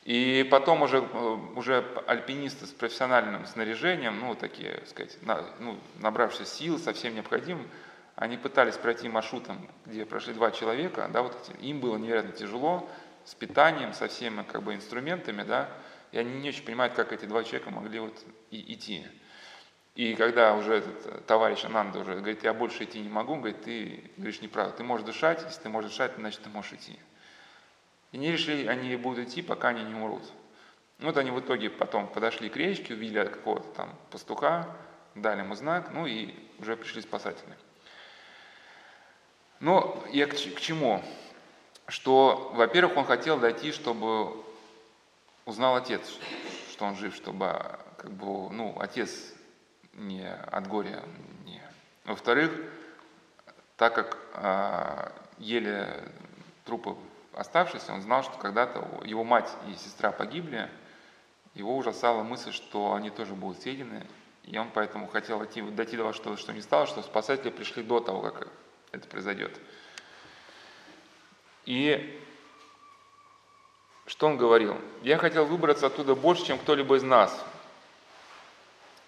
И 0.06 0.46
потом 0.52 0.82
уже, 0.82 0.98
э, 0.98 1.38
уже 1.56 1.84
альпинисты 2.06 2.66
с 2.66 2.70
профессиональным 2.70 3.44
снаряжением, 3.44 4.20
ну, 4.20 4.36
такие, 4.36 4.80
сказать, 4.86 5.18
на, 5.22 5.44
ну, 5.58 5.76
набравшись 5.98 6.46
сил, 6.46 6.78
совсем 6.78 7.16
необходимым, 7.16 7.66
они 8.14 8.36
пытались 8.36 8.76
пройти 8.76 9.08
маршрутом, 9.08 9.68
где 9.84 10.06
прошли 10.06 10.32
два 10.32 10.52
человека, 10.52 11.10
да, 11.12 11.22
вот 11.22 11.50
им 11.58 11.80
было 11.80 11.96
невероятно 11.96 12.30
тяжело, 12.30 12.88
с 13.24 13.34
питанием, 13.34 13.92
со 13.92 14.06
всеми 14.06 14.44
как 14.44 14.62
бы 14.62 14.76
инструментами, 14.76 15.42
да, 15.42 15.68
и 16.12 16.18
они 16.18 16.40
не 16.40 16.50
очень 16.50 16.62
понимают, 16.62 16.94
как 16.94 17.12
эти 17.12 17.24
два 17.24 17.42
человека 17.42 17.72
могли 17.72 17.98
вот 17.98 18.16
и, 18.52 18.74
идти. 18.74 19.04
И 19.96 20.14
когда 20.14 20.54
уже 20.54 20.74
этот 20.74 21.26
товарищ 21.26 21.64
Ананда 21.64 21.98
уже 21.98 22.14
говорит, 22.14 22.44
я 22.44 22.54
больше 22.54 22.84
идти 22.84 23.00
не 23.00 23.08
могу, 23.08 23.34
говорит, 23.34 23.62
ты 23.62 24.08
говоришь 24.16 24.40
неправда, 24.40 24.76
ты 24.76 24.84
можешь 24.84 25.04
дышать, 25.04 25.42
если 25.42 25.62
ты 25.62 25.68
можешь 25.68 25.90
дышать, 25.90 26.12
значит 26.16 26.42
ты 26.42 26.48
можешь 26.48 26.74
идти. 26.74 26.96
И 28.12 28.18
не 28.18 28.32
решили, 28.32 28.66
они 28.66 28.94
будут 28.96 29.28
идти, 29.28 29.42
пока 29.42 29.68
они 29.68 29.82
не 29.82 29.94
умрут. 29.94 30.22
Вот 30.98 31.16
они 31.16 31.30
в 31.30 31.40
итоге 31.40 31.68
потом 31.68 32.08
подошли 32.08 32.48
к 32.48 32.56
речке, 32.56 32.94
увидели 32.94 33.26
какого-то 33.26 33.68
там 33.74 33.94
пастуха, 34.10 34.66
дали 35.14 35.40
ему 35.40 35.54
знак, 35.54 35.90
ну 35.92 36.06
и 36.06 36.34
уже 36.58 36.76
пришли 36.76 37.02
спасатели. 37.02 37.54
Но 39.60 40.02
я 40.12 40.26
к, 40.26 40.32
к 40.32 40.60
чему? 40.60 41.02
Что, 41.88 42.50
во-первых, 42.54 42.96
он 42.96 43.04
хотел 43.04 43.38
дойти, 43.38 43.72
чтобы 43.72 44.44
узнал 45.44 45.76
отец, 45.76 46.18
что 46.70 46.86
он 46.86 46.96
жив, 46.96 47.14
чтобы 47.14 47.78
как 47.96 48.10
бы, 48.10 48.50
ну, 48.50 48.76
отец 48.78 49.34
не 49.92 50.28
от 50.28 50.66
горя 50.66 51.02
не. 51.44 51.62
Во-вторых, 52.04 52.52
так 53.76 53.94
как 53.94 54.18
а, 54.34 55.12
ели 55.38 55.86
трупы 56.64 56.96
оставшиеся, 57.36 57.92
он 57.92 58.02
знал, 58.02 58.24
что 58.24 58.36
когда-то 58.38 58.84
его 59.04 59.22
мать 59.22 59.50
и 59.68 59.74
сестра 59.74 60.10
погибли, 60.10 60.68
его 61.54 61.76
ужасала 61.76 62.22
мысль, 62.22 62.52
что 62.52 62.94
они 62.94 63.10
тоже 63.10 63.34
будут 63.34 63.62
съедены, 63.62 64.04
и 64.44 64.56
он 64.58 64.70
поэтому 64.72 65.06
хотел 65.06 65.44
идти, 65.44 65.62
дойти 65.62 65.96
до 65.96 66.04
вас, 66.04 66.16
что, 66.16 66.36
что 66.36 66.52
не 66.52 66.62
стало, 66.62 66.86
что 66.86 67.02
спасатели 67.02 67.50
пришли 67.50 67.82
до 67.82 68.00
того, 68.00 68.22
как 68.22 68.48
это 68.90 69.06
произойдет. 69.06 69.58
И 71.66 72.20
что 74.06 74.28
он 74.28 74.36
говорил? 74.36 74.76
Я 75.02 75.18
хотел 75.18 75.46
выбраться 75.46 75.86
оттуда 75.86 76.14
больше, 76.14 76.46
чем 76.46 76.58
кто-либо 76.58 76.96
из 76.96 77.02
нас. 77.02 77.44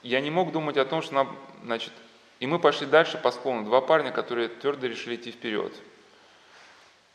Я 0.02 0.20
не 0.20 0.30
мог 0.30 0.52
думать 0.52 0.76
о 0.76 0.84
том, 0.84 1.02
что 1.02 1.14
нам, 1.14 1.36
значит, 1.62 1.92
и 2.40 2.46
мы 2.46 2.58
пошли 2.58 2.86
дальше 2.86 3.18
по 3.18 3.30
склону. 3.30 3.64
Два 3.64 3.80
парня, 3.80 4.12
которые 4.12 4.48
твердо 4.48 4.86
решили 4.86 5.16
идти 5.16 5.30
вперед. 5.30 5.72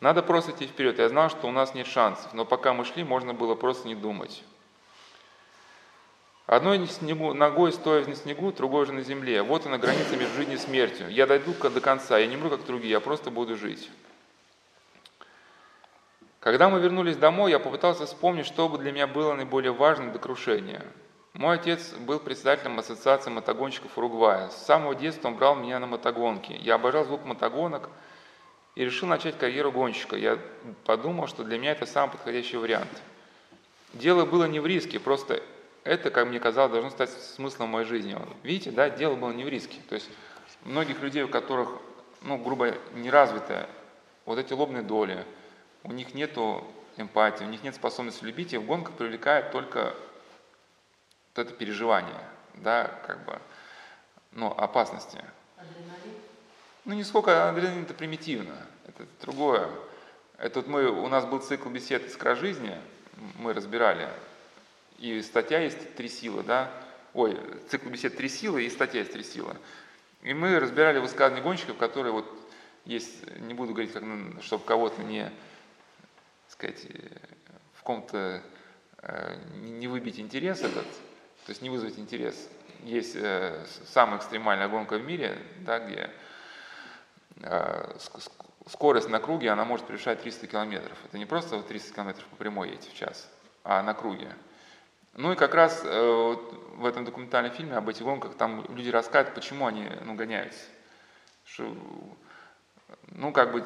Надо 0.04 0.22
просто 0.22 0.52
идти 0.52 0.68
вперед. 0.68 1.00
Я 1.00 1.08
знал, 1.08 1.30
что 1.30 1.48
у 1.48 1.52
нас 1.52 1.74
нет 1.74 1.88
шансов, 1.88 2.34
но 2.34 2.44
пока 2.44 2.74
мы 2.74 2.84
шли, 2.84 3.06
можно 3.06 3.34
было 3.34 3.56
просто 3.56 3.88
не 3.88 3.96
думать. 3.96 4.44
Одной 6.46 6.86
снегу, 6.88 7.34
ногой 7.34 7.72
стоя 7.72 8.06
на 8.06 8.14
снегу, 8.14 8.52
другой 8.52 8.86
же 8.86 8.92
на 8.92 9.02
земле. 9.02 9.42
Вот 9.44 9.66
она 9.66 9.78
граница 9.78 10.18
между 10.18 10.36
жизнью 10.36 10.58
и 10.58 10.60
смертью. 10.60 11.10
Я 11.10 11.26
дойду 11.26 11.54
до 11.54 11.80
конца, 11.80 12.18
я 12.18 12.28
не 12.28 12.36
умру, 12.36 12.50
как 12.50 12.66
другие, 12.66 12.92
я 12.92 13.00
просто 13.00 13.32
буду 13.32 13.56
жить. 13.56 13.90
Когда 16.42 16.68
мы 16.68 16.82
вернулись 16.82 17.16
домой, 17.16 17.52
я 17.52 17.60
попытался 17.60 18.06
вспомнить, 18.06 18.46
что 18.46 18.68
бы 18.68 18.80
для 18.80 18.92
меня 18.92 19.08
было 19.08 19.34
наиболее 19.36 19.72
важным 19.72 20.12
до 20.12 20.20
крушения. 20.20 20.84
Мой 21.32 21.56
отец 21.56 21.94
был 21.94 22.20
председателем 22.20 22.78
Ассоциации 22.78 23.30
мотогонщиков 23.30 23.98
Уругвая. 23.98 24.50
С 24.50 24.66
самого 24.66 24.96
детства 24.96 25.30
он 25.30 25.36
брал 25.36 25.56
меня 25.56 25.80
на 25.80 25.88
мотогонки. 25.88 26.52
Я 26.52 26.76
обожал 26.76 27.06
звук 27.06 27.24
мотогонок 27.24 27.90
и 28.76 28.84
решил 28.84 29.08
начать 29.08 29.38
карьеру 29.38 29.72
гонщика. 29.72 30.16
Я 30.16 30.40
подумал, 30.86 31.28
что 31.28 31.44
для 31.44 31.58
меня 31.58 31.72
это 31.72 31.86
самый 31.86 32.12
подходящий 32.12 32.58
вариант. 32.58 32.90
Дело 33.94 34.26
было 34.26 34.46
не 34.46 34.60
в 34.60 34.66
риске, 34.66 35.00
просто 35.00 35.44
это, 35.84 36.10
как 36.10 36.28
мне 36.28 36.40
казалось, 36.40 36.72
должно 36.72 36.90
стать 36.90 37.12
смыслом 37.12 37.70
моей 37.70 37.86
жизни. 37.86 38.18
Видите, 38.42 38.72
да, 38.72 38.90
дело 38.90 39.16
было 39.16 39.32
не 39.32 39.44
в 39.44 39.50
риске. 39.50 39.78
То 39.90 39.96
есть 39.96 40.10
многих 40.64 41.02
людей, 41.02 41.24
у 41.24 41.28
которых, 41.28 41.70
ну, 42.22 42.38
грубо, 42.38 42.74
не 42.94 43.12
вот 44.26 44.40
эти 44.40 44.54
лобные 44.54 44.82
доли, 44.82 45.26
у 45.84 45.92
них 45.92 46.14
нет 46.14 46.38
эмпатии, 46.98 47.44
у 47.44 47.50
них 47.50 47.64
нет 47.64 47.76
способности 47.76 48.24
любить, 48.24 48.54
и 48.54 48.58
в 48.58 48.66
гонках 48.66 48.96
привлекает 48.96 49.52
только 49.52 49.94
вот 51.36 51.46
это 51.46 51.54
переживание, 51.54 52.22
да, 52.56 52.86
как 53.06 53.26
бы, 53.26 53.40
ну, 54.32 54.48
опасности. 54.48 55.24
Адреналин? 55.58 56.13
Ну, 56.86 56.96
не 56.96 57.06
сколько 57.06 57.48
адреналин, 57.50 57.84
это 57.84 57.94
примитивно, 57.94 58.58
это 58.86 59.06
другое. 59.22 59.70
Это 60.38 60.60
вот 60.60 60.68
мы, 60.68 60.90
у 60.90 61.08
нас 61.08 61.26
был 61.26 61.40
цикл 61.40 61.70
бесед 61.70 62.06
«Искра 62.06 62.36
жизни», 62.36 62.78
мы 63.36 63.54
разбирали, 63.54 64.10
и 64.98 65.22
статья 65.22 65.60
есть 65.60 65.96
«Три 65.96 66.10
силы», 66.10 66.44
да, 66.44 66.70
ой, 67.14 67.40
цикл 67.70 67.88
бесед 67.88 68.18
«Три 68.18 68.28
силы» 68.28 68.66
и 68.66 68.70
статья 68.70 69.00
есть 69.00 69.14
«Три 69.14 69.24
силы». 69.24 69.56
И 70.24 70.34
мы 70.34 70.60
разбирали 70.60 71.00
высказывания 71.00 71.42
гонщиков, 71.42 71.78
которые 71.78 72.12
вот 72.12 72.26
есть, 72.84 73.32
не 73.40 73.54
буду 73.54 73.72
говорить, 73.72 73.94
как, 73.94 74.04
чтобы 74.42 74.66
кого-то 74.66 75.04
не, 75.04 75.32
сказать, 76.50 76.86
в 77.76 77.84
ком-то 77.84 78.44
э, 78.98 79.38
не 79.56 79.88
выбить 79.88 80.20
интерес 80.20 80.60
этот, 80.60 80.84
то 81.46 81.50
есть 81.50 81.62
не 81.62 81.70
вызвать 81.70 81.98
интерес. 81.98 82.50
Есть 82.84 83.16
э, 83.16 83.66
самая 83.86 84.18
экстремальная 84.18 84.68
гонка 84.68 84.98
в 84.98 85.06
мире, 85.06 85.38
да, 85.62 85.80
где 85.80 86.10
скорость 88.68 89.10
на 89.10 89.20
круге, 89.20 89.50
она 89.50 89.66
может 89.66 89.86
превышать 89.86 90.22
300 90.22 90.48
километров. 90.48 90.98
Это 91.06 91.18
не 91.18 91.26
просто 91.26 91.62
300 91.62 91.94
километров 91.94 92.26
по 92.28 92.36
прямой 92.36 92.70
едете 92.70 92.90
в 92.90 92.94
час, 92.94 93.30
а 93.64 93.82
на 93.84 93.94
круге. 93.94 94.34
Ну 95.16 95.32
и 95.32 95.36
как 95.36 95.54
раз 95.54 95.82
э, 95.84 96.36
в 96.76 96.86
этом 96.86 97.06
документальном 97.06 97.54
фильме 97.54 97.76
об 97.76 97.88
этих 97.88 98.04
гонках 98.04 98.36
там 98.36 98.66
люди 98.76 98.90
рассказывают, 98.90 99.36
почему 99.36 99.68
они 99.68 99.88
ну, 100.04 100.16
гоняются. 100.16 100.64
Что, 101.46 101.76
ну, 103.10 103.32
как 103.32 103.52
бы, 103.52 103.62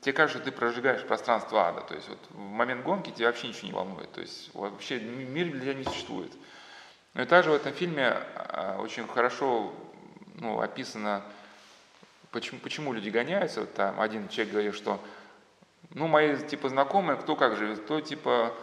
тебе 0.00 0.12
кажется, 0.12 0.38
что 0.38 0.50
ты 0.50 0.56
прожигаешь 0.56 1.04
пространство 1.04 1.68
ада. 1.68 1.82
То 1.82 1.94
есть 1.94 2.08
вот 2.08 2.18
в 2.30 2.38
момент 2.38 2.84
гонки 2.84 3.10
тебя 3.10 3.26
вообще 3.26 3.48
ничего 3.48 3.66
не 3.66 3.72
волнует. 3.74 4.12
То 4.12 4.22
есть 4.22 4.54
вообще 4.54 4.98
мир 4.98 5.50
для 5.50 5.60
тебя 5.60 5.74
не 5.74 5.84
существует. 5.84 6.32
Ну 7.14 7.22
и 7.22 7.26
также 7.26 7.50
в 7.50 7.54
этом 7.54 7.74
фильме 7.74 8.08
а, 8.08 8.78
очень 8.80 9.06
хорошо 9.06 9.74
ну, 10.36 10.60
описано, 10.60 11.22
почему, 12.32 12.58
почему 12.60 12.92
люди 12.92 13.10
гоняются. 13.10 13.60
Вот 13.60 13.74
там 13.74 14.00
один 14.00 14.28
человек 14.28 14.52
говорил, 14.52 14.72
что 14.72 15.00
ну, 15.90 16.08
мои 16.08 16.36
типа 16.36 16.68
знакомые, 16.68 17.18
кто 17.18 17.36
как 17.36 17.56
живет, 17.56 17.80
кто 17.80 18.00
типа 18.00 18.54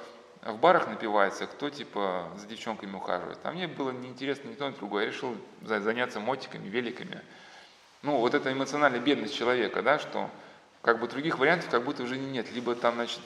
в 0.41 0.57
барах 0.57 0.87
напивается, 0.87 1.45
кто 1.45 1.69
типа 1.69 2.29
за 2.37 2.47
девчонками 2.47 2.95
ухаживает. 2.95 3.37
А 3.43 3.51
мне 3.51 3.67
было 3.67 3.91
неинтересно 3.91 4.49
ни 4.49 4.53
то, 4.53 4.69
ни 4.69 4.73
другое. 4.73 5.05
Я 5.05 5.11
решил 5.11 5.35
заняться 5.61 6.19
мотиками, 6.19 6.67
великами. 6.67 7.21
Ну, 8.01 8.17
вот 8.17 8.33
эта 8.33 8.51
эмоциональная 8.51 8.99
бедность 9.01 9.35
человека, 9.35 9.81
да, 9.81 9.99
что 9.99 10.29
как 10.81 10.99
бы 10.99 11.07
других 11.07 11.37
вариантов 11.37 11.69
как 11.69 11.83
будто 11.83 12.03
уже 12.03 12.17
нет. 12.17 12.51
Либо 12.53 12.73
там, 12.73 12.95
значит, 12.95 13.19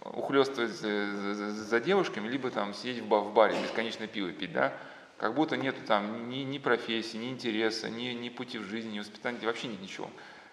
ухлёстывать 0.00 0.72
за, 0.72 1.80
девушками, 1.80 2.28
либо 2.28 2.50
там 2.50 2.74
сидеть 2.74 3.02
в 3.02 3.32
баре, 3.32 3.56
бесконечно 3.62 4.06
пиво 4.06 4.32
пить, 4.32 4.52
да, 4.52 4.72
как 5.18 5.34
будто 5.34 5.56
нету 5.56 5.80
там 5.86 6.28
ни, 6.28 6.38
ни 6.38 6.58
профессии, 6.58 7.16
ни 7.16 7.30
интереса, 7.30 7.88
ни, 7.88 8.08
ни 8.08 8.28
пути 8.28 8.58
в 8.58 8.64
жизни, 8.64 8.92
ни 8.92 8.98
воспитания, 9.00 9.38
вообще 9.46 9.68
нет 9.68 9.80
ничего. 9.80 10.10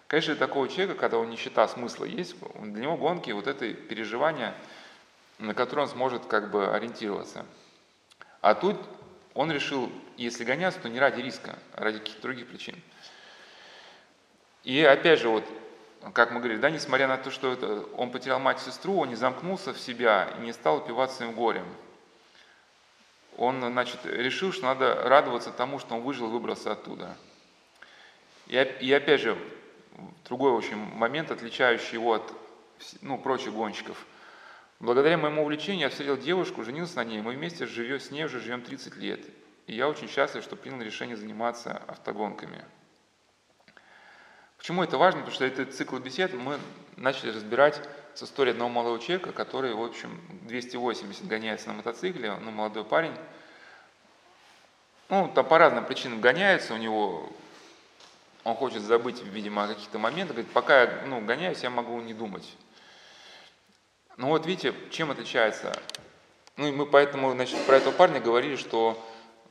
Конечно, 0.08 0.36
такого 0.36 0.68
человека, 0.68 0.96
когда 0.96 1.18
он 1.18 1.36
считает 1.38 1.72
смысла 1.72 2.06
есть, 2.06 2.36
для 2.62 2.84
него 2.84 2.98
гонки, 2.98 3.32
вот 3.32 3.48
это 3.48 3.74
переживание, 3.74 4.54
на 5.40 5.54
которое 5.54 5.84
он 5.84 5.88
сможет 5.88 6.26
как 6.26 6.52
бы 6.52 6.74
ориентироваться. 6.74 7.46
А 8.42 8.54
тут 8.54 8.78
он 9.34 9.52
решил, 9.52 9.92
если 10.18 10.44
гоняться, 10.44 10.80
то 10.82 10.90
не 10.90 11.00
ради 11.00 11.22
риска, 11.22 11.58
а 11.74 11.84
ради 11.84 12.00
каких-то 12.00 12.24
других 12.24 12.48
причин. 12.48 12.76
И 14.64 14.82
опять 14.84 15.20
же, 15.20 15.30
вот 15.30 15.46
как 16.14 16.32
мы 16.32 16.40
говорили, 16.40 16.60
да, 16.60 16.70
несмотря 16.70 17.08
на 17.08 17.18
то, 17.18 17.32
что 17.32 17.54
это, 17.54 17.86
он 17.96 18.12
потерял 18.12 18.40
мать 18.40 18.62
и 18.62 18.70
сестру, 18.70 18.98
он 18.98 19.10
не 19.10 19.16
замкнулся 19.16 19.74
в 19.74 19.80
себя 19.80 20.34
и 20.38 20.42
не 20.42 20.52
стал 20.52 20.78
упиваться 20.78 21.18
своим 21.18 21.34
горем. 21.34 21.66
Он, 23.42 23.60
значит, 23.60 24.06
решил, 24.06 24.54
что 24.54 24.66
надо 24.66 24.94
радоваться 24.94 25.52
тому, 25.52 25.80
что 25.80 25.96
он 25.96 26.02
выжил 26.02 26.28
и 26.28 26.32
выбрался 26.32 26.74
оттуда. 26.74 27.18
И, 28.46 28.56
и 28.56 28.94
опять 28.94 29.20
же, 29.20 29.36
другой 30.26 30.52
очень 30.52 30.76
момент, 30.76 31.32
отличающий 31.32 31.94
его 31.94 32.14
от 32.14 32.34
ну, 33.02 33.18
прочих 33.18 33.52
гонщиков. 33.54 34.06
Благодаря 34.80 35.18
моему 35.18 35.42
увлечению 35.42 35.82
я 35.82 35.90
встретил 35.90 36.18
девушку, 36.18 36.64
женился 36.64 36.98
на 36.98 37.04
ней, 37.04 37.20
мы 37.20 37.34
вместе 37.34 37.66
живем, 37.66 38.00
с 38.00 38.12
ней 38.12 38.26
уже 38.26 38.40
живем 38.40 38.62
30 38.62 38.96
лет. 38.98 39.26
И 39.66 39.74
я 39.74 39.90
очень 39.90 40.08
счастлив, 40.08 40.44
что 40.44 40.56
принял 40.56 40.80
решение 40.80 41.18
заниматься 41.18 41.82
автогонками. 41.88 42.64
Почему 44.60 44.84
это 44.84 45.00
важно? 45.00 45.22
Потому 45.22 45.34
что 45.34 45.46
этот 45.46 45.74
цикл 45.74 45.98
бесед 45.98 46.36
мы 46.36 46.60
начали 46.96 47.32
разбирать 47.32 47.82
с 48.16 48.24
историей 48.24 48.52
одного 48.52 48.70
молодого 48.70 49.00
человека, 49.00 49.32
который, 49.32 49.74
в 49.74 49.82
общем, 49.84 50.20
280 50.44 51.28
гоняется 51.28 51.70
на 51.70 51.76
мотоцикле, 51.76 52.36
ну, 52.42 52.52
молодой 52.52 52.84
парень. 52.84 53.16
Ну, 55.10 55.30
там 55.34 55.46
по 55.46 55.58
разным 55.58 55.86
причинам 55.86 56.22
гоняется, 56.22 56.74
у 56.74 56.78
него, 56.78 57.30
он 58.44 58.56
хочет 58.56 58.82
забыть, 58.82 59.22
видимо, 59.24 59.66
о 59.66 59.68
каких-то 59.68 60.00
моментах, 60.00 60.38
говорит, 60.38 60.54
пока 60.54 60.84
я 60.84 61.04
ну, 61.06 61.22
гоняюсь, 61.22 61.64
я 61.64 61.70
могу 61.70 62.00
не 62.02 62.14
думать. 62.14 62.48
Ну 64.18 64.28
вот 64.28 64.46
видите, 64.46 64.74
чем 64.90 65.12
отличается? 65.12 65.74
Ну 66.58 66.68
и 66.68 66.72
мы 66.72 66.86
поэтому, 66.86 67.32
значит, 67.32 67.60
про 67.66 67.78
этого 67.78 67.94
парня 67.94 68.20
говорили, 68.20 68.56
что, 68.56 69.02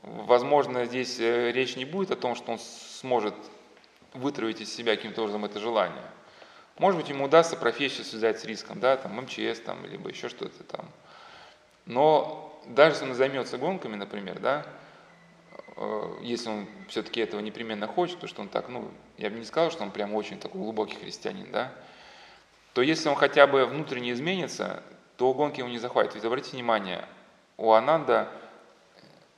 возможно, 0.03 0.85
здесь 0.85 1.19
э, 1.19 1.51
речь 1.51 1.77
не 1.77 1.85
будет 1.85 2.11
о 2.11 2.17
том, 2.17 2.35
что 2.37 2.53
он 2.53 2.59
сможет 2.59 3.35
вытравить 4.15 4.61
из 4.61 4.73
себя 4.73 4.97
каким-то 4.97 5.23
образом 5.23 5.45
это 5.45 5.61
желание. 5.61 6.05
Может 6.81 6.99
быть, 6.99 7.11
ему 7.11 7.27
удастся 7.27 7.59
профессию 7.59 8.07
связать 8.07 8.41
с 8.41 8.47
риском, 8.47 8.81
да, 8.81 8.97
там 8.97 9.15
МЧС, 9.21 9.61
там, 9.61 9.85
либо 9.85 10.09
еще 10.09 10.31
что-то 10.31 10.65
там. 10.65 10.87
Но 11.85 12.59
даже 12.69 12.95
если 12.95 13.05
он 13.05 13.15
займется 13.15 13.59
гонками, 13.59 13.97
например, 13.97 14.39
да, 14.39 14.65
э, 15.77 16.15
если 16.23 16.49
он 16.49 16.67
все-таки 16.89 17.21
этого 17.21 17.41
непременно 17.41 17.87
хочет, 17.87 18.19
то 18.19 18.27
что 18.27 18.41
он 18.41 18.49
так, 18.49 18.71
ну, 18.71 18.91
я 19.19 19.29
бы 19.29 19.39
не 19.39 19.45
сказал, 19.45 19.71
что 19.71 19.83
он 19.83 19.91
прям 19.91 20.15
очень 20.15 20.39
такой 20.39 20.63
глубокий 20.63 20.97
христианин, 20.97 21.53
да, 21.53 21.71
то 22.73 22.81
если 22.81 23.11
он 23.11 23.15
хотя 23.15 23.47
бы 23.47 23.67
внутренне 23.67 24.13
изменится, 24.13 24.83
то 25.19 25.35
гонки 25.35 25.59
его 25.59 25.69
не 25.69 25.79
захватит. 25.79 26.15
Ведь 26.15 26.25
обратите 26.25 26.57
внимание, 26.57 27.05
у 27.59 27.73
Ананда 27.73 28.33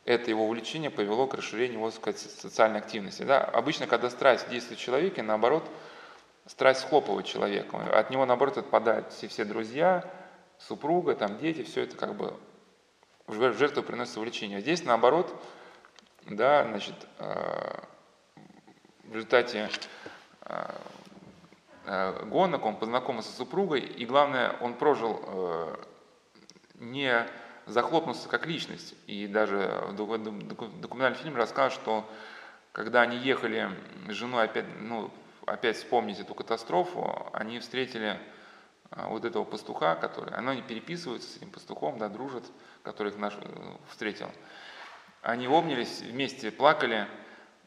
это 0.04 0.30
его 0.30 0.44
увлечение 0.44 0.90
повело 0.90 1.26
к 1.26 1.34
расширению 1.34 1.78
его 1.78 1.90
сказать, 1.90 2.20
социальной 2.20 2.78
активности. 2.78 3.24
Да? 3.24 3.40
Обычно, 3.40 3.88
когда 3.88 4.10
страсть 4.10 4.48
действует 4.48 4.78
в 4.78 4.82
человеке, 4.84 5.22
наоборот, 5.22 5.68
страсть 6.46 6.80
схлопывает 6.80 7.26
человека. 7.26 7.78
От 7.98 8.10
него, 8.10 8.26
наоборот, 8.26 8.58
отпадают 8.58 9.12
все, 9.12 9.28
все 9.28 9.44
друзья, 9.44 10.04
супруга, 10.58 11.14
там, 11.14 11.38
дети, 11.38 11.62
все 11.62 11.82
это 11.82 11.96
как 11.96 12.14
бы 12.14 12.34
в 13.26 13.52
жертву 13.54 13.82
приносится 13.82 14.20
увлечение. 14.20 14.60
Здесь, 14.60 14.84
наоборот, 14.84 15.34
да, 16.26 16.64
значит, 16.64 16.94
э, 17.18 17.80
в 19.04 19.14
результате 19.14 19.70
э, 20.42 20.70
э, 21.86 22.24
гонок 22.26 22.64
он 22.64 22.76
познакомился 22.76 23.30
с 23.30 23.36
супругой, 23.36 23.80
и 23.80 24.04
главное, 24.06 24.56
он 24.60 24.74
прожил 24.74 25.76
не 26.76 27.26
захлопнулся 27.66 28.28
как 28.28 28.46
личность. 28.46 28.94
И 29.06 29.28
даже 29.28 29.84
в 29.88 29.94
документальном 29.94 31.14
фильме 31.14 31.36
рассказывают, 31.36 31.74
что 31.74 32.10
когда 32.72 33.02
они 33.02 33.16
ехали 33.18 33.70
с 34.08 34.12
женой 34.12 34.44
опять, 34.44 34.66
ну, 34.80 35.10
опять 35.46 35.76
вспомнить 35.76 36.18
эту 36.20 36.34
катастрофу, 36.34 37.28
они 37.32 37.58
встретили 37.58 38.18
а, 38.90 39.08
вот 39.08 39.24
этого 39.24 39.44
пастуха, 39.44 39.94
который, 39.96 40.34
она 40.34 40.54
не 40.54 40.62
переписывается 40.62 41.28
с 41.28 41.36
этим 41.36 41.50
пастухом, 41.50 41.98
да, 41.98 42.08
дружат, 42.08 42.44
который 42.82 43.12
их 43.12 43.18
наш, 43.18 43.34
э, 43.34 43.76
встретил. 43.88 44.30
Они 45.22 45.46
обнялись, 45.46 46.00
вместе 46.00 46.50
плакали, 46.50 47.06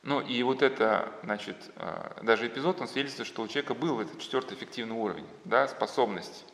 ну 0.04 0.22
и 0.22 0.44
вот 0.44 0.62
это, 0.62 1.12
значит, 1.24 1.58
а, 1.78 2.16
даже 2.22 2.48
эпизод, 2.48 2.80
он 2.80 2.88
свидетельствует, 2.88 3.28
что 3.28 3.42
у 3.42 3.48
человека 3.48 3.74
был 3.74 4.00
этот 4.00 4.20
четвертый 4.20 4.56
эффективный 4.56 4.96
уровень, 4.96 5.28
да, 5.46 5.68
способность 5.68 6.46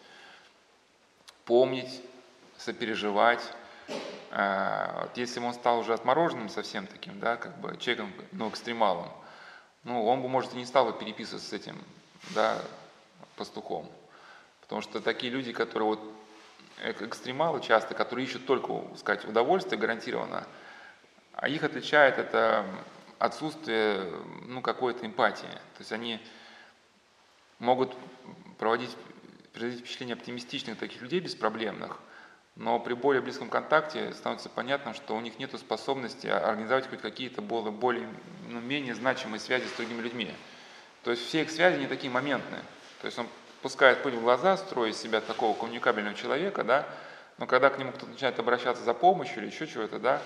помнить, 1.43 2.01
сопереживать. 2.57 3.41
А, 4.31 5.09
если 5.15 5.41
бы 5.41 5.47
он 5.47 5.53
стал 5.53 5.79
уже 5.79 5.93
отмороженным 5.93 6.47
совсем 6.47 6.87
таким, 6.87 7.19
да, 7.19 7.35
как 7.35 7.59
бы 7.59 7.75
человеком, 7.77 8.13
ну, 8.31 8.47
экстремалом, 8.47 9.09
ну, 9.83 10.05
он 10.05 10.21
бы, 10.21 10.27
может, 10.27 10.53
и 10.53 10.57
не 10.57 10.65
стал 10.65 10.85
бы 10.85 10.97
переписываться 10.97 11.49
с 11.49 11.53
этим, 11.53 11.77
да, 12.35 12.61
пастухом. 13.35 13.89
Потому 14.61 14.81
что 14.81 15.01
такие 15.01 15.31
люди, 15.31 15.53
которые 15.53 15.89
вот 15.89 15.99
экстремалы 16.83 17.61
часто, 17.61 17.93
которые 17.93 18.25
ищут 18.25 18.45
только, 18.45 18.81
сказать, 18.97 19.25
удовольствие 19.25 19.79
гарантированно, 19.79 20.47
а 21.33 21.49
их 21.49 21.63
отличает 21.63 22.17
это 22.17 22.65
отсутствие, 23.19 24.11
ну, 24.47 24.61
какой-то 24.61 25.05
эмпатии. 25.05 25.47
То 25.47 25.79
есть 25.79 25.91
они 25.91 26.19
могут 27.59 27.95
проводить, 28.57 28.95
производить 29.53 29.81
впечатление 29.81 30.13
оптимистичных 30.13 30.77
таких 30.77 31.01
людей 31.01 31.19
беспроблемных– 31.19 31.99
но 32.55 32.79
при 32.79 32.93
более 32.93 33.21
близком 33.21 33.49
контакте 33.49 34.13
становится 34.13 34.49
понятно, 34.49 34.93
что 34.93 35.15
у 35.15 35.21
них 35.21 35.39
нет 35.39 35.57
способности 35.57 36.27
организовать 36.27 36.89
хоть 36.89 37.01
какие-то 37.01 37.41
более, 37.41 38.07
ну, 38.47 38.59
менее 38.59 38.93
значимые 38.93 39.39
связи 39.39 39.65
с 39.67 39.77
другими 39.77 40.01
людьми. 40.01 40.33
То 41.03 41.11
есть 41.11 41.25
все 41.25 41.41
их 41.41 41.51
связи 41.51 41.79
не 41.79 41.87
такие 41.87 42.11
моментные. 42.11 42.61
То 43.01 43.07
есть 43.07 43.17
он 43.17 43.27
пускает 43.61 44.03
пыль 44.03 44.15
в 44.15 44.21
глаза, 44.21 44.57
строя 44.57 44.91
себя 44.91 45.21
такого 45.21 45.57
коммуникабельного 45.57 46.15
человека, 46.15 46.63
да, 46.63 46.87
но 47.37 47.47
когда 47.47 47.69
к 47.69 47.79
нему 47.79 47.91
кто-то 47.91 48.11
начинает 48.11 48.37
обращаться 48.37 48.83
за 48.83 48.93
помощью 48.93 49.39
или 49.39 49.47
еще 49.47 49.65
чего-то, 49.65 49.97
да, 49.97 50.21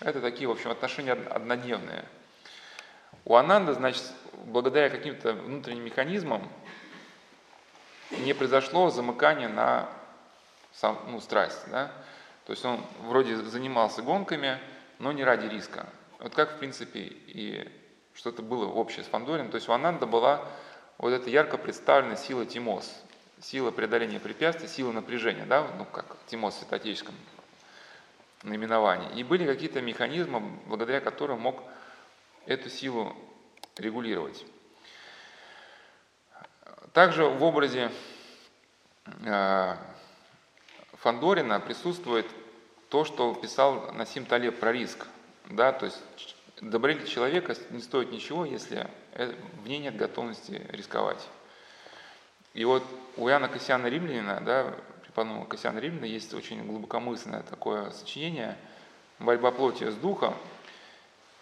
это 0.00 0.20
такие, 0.20 0.48
в 0.48 0.50
общем, 0.50 0.70
отношения 0.70 1.12
однодневные. 1.12 2.04
У 3.24 3.36
Ананда, 3.36 3.74
значит, 3.74 4.02
благодаря 4.44 4.90
каким-то 4.90 5.32
внутренним 5.32 5.84
механизмам 5.84 6.50
не 8.10 8.32
произошло 8.32 8.90
замыкание 8.90 9.48
на 9.48 9.88
сам, 10.80 10.98
ну, 11.08 11.20
страсть. 11.20 11.60
Да? 11.70 11.92
То 12.46 12.52
есть 12.52 12.64
он 12.64 12.80
вроде 13.02 13.36
занимался 13.36 14.00
гонками, 14.00 14.58
но 14.98 15.12
не 15.12 15.24
ради 15.24 15.46
риска. 15.46 15.86
Вот 16.18 16.34
как, 16.34 16.52
в 16.52 16.58
принципе, 16.58 17.00
и 17.00 17.70
что-то 18.14 18.42
было 18.42 18.66
общее 18.66 19.04
с 19.04 19.08
Фандорин. 19.08 19.50
То 19.50 19.56
есть 19.56 19.68
у 19.68 19.72
Ананда 19.72 20.06
была 20.06 20.46
вот 20.96 21.10
эта 21.10 21.28
ярко 21.28 21.58
представленная 21.58 22.16
сила 22.16 22.46
Тимос, 22.46 22.90
сила 23.42 23.70
преодоления 23.70 24.20
препятствий, 24.20 24.68
сила 24.68 24.92
напряжения, 24.92 25.44
да, 25.44 25.66
ну 25.76 25.84
как 25.84 26.16
Тимос 26.26 26.54
в 26.54 26.58
святоотеческом 26.60 27.14
наименовании. 28.42 29.18
И 29.18 29.22
были 29.22 29.44
какие-то 29.44 29.82
механизмы, 29.82 30.40
благодаря 30.66 31.00
которым 31.00 31.40
мог 31.40 31.62
эту 32.46 32.70
силу 32.70 33.14
регулировать. 33.76 34.46
Также 36.94 37.26
в 37.26 37.42
образе 37.44 37.90
а, 39.26 39.78
Фандорина 41.00 41.60
присутствует 41.60 42.26
то, 42.90 43.04
что 43.04 43.34
писал 43.34 43.90
Насим 43.92 44.26
Талеб 44.26 44.58
про 44.60 44.72
риск. 44.72 45.06
Да, 45.46 45.72
то 45.72 45.86
есть 45.86 45.98
добродетель 46.60 47.08
человека 47.08 47.56
не 47.70 47.80
стоит 47.80 48.12
ничего, 48.12 48.44
если 48.44 48.86
э, 49.12 49.32
в 49.62 49.68
ней 49.68 49.78
нет 49.78 49.96
готовности 49.96 50.62
рисковать. 50.70 51.26
И 52.52 52.64
вот 52.66 52.82
у 53.16 53.28
Яна 53.28 53.48
Кассиана 53.48 53.86
Римлянина, 53.86 54.42
да, 54.44 54.74
преподобного 55.02 55.46
Кассиана 55.46 55.78
Римляна, 55.78 56.04
есть 56.04 56.34
очень 56.34 56.66
глубокомысленное 56.66 57.42
такое 57.44 57.90
сочинение 57.92 58.58
«Борьба 59.18 59.52
плоти 59.52 59.88
с 59.88 59.94
духом». 59.94 60.34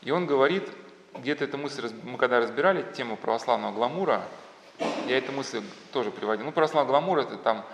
И 0.03 0.13
он 0.13 0.27
говорит, 0.27 0.71
где-то 1.15 1.45
эту 1.45 1.59
мысль, 1.59 1.91
мы 2.05 2.17
когда 2.17 2.39
разбирали 2.39 2.85
тему 2.93 3.17
православного 3.17 3.75
гламура, 3.75 4.23
я 5.09 5.19
эту 5.19 5.33
мысль 5.33 5.63
тоже 5.93 6.13
приводил. 6.13 6.45
Ну, 6.45 6.53
православный 6.53 6.91
гламур– 6.91 7.19
это 7.21 7.37
там 7.37 7.65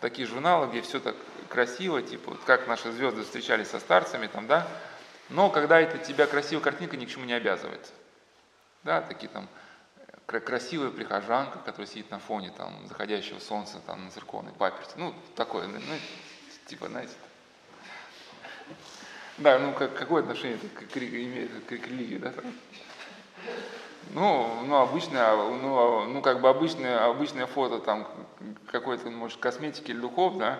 такие 0.00 0.26
журналы, 0.26 0.68
где 0.68 0.82
все 0.82 1.00
так 1.00 1.16
красиво, 1.48 2.02
типа, 2.02 2.32
вот 2.32 2.40
как 2.44 2.66
наши 2.66 2.90
звезды 2.92 3.22
встречались 3.22 3.68
со 3.68 3.80
старцами, 3.80 4.26
там, 4.26 4.46
да, 4.46 4.66
но 5.28 5.50
когда 5.50 5.80
это 5.80 5.98
тебя 5.98 6.26
красивая 6.26 6.62
картинка 6.62 6.96
ни 6.96 7.04
к 7.04 7.10
чему 7.10 7.24
не 7.24 7.32
обязывает. 7.32 7.92
Да, 8.84 9.00
такие 9.00 9.28
там 9.28 9.48
красивая 10.26 10.90
прихожанка, 10.90 11.58
которая 11.58 11.86
сидит 11.86 12.10
на 12.10 12.18
фоне 12.18 12.52
там 12.56 12.86
заходящего 12.86 13.38
солнца 13.40 13.80
там 13.86 14.04
на 14.04 14.10
церковной 14.10 14.52
паперти. 14.52 14.92
Ну, 14.96 15.14
такое, 15.34 15.66
ну, 15.66 15.80
типа, 16.66 16.88
знаете. 16.88 17.14
Да, 19.38 19.58
ну 19.58 19.72
как, 19.74 19.94
какое 19.94 20.22
отношение 20.22 20.56
это 20.56 20.68
к, 20.68 20.88
к, 20.88 20.96
имеет 20.96 21.50
к, 21.64 21.68
к 21.68 21.86
религии, 21.86 22.18
да? 22.18 22.32
Ну, 24.10 24.62
ну, 24.64 24.76
обычное, 24.76 25.36
ну, 25.36 26.04
ну, 26.06 26.22
как 26.22 26.40
бы 26.40 26.48
обычное, 26.48 27.04
обычное 27.06 27.46
фото 27.46 27.80
там 27.80 28.06
какой-то, 28.70 29.10
может, 29.10 29.38
косметики 29.38 29.90
или 29.90 29.98
духов, 29.98 30.38
да, 30.38 30.58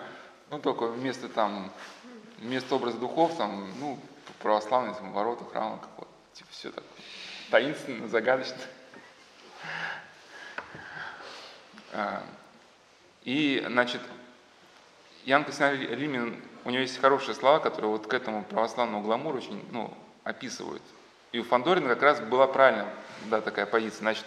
ну, 0.51 0.59
только 0.59 0.87
вместо 0.87 1.29
там, 1.29 1.71
вместо 2.39 2.75
образа 2.75 2.99
духов, 2.99 3.37
там, 3.37 3.69
ну, 3.79 3.99
православные 4.41 4.95
там, 4.95 5.13
ворота 5.13 5.45
храма 5.45 5.79
какого-то, 5.79 6.13
типа 6.35 6.51
все 6.51 6.71
так 6.71 6.85
таинственно, 7.51 8.09
загадочно. 8.09 8.59
А, 11.93 12.23
и, 13.25 13.65
значит, 13.67 14.01
Ян 15.25 15.45
Костян 15.45 15.73
Римин, 15.73 16.43
у 16.65 16.71
него 16.71 16.83
есть 16.83 17.01
хорошие 17.01 17.35
слова, 17.35 17.59
которые 17.59 17.91
вот 17.91 18.07
к 18.07 18.13
этому 18.13 18.45
православному 18.45 19.03
гламуру 19.03 19.39
очень, 19.39 19.65
ну, 19.71 19.93
описывают. 20.25 20.83
И 21.33 21.39
у 21.39 21.45
Фандорина 21.45 21.89
как 21.89 22.03
раз 22.03 22.21
была 22.21 22.47
правильная 22.47 22.93
да, 23.29 23.41
такая 23.41 23.67
позиция. 23.67 24.01
Значит, 24.01 24.25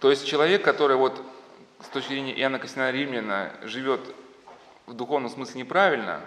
то 0.00 0.10
есть 0.10 0.26
человек, 0.26 0.62
который 0.62 0.96
вот 0.96 1.20
с 1.80 1.88
точки 1.88 2.08
зрения 2.08 2.38
Иоанна 2.40 2.58
Костяна 2.58 2.90
Римляна 2.90 3.52
живет 3.62 4.00
в 4.86 4.94
духовном 4.94 5.30
смысле 5.30 5.60
неправильно, 5.60 6.20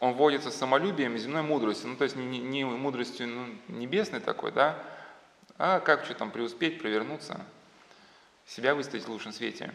он 0.00 0.12
вводится 0.12 0.50
самолюбием 0.50 1.16
и 1.16 1.18
земной 1.18 1.42
мудростью, 1.42 1.88
ну 1.88 1.96
то 1.96 2.04
есть 2.04 2.16
не, 2.16 2.38
не 2.38 2.64
мудростью 2.64 3.28
ну, 3.28 3.46
небесной 3.68 4.20
такой, 4.20 4.52
да, 4.52 4.78
а 5.58 5.80
как 5.80 6.04
что 6.04 6.14
там 6.14 6.30
преуспеть, 6.30 6.80
провернуться, 6.80 7.40
себя 8.46 8.74
выставить 8.74 9.04
в 9.04 9.08
лучшем 9.08 9.32
свете. 9.32 9.74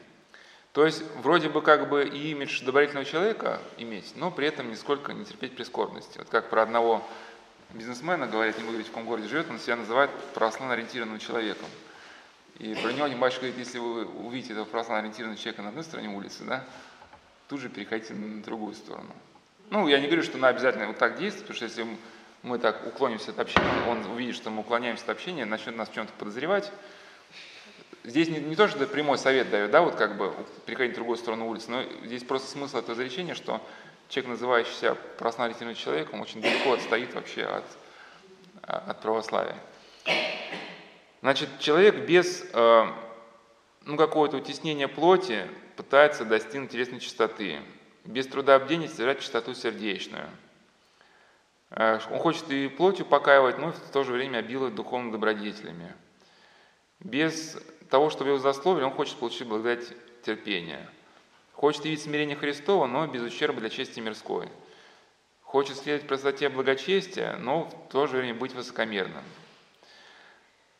То 0.72 0.86
есть 0.86 1.04
вроде 1.18 1.49
бы 1.49 1.62
как 1.62 1.88
бы 1.88 2.08
и 2.08 2.32
имидж 2.32 2.64
добродетельного 2.64 3.06
человека 3.06 3.60
иметь, 3.78 4.14
но 4.16 4.32
при 4.32 4.47
этом 4.47 4.72
нисколько 4.72 5.14
не 5.14 5.24
терпеть 5.26 5.56
прискорбности. 5.56 6.18
Вот 6.18 6.30
как 6.30 6.49
про 6.49 6.64
одного 6.64 7.08
бизнесмена 7.74 8.28
говорит, 8.28 8.57
не 8.57 8.63
буду 8.63 8.74
говорить, 8.74 8.88
в 8.88 8.91
каком 8.91 9.05
городе 9.05 9.28
живет, 9.28 9.49
он 9.49 9.59
себя 9.59 9.76
называет 9.76 10.11
православно 10.34 10.74
ориентированным 10.74 11.19
человеком. 11.19 11.67
И 12.59 12.76
про 12.76 12.93
него 12.93 13.07
батюшка 13.17 13.45
говорит, 13.45 13.57
если 13.57 13.80
вы 13.80 14.05
увидите 14.05 14.53
этого 14.53 14.65
православно 14.65 14.99
ориентированного 14.99 15.39
человека 15.39 15.61
на 15.63 15.69
одной 15.69 15.84
стороне 15.84 16.09
улицы, 16.09 16.43
да, 16.43 16.63
тут 17.49 17.59
же 17.59 17.69
переходите 17.69 18.13
на 18.13 18.43
другую 18.43 18.76
сторону. 18.76 19.13
Ну, 19.69 19.88
я 19.88 19.99
не 19.99 20.07
говорю, 20.07 20.24
что 20.24 20.38
надо 20.38 20.57
обязательно 20.57 20.88
вот 20.88 20.97
так 20.97 21.17
действовать, 21.17 21.47
потому 21.47 21.55
что 21.55 21.65
если 21.65 21.97
мы 22.43 22.59
так 22.59 22.86
уклонимся 22.86 23.32
от 23.32 23.39
общения, 23.39 23.88
он 23.88 24.05
увидит, 24.05 24.36
что 24.36 24.49
мы 24.51 24.61
уклоняемся 24.61 25.03
от 25.03 25.09
общения, 25.09 25.45
начнет 25.45 25.76
нас 25.76 25.89
в 25.89 25.93
чем-то 25.93 26.13
подозревать, 26.13 26.71
здесь 28.03 28.28
не, 28.28 28.39
не 28.39 28.55
то, 28.55 28.67
что 28.67 28.86
прямой 28.86 29.17
совет 29.17 29.49
дает, 29.49 29.71
да, 29.71 29.82
вот 29.82 29.95
как 29.95 30.17
бы 30.17 30.34
переходить 30.65 30.93
в 30.93 30.95
другую 30.95 31.17
сторону 31.17 31.47
улицы, 31.47 31.71
но 31.71 31.84
здесь 32.05 32.24
просто 32.24 32.51
смысл 32.51 32.78
этого 32.78 32.95
изречения, 32.95 33.34
что 33.34 33.61
человек, 34.14 34.30
называющий 34.30 34.74
себя 34.74 34.95
православительным 35.18 35.74
человеком, 35.74 36.22
очень 36.22 36.39
далеко 36.39 36.74
отстоит 36.74 37.16
вообще 37.16 37.45
от, 37.45 37.64
от 38.61 39.01
православия. 39.01 39.57
Значит, 41.22 41.49
человек 41.59 42.05
без 42.05 42.45
э, 42.53 42.86
ну, 43.86 43.97
какого-то 43.97 44.38
утеснения 44.38 44.88
плоти 44.88 45.47
пытается 45.78 46.26
достигнуть 46.26 46.72
телесной 46.72 46.99
чистоты. 46.99 47.59
Без 48.05 48.28
труда 48.28 48.59
бдения 48.59 48.88
стирать 48.88 49.22
чистоту 49.22 49.55
сердечную. 49.55 50.30
Э, 51.72 51.99
он 52.11 52.20
хочет 52.20 52.51
и 52.51 52.68
плотью 52.68 53.07
покаивать, 53.07 53.57
но 53.57 53.72
в 53.72 53.91
то 53.91 54.03
же 54.03 54.11
время 54.11 54.39
обиловать 54.39 54.76
духовными 54.76 55.14
добродетелями. 55.14 55.91
Без 56.99 57.57
того, 57.89 58.11
чтобы 58.11 58.30
его 58.32 58.39
засловили, 58.39 58.84
он 58.84 58.91
хочет 58.91 59.18
получить 59.18 59.47
благодать 59.47 59.88
терпения. 60.24 60.88
Хочет 61.64 61.86
видеть 61.86 62.03
смирение 62.03 62.36
Христова, 62.36 62.88
но 62.88 63.07
без 63.07 63.22
ущерба 63.22 63.61
для 63.61 63.70
чести 63.70 64.01
мирской. 64.01 64.49
Хочет 65.39 65.78
следовать 65.78 66.05
простоте 66.05 66.49
благочестия, 66.49 67.38
но 67.38 67.70
в 67.70 67.89
то 67.89 68.05
же 68.05 68.18
время 68.18 68.34
быть 68.34 68.53
высокомерным. 68.53 69.24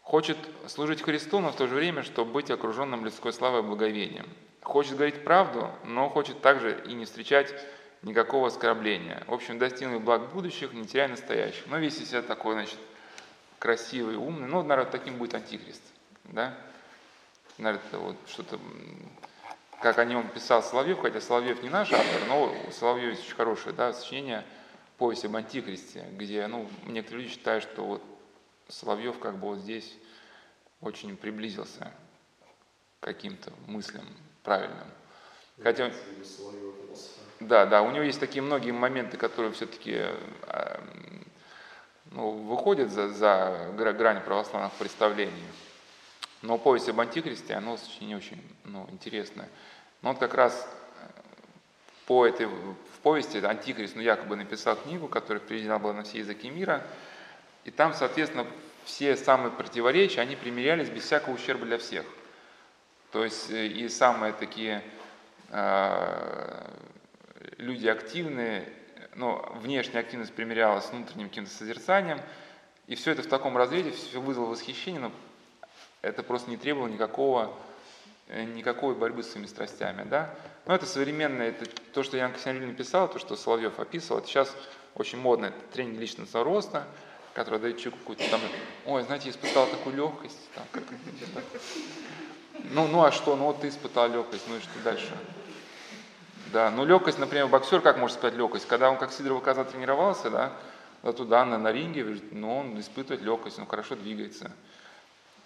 Хочет 0.02 0.38
служить 0.68 1.02
Христу, 1.02 1.40
но 1.40 1.54
в 1.54 1.56
то 1.56 1.68
же 1.68 1.76
время, 1.76 2.04
чтобы 2.04 2.34
быть 2.34 2.52
окруженным 2.52 3.06
людской 3.06 3.32
славой 3.32 3.62
и 3.62 3.64
благовением. 3.64 4.28
Хочет 4.62 4.98
говорить 4.98 5.24
правду, 5.24 5.72
но 5.86 6.10
хочет 6.10 6.42
также 6.42 6.84
и 6.86 6.92
не 6.92 7.06
встречать 7.06 7.56
никакого 8.02 8.48
оскорбления. 8.48 9.24
В 9.28 9.34
общем, 9.34 9.60
достигнуть 9.60 10.02
благ 10.02 10.34
будущих, 10.34 10.74
не 10.74 10.86
теряя 10.86 11.08
настоящих. 11.08 11.66
Но 11.68 11.78
весь 11.78 11.98
себя 11.98 12.22
такой, 12.22 12.56
значит, 12.56 12.80
красивый, 13.58 14.18
умный. 14.18 14.50
Ну, 14.50 14.62
наверное, 14.64 14.92
таким 14.92 15.18
будет 15.18 15.34
антихрист. 15.34 15.82
Да? 16.26 16.58
Наверное, 17.58 17.88
это 17.88 18.00
вот 18.00 18.18
что-то, 18.28 18.60
как 19.84 20.00
о 20.00 20.06
нем 20.06 20.30
писал 20.30 20.64
Соловьев, 20.64 21.02
хотя 21.02 21.20
Соловьев 21.20 21.62
не 21.62 21.68
наш 21.68 21.92
автор, 21.92 22.22
но 22.30 22.56
у 22.68 22.72
Соловьева 22.72 23.10
есть 23.10 23.26
очень 23.26 23.36
хорошее 23.36 23.76
да, 23.76 23.92
сочинение 23.92 24.46
«Повесть 24.98 25.26
об 25.26 25.36
антихристе», 25.36 26.06
где 26.14 26.48
ну, 26.48 26.70
некоторые 26.86 27.26
люди 27.26 27.36
считают, 27.36 27.66
что 27.66 27.84
вот 27.84 28.04
Соловьев 28.70 29.20
как 29.20 29.36
бы 29.36 29.48
вот 29.48 29.60
здесь 29.60 29.94
очень 30.80 31.18
приблизился 31.18 31.92
к 33.02 33.04
каким-то 33.04 33.52
мыслям 33.68 34.06
правильным. 34.44 34.88
Хотя, 35.62 35.92
да, 37.42 37.66
да, 37.66 37.82
у 37.82 37.92
него 37.92 38.04
есть 38.04 38.22
такие 38.22 38.42
многие 38.42 38.72
моменты, 38.72 39.18
которые 39.18 39.52
все-таки 39.52 39.98
а, 40.44 40.82
ну, 42.06 42.30
выходят 42.32 42.90
за, 42.90 43.10
за 43.10 43.70
грань 43.76 44.22
православных 44.22 44.72
представлений. 44.74 45.44
Но 46.42 46.58
повесть 46.58 46.90
об 46.90 47.00
антихристе, 47.00 47.54
оно 47.54 47.78
не 48.02 48.16
очень 48.16 48.42
ну, 48.66 48.88
интересное. 48.92 49.50
Но 50.04 50.12
он 50.12 50.18
как 50.18 50.36
раз 50.36 50.68
э, 51.00 51.08
по 52.06 52.28
этой, 52.28 52.46
в 52.46 52.76
повести 53.02 53.38
Антихрист, 53.38 53.96
ну, 53.96 54.02
якобы 54.02 54.36
написал 54.36 54.76
книгу, 54.76 55.08
которая 55.08 55.42
переведена 55.42 55.80
была 55.80 55.94
на 55.94 56.04
все 56.04 56.20
языки 56.20 56.50
мира, 56.50 56.86
и 57.64 57.72
там, 57.72 57.94
соответственно, 57.94 58.46
все 58.86 59.16
самые 59.16 59.52
противоречия, 59.52 60.22
они 60.22 60.36
примерялись 60.36 60.90
без 60.90 61.04
всякого 61.04 61.34
ущерба 61.34 61.66
для 61.66 61.78
всех. 61.78 62.06
То 63.12 63.24
есть 63.24 63.50
э, 63.50 63.68
и 63.68 63.88
самые 63.88 64.34
такие 64.34 64.84
э, 65.50 66.68
люди 67.58 67.88
активные, 67.88 68.68
ну, 69.16 69.42
внешняя 69.56 70.02
активность 70.02 70.34
примерялась 70.34 70.86
с 70.86 70.92
внутренним 70.92 71.30
каким-то 71.30 71.52
созерцанием, 71.52 72.20
и 72.88 72.96
все 72.96 73.12
это 73.12 73.24
в 73.24 73.28
таком 73.28 73.56
разрезе, 73.56 73.92
все 73.92 74.20
вызвало 74.20 74.48
восхищение, 74.48 75.00
но 75.00 75.12
это 76.02 76.24
просто 76.24 76.50
не 76.50 76.58
требовало 76.58 76.90
никакого, 76.90 77.54
никакой 78.30 78.96
борьбы 78.96 79.24
с 79.24 79.32
своими 79.32 79.48
страстями. 79.48 80.06
Да? 80.10 80.34
Но 80.66 80.76
это 80.76 80.86
современное, 80.86 81.50
это 81.50 81.66
то, 81.94 82.04
что 82.04 82.18
Ян 82.18 82.34
Ксениль 82.34 82.66
написал, 82.66 83.10
то, 83.10 83.20
что 83.20 83.36
Соловьев 83.36 83.80
описывал, 83.80 84.20
это 84.20 84.28
сейчас 84.28 84.56
очень 84.96 85.20
модно, 85.20 85.48
это 85.48 85.58
тренинг 85.74 86.00
личностного 86.00 86.46
роста, 86.46 86.86
который 87.34 87.60
дает 87.60 87.78
человеку 87.78 88.00
какую-то 88.00 88.30
там, 88.30 88.40
ой, 88.86 89.04
знаете, 89.04 89.30
испытал 89.30 89.68
такую 89.68 89.96
легкость, 89.96 90.40
там, 90.56 90.64
как, 90.72 90.84
ну, 92.72 92.88
ну 92.88 93.04
а 93.04 93.12
что, 93.12 93.36
ну 93.36 93.46
вот 93.46 93.62
ты 93.62 93.70
испытал 93.70 94.10
легкость, 94.10 94.46
ну 94.48 94.56
и 94.56 94.60
что 94.60 94.80
дальше? 94.84 95.12
Да, 96.54 96.70
ну 96.70 96.86
легкость, 96.86 97.18
например, 97.18 97.48
боксер, 97.48 97.82
как 97.82 97.98
может 97.98 98.18
сказать 98.18 98.38
легкость? 98.38 98.68
Когда 98.68 98.90
он 98.90 98.98
как 98.98 99.12
Сидоров 99.12 99.42
Каза 99.42 99.66
тренировался, 99.66 100.30
да 100.30 100.54
туда, 101.12 101.44
на, 101.44 101.58
на 101.58 101.72
ринге, 101.72 102.22
ну 102.32 102.60
он 102.60 102.80
испытывает 102.80 103.22
легкость, 103.22 103.60
он 103.60 103.66
хорошо 103.66 103.96
двигается. 103.96 104.52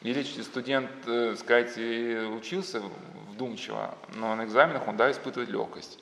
Или 0.02 0.24
студент, 0.24 0.92
э, 1.08 1.36
сказать, 1.38 1.78
учился 1.78 2.82
вдумчиво, 3.30 3.98
но 4.16 4.36
на 4.36 4.46
экзаменах 4.46 4.88
он, 4.88 4.98
да, 4.98 5.12
испытывает 5.12 5.50
легкость. 5.50 6.00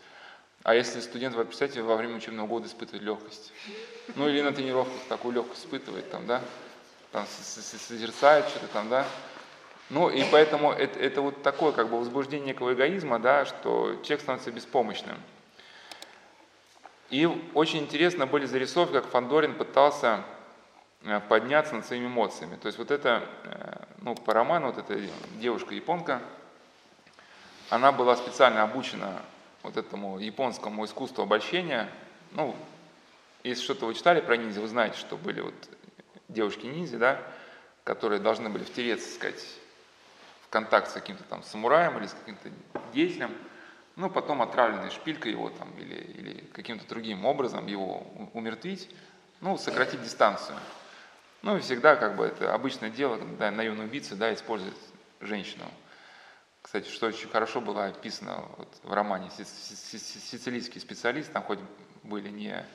А 0.64 0.74
если 0.74 1.00
студент, 1.00 1.36
вы 1.36 1.46
представьте, 1.46 1.82
во 1.82 1.96
время 1.96 2.16
учебного 2.16 2.48
года 2.48 2.68
испытывает 2.68 3.04
легкость? 3.04 3.54
Ну 4.16 4.28
или 4.28 4.42
на 4.42 4.52
тренировках 4.52 5.00
такую 5.08 5.36
легкость 5.36 5.66
испытывает, 5.66 6.10
там, 6.10 6.26
да, 6.26 6.42
там 7.12 7.26
созерцает 7.28 8.48
что-то 8.50 8.68
там, 8.68 8.90
да. 8.90 9.06
Ну 9.90 10.10
и 10.10 10.24
поэтому 10.32 10.72
это, 10.72 11.00
это 11.00 11.22
вот 11.22 11.44
такое 11.44 11.72
как 11.72 11.90
бы 11.90 12.00
возбуждение 12.00 12.48
некого 12.48 12.74
эгоизма, 12.74 13.20
да, 13.20 13.46
что 13.46 14.00
человек 14.04 14.22
становится 14.22 14.52
беспомощным. 14.52 15.16
И 17.12 17.28
очень 17.54 17.80
интересно 17.80 18.26
были 18.26 18.46
зарисовки, 18.48 18.94
как 18.94 19.06
Фандорин 19.06 19.54
пытался 19.54 20.24
э, 21.04 21.22
подняться 21.30 21.76
над 21.76 21.86
своими 21.86 22.08
эмоциями. 22.08 22.56
То 22.56 22.66
есть 22.66 22.80
вот 22.80 22.90
это, 22.90 23.24
э, 23.44 23.85
ну, 24.06 24.14
по 24.14 24.34
роману, 24.34 24.68
вот 24.68 24.78
эта 24.78 25.02
девушка-японка, 25.40 26.22
она 27.72 27.92
была 27.92 28.16
специально 28.16 28.62
обучена 28.62 29.20
вот 29.64 29.78
этому 29.78 30.20
японскому 30.20 30.86
искусству 30.86 31.24
обольщения. 31.24 31.90
Ну, 32.32 32.56
если 33.44 33.64
что-то 33.64 33.88
вы 33.88 33.96
читали 33.96 34.22
про 34.22 34.38
ниндзя, 34.38 34.62
вы 34.62 34.68
знаете, 34.68 35.00
что 35.00 35.18
были 35.18 35.42
вот 35.42 35.56
девушки-ниндзя, 36.30 37.00
да, 37.00 37.22
которые 37.84 38.20
должны 38.20 38.50
были 38.50 38.64
втереться, 38.64 39.12
сказать, 39.12 39.44
в 40.44 40.50
контакт 40.50 40.92
с 40.92 40.94
каким-то 40.94 41.24
там 41.24 41.42
самураем 41.42 41.98
или 41.98 42.06
с 42.06 42.14
каким-то 42.14 42.52
деятелем, 42.94 43.32
ну, 43.96 44.12
потом 44.12 44.44
отравленной 44.44 44.92
шпилькой 44.92 45.32
его 45.32 45.50
там 45.50 45.72
или, 45.80 45.96
или 45.96 46.42
каким-то 46.54 46.88
другим 46.88 47.26
образом 47.26 47.66
его 47.66 48.06
умертвить, 48.34 48.88
ну, 49.42 49.58
сократить 49.58 50.04
дистанцию. 50.04 50.58
Ну, 51.46 51.58
и 51.58 51.60
всегда, 51.60 51.96
как 51.96 52.16
бы, 52.16 52.26
это 52.26 52.52
обычное 52.56 52.90
дело, 52.90 53.18
когда 53.18 53.52
наемный 53.52 53.86
убийца, 53.86 54.16
да, 54.16 54.34
использует 54.34 54.76
женщину. 55.22 55.66
Кстати, 56.64 56.90
что 56.90 57.06
очень 57.06 57.30
хорошо 57.30 57.62
было 57.62 57.86
описано 57.86 58.44
вот 58.58 58.76
в 58.82 58.92
романе 58.92 59.30
«Сицилийский 59.30 60.82
специалист», 60.82 61.32
там 61.32 61.44
хоть 61.44 61.60
были 62.02 62.30
не 62.30 62.66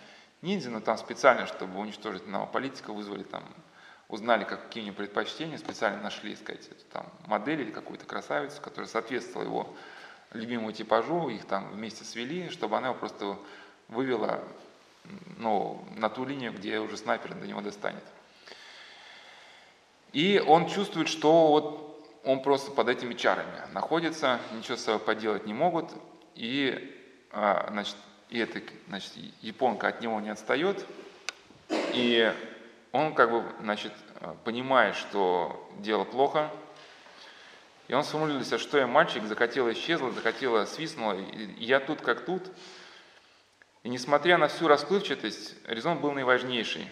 ниндзя, 0.40 0.70
но 0.70 0.78
там 0.78 0.98
специально, 0.98 1.48
чтобы 1.48 1.80
уничтожить 1.80 2.22
одного 2.22 2.46
политика, 2.46 2.92
вызвали 2.92 3.24
там, 3.24 3.42
узнали, 4.06 4.44
какие 4.44 4.84
у 4.84 4.86
него 4.86 4.96
предпочтения, 4.98 5.58
специально 5.58 6.00
нашли, 6.00 6.36
сказать, 6.36 6.68
там, 6.92 7.06
модель 7.26 7.62
или 7.62 7.72
какую-то 7.72 8.06
красавицу, 8.06 8.62
которая 8.62 8.86
соответствовала 8.86 9.48
его 9.48 9.76
любимому 10.32 10.70
типажу, 10.70 11.28
их 11.28 11.44
там 11.44 11.72
вместе 11.72 12.04
свели, 12.04 12.50
чтобы 12.50 12.76
она 12.76 12.90
его 12.90 12.96
просто 12.96 13.36
вывела 13.88 14.44
ну, 15.38 15.84
на 15.96 16.08
ту 16.08 16.24
линию, 16.24 16.52
где 16.52 16.78
уже 16.78 16.96
снайпер 16.96 17.34
до 17.34 17.48
него 17.48 17.62
достанет. 17.62 18.04
И 20.12 20.42
он 20.44 20.68
чувствует, 20.68 21.08
что 21.08 21.48
вот 21.48 22.20
он 22.24 22.42
просто 22.42 22.70
под 22.70 22.88
этими 22.88 23.14
чарами 23.14 23.72
находится, 23.72 24.40
ничего 24.52 24.76
с 24.76 24.82
собой 24.82 25.00
поделать 25.00 25.46
не 25.46 25.54
могут, 25.54 25.90
и 26.34 26.96
а, 27.30 27.68
значит, 27.70 27.96
и 28.28 28.38
эта 28.38 28.60
значит, 28.88 29.12
японка 29.40 29.88
от 29.88 30.00
него 30.00 30.20
не 30.20 30.30
отстает, 30.30 30.84
и 31.68 32.32
он 32.92 33.14
как 33.14 33.30
бы, 33.30 33.44
значит, 33.60 33.92
понимает, 34.44 34.96
что 34.96 35.70
дело 35.78 36.04
плохо, 36.04 36.50
и 37.88 37.94
он 37.94 38.04
сформулирует 38.04 38.46
себя, 38.46 38.58
что 38.58 38.78
я 38.78 38.86
мальчик, 38.86 39.24
захотела 39.24 39.72
исчезла, 39.72 40.12
захотела 40.12 40.64
свистнула, 40.64 41.14
и 41.14 41.64
я 41.64 41.80
тут 41.80 42.00
как 42.00 42.24
тут. 42.24 42.42
И 43.82 43.88
несмотря 43.88 44.38
на 44.38 44.48
всю 44.48 44.68
расплывчатость, 44.68 45.56
резон 45.66 45.98
был 45.98 46.12
наиважнейший. 46.12 46.88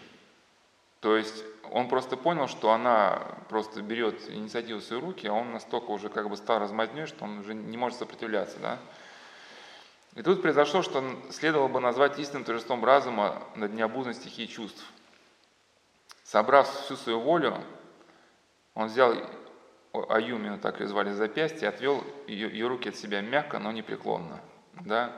То 1.00 1.16
есть 1.16 1.44
он 1.70 1.88
просто 1.88 2.16
понял, 2.16 2.48
что 2.48 2.72
она 2.72 3.22
просто 3.48 3.82
берет 3.82 4.28
инициативу 4.30 4.80
в 4.80 4.84
свои 4.84 5.00
руки, 5.00 5.26
а 5.26 5.32
он 5.32 5.52
настолько 5.52 5.90
уже 5.90 6.08
как 6.08 6.28
бы 6.28 6.36
стал 6.36 6.58
размазнёй, 6.58 7.06
что 7.06 7.24
он 7.24 7.38
уже 7.38 7.54
не 7.54 7.76
может 7.76 7.98
сопротивляться. 7.98 8.58
Да? 8.58 8.78
И 10.14 10.22
тут 10.22 10.42
произошло, 10.42 10.82
что 10.82 11.04
следовало 11.30 11.68
бы 11.68 11.80
назвать 11.80 12.18
истинным 12.18 12.44
торжеством 12.44 12.84
разума 12.84 13.42
над 13.54 13.72
необузной 13.74 14.14
стихии 14.14 14.46
чувств. 14.46 14.84
Собрав 16.24 16.68
всю 16.68 16.96
свою 16.96 17.20
волю, 17.20 17.56
он 18.74 18.88
взял 18.88 19.14
Аюмину, 19.92 20.58
так 20.58 20.80
ее 20.80 20.86
звали, 20.86 21.12
запястье, 21.12 21.68
отвел 21.68 22.04
ее, 22.26 22.50
ее 22.50 22.66
руки 22.66 22.88
от 22.88 22.96
себя 22.96 23.20
мягко, 23.20 23.58
но 23.58 23.72
непреклонно. 23.72 24.40
Да? 24.80 25.12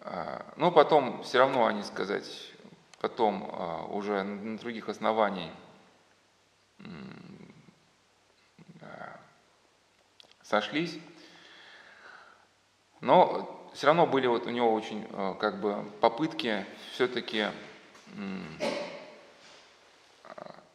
А, 0.00 0.44
но 0.56 0.70
потом 0.70 1.22
все 1.22 1.38
равно 1.38 1.66
они, 1.66 1.82
сказать, 1.82 2.52
потом 3.00 3.50
а, 3.52 3.84
уже 3.84 4.22
на 4.22 4.58
других 4.58 4.88
оснований 4.88 5.50
сошлись. 10.42 10.98
Но 13.00 13.70
все 13.74 13.86
равно 13.86 14.06
были 14.06 14.26
вот 14.26 14.46
у 14.46 14.50
него 14.50 14.72
очень 14.72 15.06
как 15.38 15.60
бы 15.60 15.84
попытки 16.00 16.64
все-таки 16.92 17.46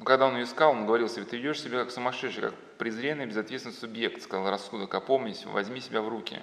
когда 0.03 0.27
он 0.27 0.35
ее 0.35 0.43
искал, 0.43 0.71
он 0.71 0.85
говорил 0.85 1.07
себе, 1.09 1.25
ты 1.25 1.37
ведешь 1.37 1.61
себя 1.61 1.79
как 1.79 1.91
сумасшедший, 1.91 2.41
как 2.41 2.55
презренный, 2.77 3.25
безответственный 3.25 3.75
субъект, 3.75 4.21
сказал 4.21 4.49
рассудок, 4.49 4.93
опомнись, 4.93 5.45
возьми 5.45 5.79
себя 5.79 6.01
в 6.01 6.09
руки. 6.09 6.39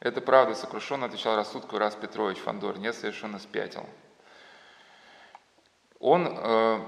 Это 0.00 0.20
правда, 0.20 0.54
сокрушенно 0.54 1.06
отвечал 1.06 1.36
рассудку 1.36 1.78
раз 1.78 1.94
Петрович 1.94 2.38
Фандор, 2.38 2.78
я 2.78 2.92
совершенно 2.92 3.38
спятил. 3.38 3.88
Он, 6.04 6.28
э, 6.28 6.80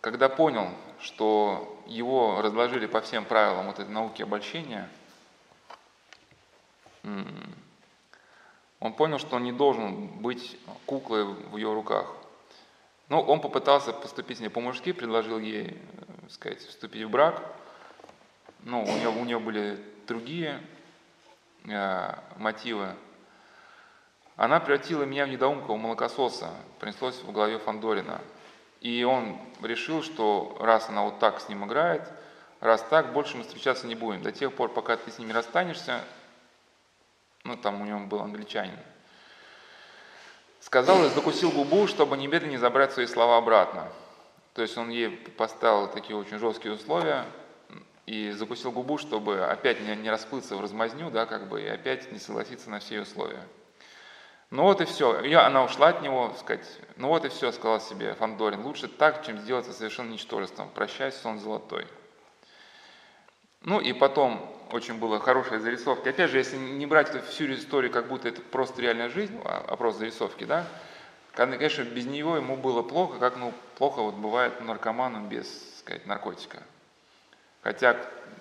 когда 0.00 0.28
понял, 0.28 0.70
что 0.98 1.80
его 1.86 2.42
разложили 2.42 2.86
по 2.86 3.00
всем 3.00 3.24
правилам 3.24 3.66
вот 3.66 3.78
этой 3.78 3.92
науки 3.92 4.22
обольщения, 4.22 4.90
он 8.80 8.92
понял, 8.96 9.20
что 9.20 9.36
он 9.36 9.44
не 9.44 9.52
должен 9.52 10.08
быть 10.20 10.58
куклой 10.84 11.26
в 11.26 11.56
ее 11.58 11.72
руках. 11.72 12.12
Ну, 13.08 13.20
он 13.20 13.40
попытался 13.40 13.92
поступить 13.92 14.38
с 14.38 14.40
ней 14.40 14.48
по-мужски, 14.48 14.90
предложил 14.90 15.38
ей, 15.38 15.78
э, 15.78 16.28
сказать, 16.28 16.58
вступить 16.58 17.04
в 17.04 17.08
брак. 17.08 17.40
Ну, 18.64 18.82
у 18.82 18.86
нее, 18.86 19.10
у 19.10 19.24
нее 19.24 19.38
были 19.38 19.78
другие 20.08 20.60
э, 21.66 22.14
мотивы. 22.36 22.96
Она 24.34 24.58
превратила 24.58 25.04
меня 25.04 25.26
в 25.26 25.28
недоумка, 25.28 25.72
в 25.72 25.78
молокососа, 25.78 26.50
принеслось 26.80 27.22
в 27.22 27.30
голове 27.30 27.60
Фандорина. 27.60 28.20
И 28.80 29.04
он 29.04 29.38
решил, 29.62 30.02
что 30.02 30.56
раз 30.60 30.88
она 30.88 31.04
вот 31.04 31.18
так 31.18 31.40
с 31.40 31.48
ним 31.48 31.66
играет, 31.66 32.02
раз 32.60 32.82
так, 32.88 33.12
больше 33.12 33.36
мы 33.36 33.42
встречаться 33.42 33.86
не 33.86 33.94
будем. 33.94 34.22
До 34.22 34.32
тех 34.32 34.54
пор, 34.54 34.70
пока 34.72 34.96
ты 34.96 35.10
с 35.10 35.18
ними 35.18 35.32
расстанешься, 35.32 36.00
ну, 37.44 37.56
там 37.56 37.80
у 37.80 37.84
него 37.84 38.00
был 38.00 38.20
англичанин, 38.20 38.78
сказал 40.60 41.04
и 41.04 41.08
закусил 41.10 41.50
губу, 41.50 41.86
чтобы 41.86 42.16
немедленно 42.16 42.52
не 42.52 42.58
забрать 42.58 42.92
свои 42.92 43.06
слова 43.06 43.36
обратно. 43.36 43.88
То 44.54 44.62
есть 44.62 44.76
он 44.76 44.88
ей 44.88 45.10
поставил 45.10 45.88
такие 45.88 46.16
очень 46.16 46.38
жесткие 46.38 46.74
условия 46.74 47.24
и 48.06 48.30
закусил 48.32 48.72
губу, 48.72 48.98
чтобы 48.98 49.44
опять 49.44 49.80
не 49.80 50.10
расплыться 50.10 50.56
в 50.56 50.60
размазню, 50.60 51.10
да, 51.10 51.26
как 51.26 51.48
бы, 51.48 51.62
и 51.62 51.66
опять 51.66 52.10
не 52.12 52.18
согласиться 52.18 52.68
на 52.70 52.80
все 52.80 53.02
условия. 53.02 53.46
Ну 54.50 54.64
вот 54.64 54.80
и 54.80 54.84
все. 54.84 55.20
И 55.20 55.32
она 55.32 55.64
ушла 55.64 55.88
от 55.88 56.02
него, 56.02 56.34
сказать, 56.38 56.66
ну 56.96 57.08
вот 57.08 57.24
и 57.24 57.28
все, 57.28 57.52
сказал 57.52 57.80
себе 57.80 58.14
Фандорин. 58.14 58.62
Лучше 58.62 58.88
так, 58.88 59.24
чем 59.24 59.38
сделаться 59.38 59.72
совершенно 59.72 60.10
ничтожеством. 60.10 60.68
Прощай, 60.74 61.12
сон 61.12 61.38
золотой. 61.38 61.86
Ну 63.62 63.80
и 63.80 63.92
потом 63.92 64.40
очень 64.72 64.98
было 64.98 65.20
хорошая 65.20 65.60
зарисовки. 65.60 66.08
Опять 66.08 66.30
же, 66.30 66.38
если 66.38 66.56
не 66.56 66.86
брать 66.86 67.24
всю 67.26 67.52
историю, 67.52 67.92
как 67.92 68.08
будто 68.08 68.28
это 68.28 68.40
просто 68.40 68.82
реальная 68.82 69.08
жизнь, 69.08 69.38
а, 69.44 69.76
просто 69.76 70.00
зарисовки, 70.00 70.44
да, 70.44 70.66
конечно, 71.32 71.82
без 71.82 72.06
него 72.06 72.36
ему 72.36 72.56
было 72.56 72.82
плохо, 72.82 73.18
как 73.18 73.36
ну, 73.36 73.52
плохо 73.76 74.00
вот 74.00 74.14
бывает 74.14 74.60
наркоманом 74.62 75.28
без, 75.28 75.78
сказать, 75.78 76.06
наркотика. 76.06 76.62
Хотя 77.62 77.96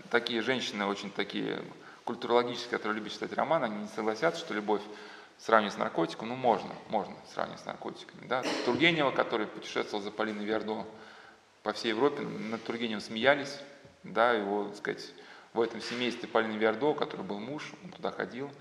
такие 0.10 0.42
женщины, 0.42 0.86
очень 0.86 1.12
такие 1.12 1.62
культурологические, 2.06 2.72
которые 2.72 3.00
любят 3.00 3.12
читать 3.12 3.34
романы, 3.34 3.66
они 3.66 3.82
не 3.82 3.88
согласятся, 3.90 4.40
что 4.40 4.54
любовь 4.54 4.82
сравнивать 5.40 5.74
с 5.74 5.78
наркотиком, 5.78 6.30
ну 6.30 6.36
можно, 6.36 6.72
можно 6.90 7.16
сравнивать 7.34 7.62
с 7.62 7.66
наркотиками. 7.66 8.28
Да? 8.28 8.44
Тургенева, 8.66 9.12
который 9.12 9.48
путешествовал 9.48 10.04
за 10.04 10.12
Полиной 10.12 10.46
Виардо 10.46 10.86
по 11.64 11.74
всей 11.74 11.90
Европе, 11.90 12.22
над 12.22 12.64
Тургеневым 12.64 13.02
смеялись, 13.02 13.60
да, 14.04 14.34
его, 14.34 14.66
так 14.66 14.78
сказать, 14.78 15.14
в 15.54 15.62
этом 15.62 15.82
семействе 15.82 16.28
Полины 16.28 16.58
Виардо, 16.58 16.94
который 16.94 17.26
был 17.26 17.40
муж, 17.40 17.74
он 17.84 17.92
туда 17.92 18.12
ходил, 18.12 18.52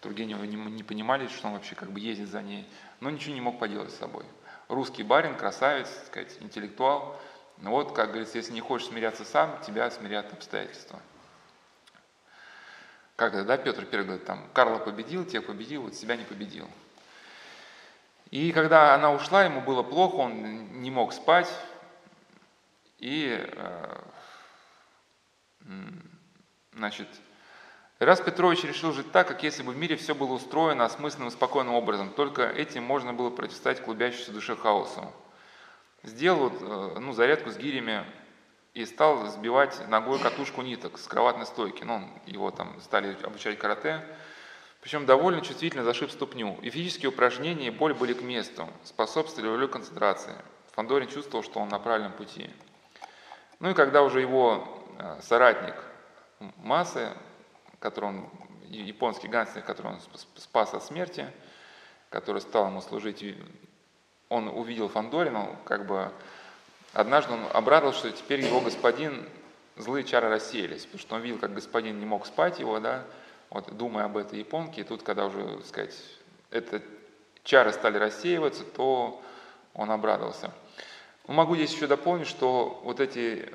Тургенева 0.00 0.42
не, 0.44 0.56
не 0.56 0.82
понимали, 0.82 1.28
что 1.28 1.46
он 1.46 1.54
вообще 1.54 1.74
как 1.74 1.90
бы 1.92 2.00
ездит 2.00 2.28
за 2.28 2.42
ней, 2.42 2.66
но 3.00 3.10
ничего 3.10 3.34
не 3.34 3.40
мог 3.40 3.58
поделать 3.58 3.92
с 3.92 3.98
собой. 3.98 4.24
Русский 4.68 5.02
барин, 5.02 5.36
красавец, 5.36 5.88
так 5.88 6.06
сказать, 6.06 6.36
интеллектуал, 6.40 7.20
но 7.58 7.70
вот, 7.70 7.92
как 7.92 8.08
говорится, 8.08 8.38
если 8.38 8.52
не 8.52 8.60
хочешь 8.60 8.88
смиряться 8.88 9.24
сам, 9.24 9.60
тебя 9.64 9.90
смирят 9.90 10.32
обстоятельства. 10.32 10.98
Как 13.16 13.46
да, 13.46 13.56
Петр 13.56 13.84
Первый 13.84 14.06
говорит, 14.06 14.24
там, 14.24 14.48
Карла 14.52 14.78
победил, 14.78 15.24
тех 15.24 15.46
победил, 15.46 15.82
вот 15.82 15.94
себя 15.94 16.16
не 16.16 16.24
победил. 16.24 16.68
И 18.30 18.52
когда 18.52 18.94
она 18.94 19.12
ушла, 19.12 19.44
ему 19.44 19.60
было 19.60 19.82
плохо, 19.82 20.16
он 20.16 20.80
не 20.80 20.90
мог 20.90 21.12
спать, 21.12 21.48
и 22.98 23.38
э, 23.38 24.02
Значит, 26.74 27.08
Раз 27.98 28.20
Петрович 28.20 28.64
решил 28.64 28.92
жить 28.92 29.12
так, 29.12 29.28
как 29.28 29.44
если 29.44 29.62
бы 29.62 29.72
в 29.72 29.76
мире 29.76 29.94
все 29.94 30.14
было 30.14 30.32
устроено 30.32 30.84
осмысленным 30.84 31.28
и 31.28 31.30
спокойным 31.30 31.74
образом, 31.74 32.10
только 32.10 32.48
этим 32.48 32.82
можно 32.82 33.12
было 33.12 33.30
противостоять 33.30 33.80
клубящейся 33.80 34.32
душе 34.32 34.56
хаосу. 34.56 35.12
Сделал 36.02 36.50
э, 36.50 36.98
ну, 36.98 37.12
зарядку 37.12 37.50
с 37.50 37.56
гирями 37.56 38.04
и 38.74 38.86
стал 38.86 39.26
сбивать 39.28 39.86
ногой 39.88 40.18
катушку 40.18 40.62
ниток 40.62 40.98
с 40.98 41.06
кроватной 41.06 41.46
стойки. 41.46 41.84
Ну, 41.84 42.08
его 42.26 42.50
там 42.50 42.80
стали 42.80 43.16
обучать 43.22 43.58
карате. 43.58 44.04
Причем 44.80 45.06
довольно 45.06 45.40
чувствительно 45.42 45.84
зашиб 45.84 46.10
ступню. 46.10 46.58
И 46.62 46.70
физические 46.70 47.10
упражнения 47.10 47.68
и 47.68 47.70
боль 47.70 47.94
были 47.94 48.14
к 48.14 48.22
месту, 48.22 48.68
способствовали 48.84 49.66
концентрации. 49.66 50.34
Фандорин 50.72 51.08
чувствовал, 51.08 51.44
что 51.44 51.60
он 51.60 51.68
на 51.68 51.78
правильном 51.78 52.12
пути. 52.12 52.50
Ну 53.60 53.70
и 53.70 53.74
когда 53.74 54.02
уже 54.02 54.20
его 54.20 54.84
э, 54.98 55.20
соратник– 55.22 55.74
массы, 56.56 57.10
который 57.78 58.06
он, 58.06 58.30
японский 58.68 59.28
гангстер, 59.28 59.62
который 59.62 59.92
он 59.92 60.00
спас 60.36 60.74
от 60.74 60.84
смерти, 60.84 61.30
который 62.10 62.40
стал 62.40 62.68
ему 62.68 62.80
служить, 62.80 63.24
он 64.28 64.48
увидел 64.48 64.88
Фандорина, 64.88 65.56
как 65.64 65.86
бы 65.86 66.12
однажды 66.92 67.32
он 67.32 67.46
обрадовался, 67.52 68.00
что 68.00 68.12
теперь 68.12 68.40
его 68.40 68.60
господин, 68.60 69.28
злые 69.76 70.04
чары 70.04 70.28
рассеялись, 70.28 70.84
потому 70.84 71.00
что 71.00 71.14
он 71.16 71.22
видел, 71.22 71.38
как 71.38 71.54
господин 71.54 71.98
не 71.98 72.06
мог 72.06 72.26
спать 72.26 72.58
его, 72.58 72.78
да, 72.80 73.04
вот 73.50 73.76
думая 73.76 74.06
об 74.06 74.16
этой 74.16 74.38
японке, 74.38 74.80
и 74.80 74.84
тут, 74.84 75.02
когда 75.02 75.26
уже, 75.26 75.56
так 75.58 75.66
сказать, 75.66 75.94
это 76.50 76.82
чары 77.44 77.72
стали 77.72 77.98
рассеиваться, 77.98 78.64
то 78.64 79.22
он 79.74 79.90
обрадовался. 79.90 80.52
Могу 81.26 81.56
здесь 81.56 81.72
еще 81.72 81.86
дополнить, 81.86 82.26
что 82.26 82.80
вот 82.84 83.00
эти 83.00 83.48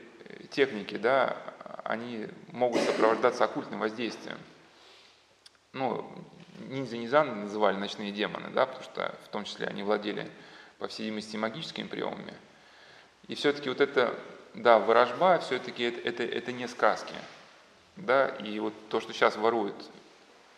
техники, 0.52 0.96
да, 0.96 1.38
они 1.84 2.28
могут 2.52 2.82
сопровождаться 2.82 3.44
оккультным 3.44 3.80
воздействием. 3.80 4.38
Ну, 5.74 6.10
ниндзя-низан 6.60 7.42
называли 7.42 7.78
ночные 7.78 8.12
демоны, 8.12 8.50
да, 8.50 8.66
потому 8.66 8.84
что 8.84 9.16
в 9.26 9.28
том 9.30 9.44
числе 9.44 9.68
они 9.68 9.84
владели, 9.84 10.30
по 10.80 10.88
всей 10.88 11.04
видимости, 11.04 11.38
магическими 11.38 11.88
приемами. 11.88 12.34
И 13.28 13.36
все-таки 13.36 13.70
вот 13.70 13.82
это, 13.82 14.18
да, 14.54 14.80
ворожба, 14.80 15.40
все-таки 15.40 15.84
это, 15.84 16.02
это, 16.02 16.24
это 16.24 16.52
не 16.52 16.68
сказки. 16.68 17.14
Да, 17.96 18.28
и 18.28 18.60
вот 18.60 18.74
то, 18.90 19.02
что 19.02 19.12
сейчас 19.12 19.36
воруют 19.36 19.76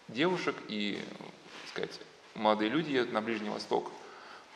девушек 0.08 0.56
и, 0.68 1.02
так 1.62 1.70
сказать, 1.70 2.02
молодые 2.36 2.70
люди 2.70 2.92
едут 2.92 3.14
на 3.14 3.22
Ближний 3.22 3.50
Восток, 3.50 3.92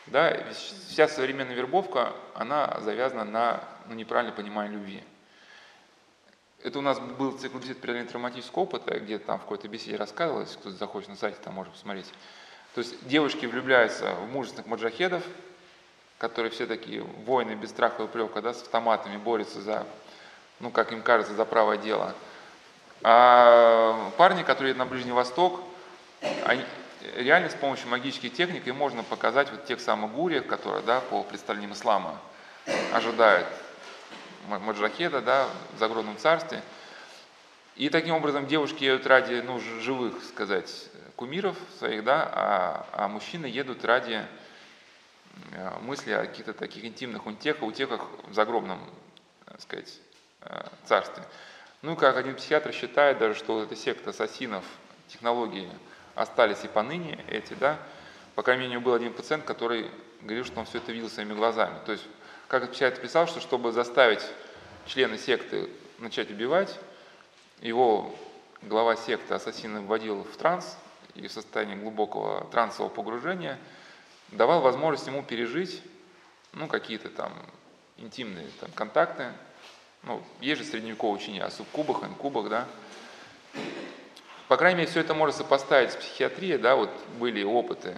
да, 0.07 0.37
вся 0.53 1.07
современная 1.07 1.55
вербовка, 1.55 2.13
она 2.33 2.79
завязана 2.81 3.23
на 3.23 3.63
ну, 3.87 3.95
неправильном 3.95 4.35
понимании 4.35 4.73
любви. 4.73 5.03
Это 6.61 6.79
у 6.79 6.81
нас 6.81 6.99
был 6.99 7.37
цикл 7.37 7.57
бесед 7.57 7.79
преодоления 7.79 8.09
травматического 8.09 8.63
опыта, 8.63 8.99
где 8.99 9.17
там 9.17 9.37
в 9.39 9.43
какой-то 9.43 9.67
беседе 9.67 9.95
рассказывалось, 9.95 10.57
кто 10.59 10.71
захочет 10.71 11.09
на 11.09 11.15
сайте, 11.15 11.37
там 11.41 11.53
можно 11.53 11.71
посмотреть. 11.71 12.11
То 12.75 12.79
есть 12.79 13.05
девушки 13.07 13.45
влюбляются 13.45 14.13
в 14.15 14.31
мужественных 14.31 14.67
маджахедов, 14.67 15.23
которые 16.23 16.51
все 16.51 16.65
такие 16.65 17.01
воины 17.25 17.51
без 17.51 17.71
страха 17.71 18.01
и 18.01 18.05
упрека, 18.05 18.41
да, 18.41 18.53
с 18.53 18.61
автоматами 18.61 19.17
борются 19.17 19.59
за, 19.59 19.85
ну, 20.61 20.71
как 20.71 20.93
им 20.93 21.01
кажется, 21.01 21.33
за 21.33 21.43
правое 21.43 21.75
дело. 21.75 22.15
А 23.01 24.09
парни, 24.15 24.43
которые 24.43 24.69
едут 24.69 24.79
на 24.79 24.85
Ближний 24.85 25.11
Восток, 25.11 25.59
они, 26.45 26.63
реально 27.17 27.49
с 27.49 27.55
помощью 27.55 27.89
магических 27.89 28.31
техник 28.31 28.65
им 28.67 28.77
можно 28.77 29.03
показать 29.03 29.51
вот 29.51 29.65
тех 29.65 29.81
самых 29.81 30.13
гуриев, 30.13 30.47
которые, 30.47 30.81
да, 30.83 31.01
по 31.01 31.23
представлениям 31.23 31.73
ислама 31.73 32.17
ожидают 32.93 33.47
Маджахеда, 34.47 35.19
да, 35.19 35.49
в 35.75 35.79
загробном 35.79 36.17
царстве. 36.17 36.61
И 37.75 37.89
таким 37.89 38.15
образом 38.15 38.47
девушки 38.47 38.85
едут 38.85 39.07
ради 39.07 39.43
ну, 39.45 39.59
живых, 39.81 40.23
сказать, 40.23 40.87
кумиров 41.17 41.57
своих, 41.79 42.05
да, 42.05 42.29
а, 42.31 42.85
а 42.93 43.07
мужчины 43.09 43.45
едут 43.45 43.83
ради 43.83 44.25
мысли 45.81 46.11
о 46.11 46.25
каких-то 46.25 46.53
таких 46.53 46.85
интимных 46.85 47.25
утехах, 47.25 47.63
утехах 47.63 48.01
в 48.27 48.33
загробном, 48.33 48.79
так 49.45 49.61
сказать, 49.61 49.99
э, 50.41 50.65
царстве. 50.85 51.23
Ну, 51.81 51.95
как 51.95 52.17
один 52.17 52.35
психиатр 52.35 52.71
считает 52.71 53.17
даже, 53.17 53.35
что 53.35 53.55
вот 53.55 53.63
эта 53.65 53.75
секта 53.75 54.11
ассасинов, 54.11 54.63
технологии 55.07 55.69
остались 56.15 56.63
и 56.63 56.67
поныне 56.67 57.23
эти, 57.27 57.53
да, 57.53 57.77
по 58.35 58.41
крайней 58.41 58.67
мере, 58.67 58.79
был 58.79 58.93
один 58.93 59.13
пациент, 59.13 59.43
который 59.43 59.91
говорил, 60.21 60.45
что 60.45 60.59
он 60.59 60.65
все 60.65 60.77
это 60.79 60.91
видел 60.91 61.09
своими 61.09 61.33
глазами. 61.33 61.75
То 61.85 61.91
есть 61.91 62.05
как 62.47 62.71
психиатр 62.71 62.99
писал, 63.01 63.27
что 63.27 63.39
чтобы 63.39 63.71
заставить 63.71 64.21
члена 64.85 65.17
секты 65.17 65.69
начать 65.99 66.29
убивать. 66.31 66.79
Его 67.61 68.13
глава 68.61 68.95
секты 68.95 69.33
ассасина 69.33 69.81
вводил 69.81 70.23
в 70.23 70.37
транс 70.37 70.77
и 71.15 71.27
в 71.27 71.31
состоянии 71.31 71.75
глубокого 71.75 72.45
трансового 72.51 72.89
погружения 72.89 73.57
давал 74.35 74.61
возможность 74.61 75.07
ему 75.07 75.23
пережить 75.23 75.81
ну, 76.53 76.67
какие-то 76.67 77.09
там 77.09 77.33
интимные 77.97 78.47
там, 78.59 78.71
контакты. 78.71 79.31
Ну, 80.03 80.21
есть 80.41 80.61
же 80.61 80.67
средневековое 80.67 81.17
учение 81.17 81.43
о 81.43 81.49
субкубах, 81.49 82.03
инкубах, 82.03 82.49
да. 82.49 82.67
По 84.47 84.57
крайней 84.57 84.79
мере, 84.79 84.89
все 84.89 84.99
это 84.99 85.13
можно 85.13 85.35
сопоставить 85.35 85.91
с 85.91 85.95
психиатрией, 85.95 86.57
да, 86.57 86.75
вот 86.75 86.89
были 87.17 87.43
опыты 87.43 87.95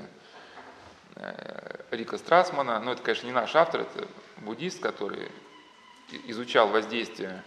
э, 1.15 1.81
Рика 1.91 2.17
Страсмана, 2.17 2.79
но 2.79 2.93
это, 2.93 3.01
конечно, 3.01 3.25
не 3.25 3.33
наш 3.33 3.55
автор, 3.55 3.81
это 3.81 4.07
буддист, 4.37 4.79
который 4.79 5.31
изучал 6.27 6.69
воздействие 6.69 7.43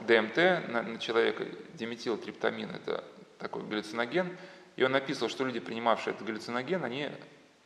ДМТ 0.00 0.36
на, 0.68 0.82
на 0.82 0.98
человека, 0.98 1.46
диметилтриптамин, 1.74 2.70
это 2.70 3.04
такой 3.38 3.62
галлюциноген, 3.62 4.36
и 4.76 4.84
он 4.84 4.92
написал, 4.92 5.28
что 5.28 5.44
люди, 5.44 5.60
принимавшие 5.60 6.14
этот 6.14 6.26
галлюциноген, 6.26 6.84
они, 6.84 7.10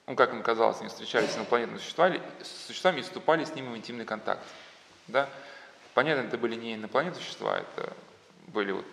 ну, 0.07 0.17
как 0.17 0.33
им 0.33 0.43
казалось, 0.43 0.81
они 0.81 0.89
встречались 0.89 1.31
с 1.31 1.37
инопланетными 1.37 1.79
существами, 1.79 2.21
существами 2.43 3.01
и 3.01 3.03
вступали 3.03 3.45
с 3.45 3.55
ними 3.55 3.73
в 3.73 3.77
интимный 3.77 4.05
контакт. 4.05 4.43
Да? 5.07 5.29
Понятно, 5.95 6.23
это 6.23 6.39
были 6.39 6.55
не 6.55 6.75
инопланетные 6.75 7.23
существа, 7.23 7.59
это 7.59 7.93
были 8.49 8.73
вот 8.73 8.87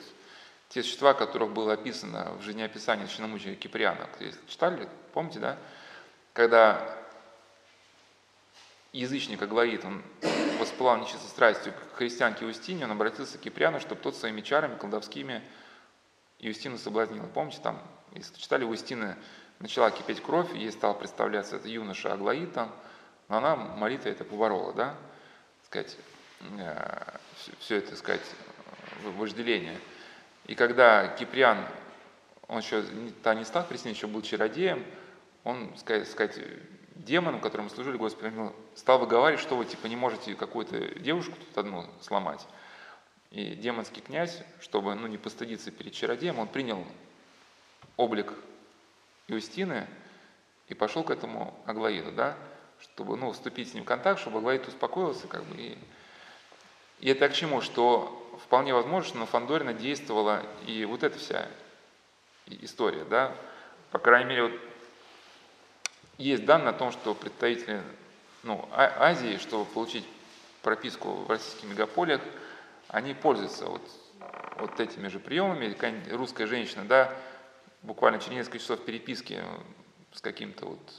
те 0.70 0.84
существа, 0.84 1.14
которых 1.14 1.52
было 1.52 1.74
описано 1.74 2.32
в 2.40 2.44
жизнеописании 2.44 3.06
священномученика 3.06 3.60
Киприана. 3.60 4.08
Читали, 4.48 4.88
помните, 5.14 5.40
да? 5.40 5.58
Когда 6.34 6.96
язычник 8.92 9.42
Аглаид, 9.42 9.84
он 9.84 10.04
воспылал 10.60 10.98
нечистой 10.98 11.30
страстью 11.30 11.74
к 11.74 11.98
христианке 11.98 12.46
Устине, 12.46 12.86
он 12.86 12.92
обратился 12.92 13.38
к 13.38 13.42
Киприану, 13.42 13.80
чтобы 13.80 14.02
тот 14.02 14.16
своими 14.16 14.42
чарами 14.42 14.78
колдовскими 14.78 15.42
Юстину 16.38 16.78
соблазнил. 16.78 17.26
Помните, 17.34 17.60
там, 17.64 17.82
если 18.14 18.38
читали, 18.38 18.64
у 18.64 18.70
Устины 18.70 19.16
начала 19.60 19.92
кипеть 19.92 20.22
кровь, 20.22 20.54
ей 20.54 20.72
стал 20.72 20.98
представляться 20.98 21.58
это 21.58 21.68
юноша 21.68 22.14
Аглаид 22.14 22.54
там, 22.54 22.74
но 23.28 23.38
она 23.38 23.56
молитва 23.56 24.10
это 24.10 24.24
поборола, 24.24 24.74
да, 24.74 24.96
сказать, 25.66 25.98
э, 26.58 27.18
все 27.60 27.78
это, 27.78 27.96
сказать, 27.96 28.22
вожделение. 29.04 29.78
И 30.46 30.56
когда 30.56 31.08
Киприан, 31.08 31.66
он 32.48 32.60
еще 32.60 32.80
-то 32.80 33.36
не 33.36 33.46
стал 33.46 33.66
христианином, 33.66 33.98
еще 33.98 34.08
был 34.08 34.22
чародеем, 34.22 34.86
он, 35.44 35.76
сказать, 35.78 36.40
демоном, 36.96 37.40
которому 37.40 37.70
служили, 37.70 37.98
Господи, 37.98 38.34
стал 38.76 39.00
выговаривать, 39.00 39.42
что 39.42 39.56
вы 39.56 39.66
типа 39.66 39.88
не 39.88 39.96
можете 39.96 40.36
какую-то 40.36 41.00
девушку 41.00 41.36
тут 41.36 41.58
одну 41.58 41.86
сломать. 42.02 42.46
И 43.32 43.56
демонский 43.56 44.02
князь, 44.02 44.42
чтобы 44.60 44.96
ну, 44.96 45.08
не 45.08 45.18
постыдиться 45.18 45.72
перед 45.72 45.94
чародеем, 45.94 46.40
он 46.40 46.48
принял 46.48 46.86
облик 47.96 48.34
Иустины 49.30 49.88
и 50.68 50.74
пошел 50.74 51.04
к 51.04 51.12
этому 51.12 51.54
Аглаиду, 51.66 52.12
да, 52.12 52.36
чтобы 52.82 53.18
ну, 53.18 53.32
вступить 53.32 53.72
с 53.72 53.74
ним 53.74 53.84
в 53.84 53.88
контакт, 53.88 54.20
чтобы 54.20 54.40
Аглаид 54.40 54.68
успокоился. 54.68 55.28
Как 55.28 55.44
бы, 55.44 55.56
и, 55.58 55.78
и 57.00 57.10
это 57.10 57.30
к 57.30 57.34
чему? 57.34 57.62
Что 57.62 58.16
вполне 58.44 58.74
возможно, 58.74 59.10
что 59.10 59.18
на 59.18 59.26
Фандорина 59.26 59.74
действовала 59.74 60.44
и 60.66 60.86
вот 60.86 61.04
эта 61.04 61.18
вся 61.18 61.48
история. 62.48 63.04
Да? 63.06 63.36
По 63.92 64.00
крайней 64.00 64.30
мере, 64.30 64.44
вот 64.44 64.54
есть 66.18 66.46
данные 66.46 66.70
о 66.70 66.74
том, 66.74 66.92
что 66.92 67.14
представители 67.16 67.82
ну, 68.44 68.68
а, 68.72 69.10
Азии, 69.10 69.38
чтобы 69.38 69.66
получить 69.66 70.06
прописку 70.62 71.12
в 71.12 71.30
российских 71.30 71.70
мегаполиях, 71.70 72.22
они 72.88 73.14
пользуются 73.14 73.66
вот, 73.66 73.82
вот 74.58 74.80
этими 74.80 75.08
же 75.08 75.20
приемами. 75.20 75.76
Русская 76.12 76.48
женщина, 76.48 76.84
да, 76.86 77.14
буквально 77.82 78.20
через 78.20 78.38
несколько 78.38 78.60
часов 78.60 78.84
переписки 78.86 79.44
с 80.14 80.22
каким-то 80.22 80.66
вот 80.66 80.94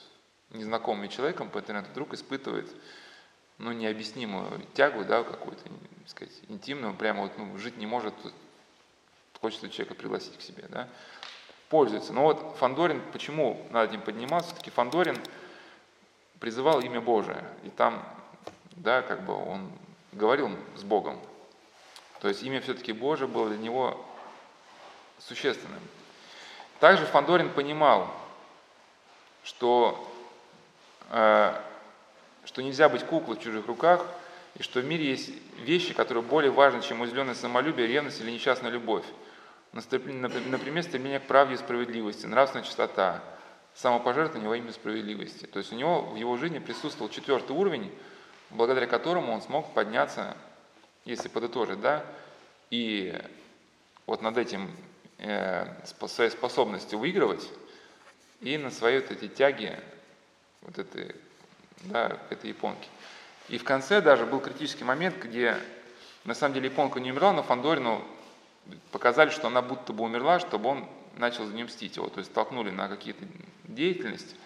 незнакомым 0.50 1.08
человеком 1.08 1.50
по 1.50 1.58
интернету 1.58 1.90
вдруг 1.90 2.14
испытывает 2.14 2.68
ну, 3.58 3.72
необъяснимую 3.72 4.66
тягу, 4.74 5.04
да, 5.04 5.22
какую-то, 5.22 5.62
сказать, 6.06 6.34
интимную, 6.48 6.94
прямо 6.94 7.22
вот, 7.22 7.32
ну, 7.36 7.56
жить 7.58 7.76
не 7.76 7.86
может, 7.86 8.14
хочется 9.40 9.68
человека 9.68 9.94
пригласить 9.94 10.38
к 10.38 10.42
себе, 10.42 10.64
да 10.68 10.88
пользуется. 11.70 12.12
Но 12.12 12.24
вот 12.24 12.56
Фандорин, 12.58 13.00
почему 13.12 13.66
над 13.70 13.90
этим 13.90 14.02
поднимался? 14.02 14.48
Все-таки 14.48 14.70
Фандорин 14.70 15.16
призывал 16.38 16.80
имя 16.80 17.00
Божие. 17.00 17.42
И 17.62 17.70
там, 17.70 18.04
да, 18.72 19.00
как 19.00 19.24
бы 19.24 19.32
он 19.32 19.70
говорил 20.12 20.50
с 20.76 20.82
Богом. 20.82 21.18
То 22.20 22.28
есть 22.28 22.42
имя 22.42 22.60
все-таки 22.60 22.92
Божие 22.92 23.28
было 23.28 23.48
для 23.48 23.58
него 23.58 24.04
существенным. 25.18 25.80
Также 26.80 27.04
Фандорин 27.04 27.50
понимал, 27.50 28.10
что, 29.44 30.10
э, 31.10 31.54
что 32.46 32.62
нельзя 32.62 32.88
быть 32.88 33.04
куклой 33.04 33.36
в 33.36 33.40
чужих 33.40 33.66
руках, 33.66 34.06
и 34.58 34.62
что 34.62 34.80
в 34.80 34.84
мире 34.86 35.10
есть 35.10 35.30
вещи, 35.58 35.92
которые 35.92 36.24
более 36.24 36.50
важны, 36.50 36.80
чем 36.80 37.02
уязвленное 37.02 37.34
самолюбие, 37.34 37.86
ревность 37.86 38.20
или 38.20 38.30
несчастная 38.30 38.70
любовь. 38.70 39.04
Например, 39.72 40.82
стремление 40.82 41.20
к 41.20 41.26
правде 41.26 41.54
и 41.54 41.58
справедливости, 41.58 42.26
нравственная 42.26 42.64
чистота, 42.64 43.22
самопожертвование 43.74 44.48
во 44.48 44.56
имя 44.56 44.72
справедливости. 44.72 45.46
То 45.46 45.58
есть 45.58 45.72
у 45.72 45.76
него 45.76 46.00
в 46.00 46.16
его 46.16 46.36
жизни 46.38 46.58
присутствовал 46.58 47.10
четвертый 47.10 47.52
уровень, 47.52 47.92
благодаря 48.48 48.86
которому 48.86 49.32
он 49.32 49.42
смог 49.42 49.72
подняться, 49.74 50.36
если 51.04 51.28
подытожить, 51.28 51.80
да, 51.80 52.04
и 52.70 53.16
вот 54.06 54.22
над 54.22 54.38
этим 54.38 54.74
своей 56.06 56.30
способностью 56.30 56.98
выигрывать 56.98 57.46
и 58.40 58.56
на 58.56 58.70
своей 58.70 59.00
вот 59.00 59.10
эти 59.10 59.28
тяги 59.28 59.78
вот 60.62 60.78
этой, 60.78 61.14
да, 61.82 62.18
этой 62.30 62.50
японки. 62.50 62.88
И 63.48 63.58
в 63.58 63.64
конце 63.64 64.00
даже 64.00 64.26
был 64.26 64.40
критический 64.40 64.84
момент, 64.84 65.16
где 65.22 65.56
на 66.24 66.34
самом 66.34 66.54
деле 66.54 66.66
японка 66.66 67.00
не 67.00 67.10
умерла, 67.10 67.32
но 67.32 67.42
Фандорину 67.42 68.02
показали, 68.92 69.30
что 69.30 69.48
она 69.48 69.62
будто 69.62 69.92
бы 69.92 70.04
умерла, 70.04 70.38
чтобы 70.38 70.68
он 70.68 70.88
начал 71.16 71.46
за 71.46 71.54
нее 71.54 71.64
мстить 71.64 71.96
его. 71.96 72.08
То 72.08 72.18
есть 72.18 72.30
столкнули 72.30 72.70
на 72.70 72.88
какие-то 72.88 73.24
деятельности. 73.64 74.36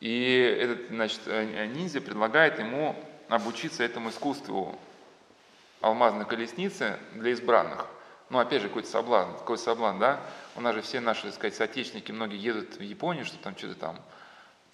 И 0.00 0.56
этот 0.58 0.88
значит, 0.88 1.20
э, 1.26 1.66
ниндзя 1.66 2.00
предлагает 2.00 2.58
ему 2.58 2.96
обучиться 3.28 3.84
этому 3.84 4.10
искусству 4.10 4.78
алмазной 5.80 6.24
колесницы 6.24 6.98
для 7.14 7.30
избранных. 7.32 7.86
Ну, 8.30 8.38
опять 8.38 8.62
же, 8.62 8.68
какой-то 8.68 8.88
соблазн, 8.88 9.32
какой 9.32 9.58
соблазн, 9.58 9.98
да? 9.98 10.20
У 10.54 10.60
нас 10.60 10.76
же 10.76 10.82
все 10.82 11.00
наши, 11.00 11.22
так 11.22 11.34
сказать, 11.34 11.56
соотечественники, 11.56 12.12
многие 12.12 12.38
едут 12.38 12.76
в 12.76 12.80
Японию, 12.80 13.24
что 13.24 13.36
там 13.38 13.56
что-то 13.56 13.74
там, 13.74 14.00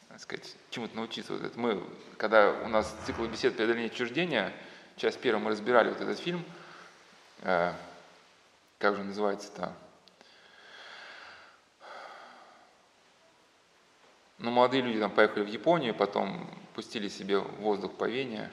так 0.08 0.20
сказать, 0.20 0.54
чему-то 0.68 0.94
научиться. 0.94 1.32
Вот 1.32 1.42
это. 1.42 1.58
Мы, 1.58 1.82
когда 2.18 2.52
у 2.52 2.68
нас 2.68 2.94
цикл 3.06 3.24
бесед 3.24 3.56
преодоления 3.56 3.86
отчуждения, 3.86 4.52
часть 4.96 5.18
первая 5.20 5.42
мы 5.42 5.50
разбирали 5.50 5.88
вот 5.88 6.02
этот 6.02 6.18
фильм, 6.18 6.44
э, 7.40 7.72
как 8.78 8.94
же 8.94 9.02
называется-то? 9.02 9.72
Ну, 14.38 14.50
молодые 14.50 14.82
люди 14.82 15.00
там 15.00 15.10
поехали 15.10 15.44
в 15.44 15.48
Японию, 15.48 15.94
потом 15.94 16.46
пустили 16.74 17.08
себе 17.08 17.38
воздух 17.38 17.96
по 17.96 18.04
Вене. 18.04 18.50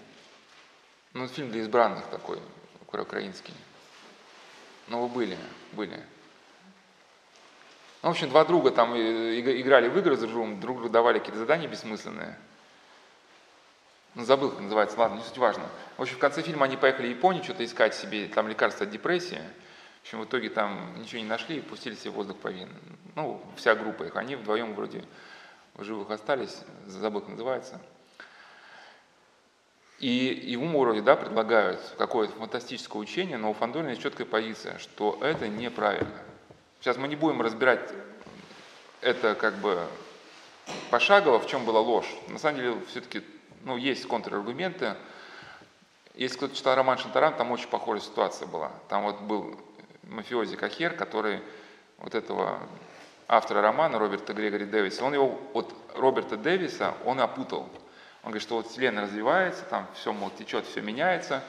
Ну, 1.11 1.27
фильм 1.27 1.51
для 1.51 1.59
избранных 1.59 2.05
такой, 2.07 2.39
украинский. 2.87 3.53
Ну, 4.87 5.01
вы 5.01 5.07
были, 5.07 5.37
были. 5.71 5.99
Ну, 8.01 8.09
в 8.09 8.11
общем, 8.11 8.29
два 8.29 8.43
друга 8.43 8.71
там 8.71 8.95
играли 8.95 9.87
в 9.87 9.97
игры 9.97 10.17
за 10.17 10.27
другом, 10.27 10.59
друг 10.59 10.77
другу 10.77 10.89
давали 10.89 11.19
какие-то 11.19 11.39
задания 11.39 11.69
бессмысленные. 11.69 12.37
Ну, 14.15 14.25
забыл, 14.25 14.51
как 14.51 14.59
называется, 14.59 14.99
ладно, 14.99 15.15
не 15.15 15.23
суть 15.23 15.37
важно. 15.37 15.63
В 15.97 16.01
общем, 16.01 16.17
в 16.17 16.19
конце 16.19 16.41
фильма 16.41 16.65
они 16.65 16.77
поехали 16.77 17.07
в 17.07 17.11
Японию 17.11 17.43
что-то 17.43 17.63
искать 17.65 17.95
себе, 17.95 18.27
там 18.27 18.47
лекарства 18.47 18.85
от 18.85 18.91
депрессии. 18.91 19.41
В 20.01 20.05
общем, 20.05 20.19
в 20.19 20.25
итоге 20.25 20.49
там 20.49 20.99
ничего 20.99 21.21
не 21.21 21.27
нашли 21.27 21.57
и 21.57 21.61
пустили 21.61 21.95
себе 21.95 22.11
воздух 22.11 22.37
по 22.37 22.49
венам. 22.49 22.75
Ну, 23.15 23.41
вся 23.55 23.73
группа 23.73 24.03
их. 24.03 24.15
Они 24.17 24.35
вдвоем 24.35 24.75
вроде 24.75 25.05
в 25.75 25.83
живых 25.83 26.11
остались, 26.11 26.59
забыл, 26.85 27.21
как 27.21 27.29
называется. 27.29 27.79
И 30.03 30.51
ему 30.51 30.81
вроде 30.81 31.01
да, 31.01 31.15
предлагают 31.15 31.79
какое-то 31.97 32.33
фантастическое 32.33 32.99
учение, 32.99 33.37
но 33.37 33.51
у 33.51 33.53
Фандорина 33.53 33.91
есть 33.91 34.01
четкая 34.01 34.27
позиция, 34.27 34.77
что 34.77 35.17
это 35.21 35.47
неправильно. 35.47 36.19
Сейчас 36.81 36.97
мы 36.97 37.07
не 37.07 37.15
будем 37.15 37.41
разбирать 37.41 37.79
это 38.99 39.33
как 39.33 39.53
бы 39.59 39.87
пошагово, 40.89 41.39
в 41.39 41.47
чем 41.47 41.63
была 41.63 41.79
ложь. 41.79 42.13
На 42.27 42.37
самом 42.37 42.57
деле, 42.57 42.75
все-таки 42.89 43.23
ну, 43.63 43.77
есть 43.77 44.05
контраргументы. 44.05 44.97
Если 46.15 46.35
кто-то 46.35 46.53
читал 46.53 46.75
роман 46.75 46.97
Шантаран, 46.97 47.35
там 47.35 47.51
очень 47.51 47.69
похожая 47.69 48.03
ситуация 48.03 48.45
была. 48.45 48.73
Там 48.89 49.03
вот 49.03 49.21
был 49.21 49.55
мафиози 50.09 50.57
Кахер, 50.57 50.97
который 50.97 51.39
вот 51.99 52.13
этого 52.13 52.59
автора 53.29 53.61
романа 53.61 53.99
Роберта 53.99 54.33
Грегори 54.33 54.65
Дэвиса, 54.65 55.05
он 55.05 55.13
его 55.13 55.39
от 55.53 55.73
Роберта 55.95 56.35
Дэвиса, 56.35 56.93
он 57.05 57.21
опутал. 57.21 57.69
Он 58.23 58.29
говорит, 58.29 58.43
что 58.43 58.55
вот 58.55 58.67
вселенная 58.67 59.03
развивается, 59.03 59.63
там 59.65 59.87
все, 59.95 60.13
мол, 60.13 60.29
течет, 60.29 60.65
все 60.65 60.81
меняется, 60.81 61.43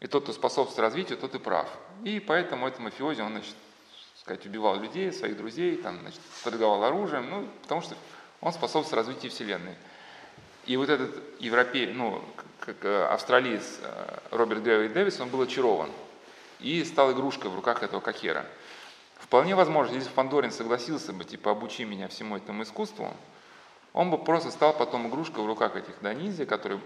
И 0.00 0.06
тот, 0.06 0.24
кто 0.24 0.32
способствует 0.32 0.80
развитию, 0.80 1.16
тот 1.16 1.34
и 1.34 1.38
прав. 1.38 1.68
И 2.04 2.20
поэтому 2.20 2.66
этот 2.66 2.80
мафиози, 2.80 3.20
он, 3.20 3.32
значит, 3.32 3.54
сказать, 4.20 4.44
убивал 4.46 4.78
людей, 4.78 5.12
своих 5.12 5.36
друзей, 5.36 5.76
там, 5.76 6.00
значит, 6.00 6.20
торговал 6.44 6.84
оружием, 6.84 7.30
ну, 7.30 7.48
потому 7.62 7.80
что 7.80 7.96
он 8.40 8.52
способствует 8.52 8.98
развитию 8.98 9.30
Вселенной. 9.30 9.74
И 10.66 10.76
вот 10.76 10.88
этот 10.88 11.22
европей, 11.40 11.86
ну, 11.86 12.22
как 12.60 12.84
австралиец 12.84 13.78
э, 13.80 14.18
Роберт 14.30 14.62
Грэвей 14.62 14.88
Дэвис, 14.88 15.18
он 15.20 15.28
был 15.28 15.40
очарован 15.40 15.90
и 16.60 16.84
стал 16.84 17.12
игрушкой 17.12 17.50
в 17.50 17.56
руках 17.56 17.82
этого 17.82 18.00
Кахера. 18.00 18.46
Вполне 19.16 19.54
возможно, 19.54 19.94
если 19.94 20.10
Фандорин 20.10 20.52
согласился 20.52 21.12
бы, 21.12 21.24
типа, 21.24 21.52
обучи 21.52 21.84
меня 21.84 22.08
всему 22.08 22.36
этому 22.36 22.62
искусству, 22.64 23.12
он 23.92 24.10
бы 24.10 24.18
просто 24.18 24.50
стал 24.50 24.72
потом 24.72 25.08
игрушкой 25.08 25.44
в 25.44 25.46
руках 25.46 25.76
этих 25.76 26.00
Донизия, 26.00 26.46
которые 26.46 26.80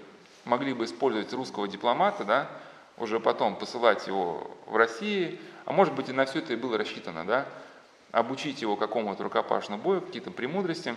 могли 0.44 0.72
бы 0.72 0.84
использовать 0.84 1.32
русского 1.32 1.68
дипломата, 1.68 2.24
да, 2.24 2.50
уже 2.98 3.20
потом 3.20 3.56
посылать 3.56 4.06
его 4.06 4.50
в 4.66 4.76
Россию, 4.76 5.38
а 5.64 5.72
может 5.72 5.94
быть 5.94 6.08
и 6.08 6.12
на 6.12 6.24
все 6.24 6.38
это 6.38 6.52
и 6.52 6.56
было 6.56 6.78
рассчитано, 6.78 7.24
да, 7.24 7.46
обучить 8.12 8.62
его 8.62 8.76
какому-то 8.76 9.22
рукопашному 9.24 9.82
бою, 9.82 10.00
какие-то 10.00 10.30
премудрости, 10.30 10.96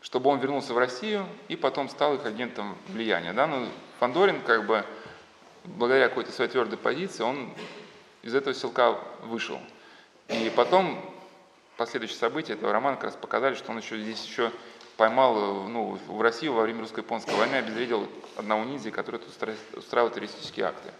чтобы 0.00 0.30
он 0.30 0.38
вернулся 0.38 0.72
в 0.72 0.78
Россию 0.78 1.26
и 1.48 1.56
потом 1.56 1.88
стал 1.88 2.14
их 2.14 2.24
агентом 2.24 2.76
влияния. 2.88 3.32
Да? 3.32 3.46
Но 3.46 3.66
Фандорин, 3.98 4.40
как 4.42 4.66
бы, 4.66 4.84
благодаря 5.64 6.08
какой-то 6.08 6.32
своей 6.32 6.50
твердой 6.50 6.78
позиции, 6.78 7.22
он 7.22 7.52
из 8.22 8.34
этого 8.34 8.54
селка 8.54 8.98
вышел. 9.24 9.58
И 10.28 10.50
потом 10.54 11.04
последующие 11.76 12.18
события 12.18 12.52
этого 12.52 12.72
романа 12.72 12.96
как 12.96 13.06
раз 13.06 13.16
показали, 13.16 13.54
что 13.54 13.72
он 13.72 13.78
еще 13.78 13.98
здесь 13.98 14.24
еще 14.24 14.52
поймал 15.00 15.64
ну, 15.66 15.98
в 16.08 16.20
Россию 16.20 16.52
во 16.52 16.62
время 16.64 16.82
русско-японской 16.82 17.34
войны, 17.34 17.54
обезвредил 17.54 18.06
одного 18.36 18.64
ниндзя, 18.64 18.90
который 18.90 19.18
тут 19.18 19.30
устраивал 19.74 20.10
террористические 20.10 20.66
акты. 20.66 20.90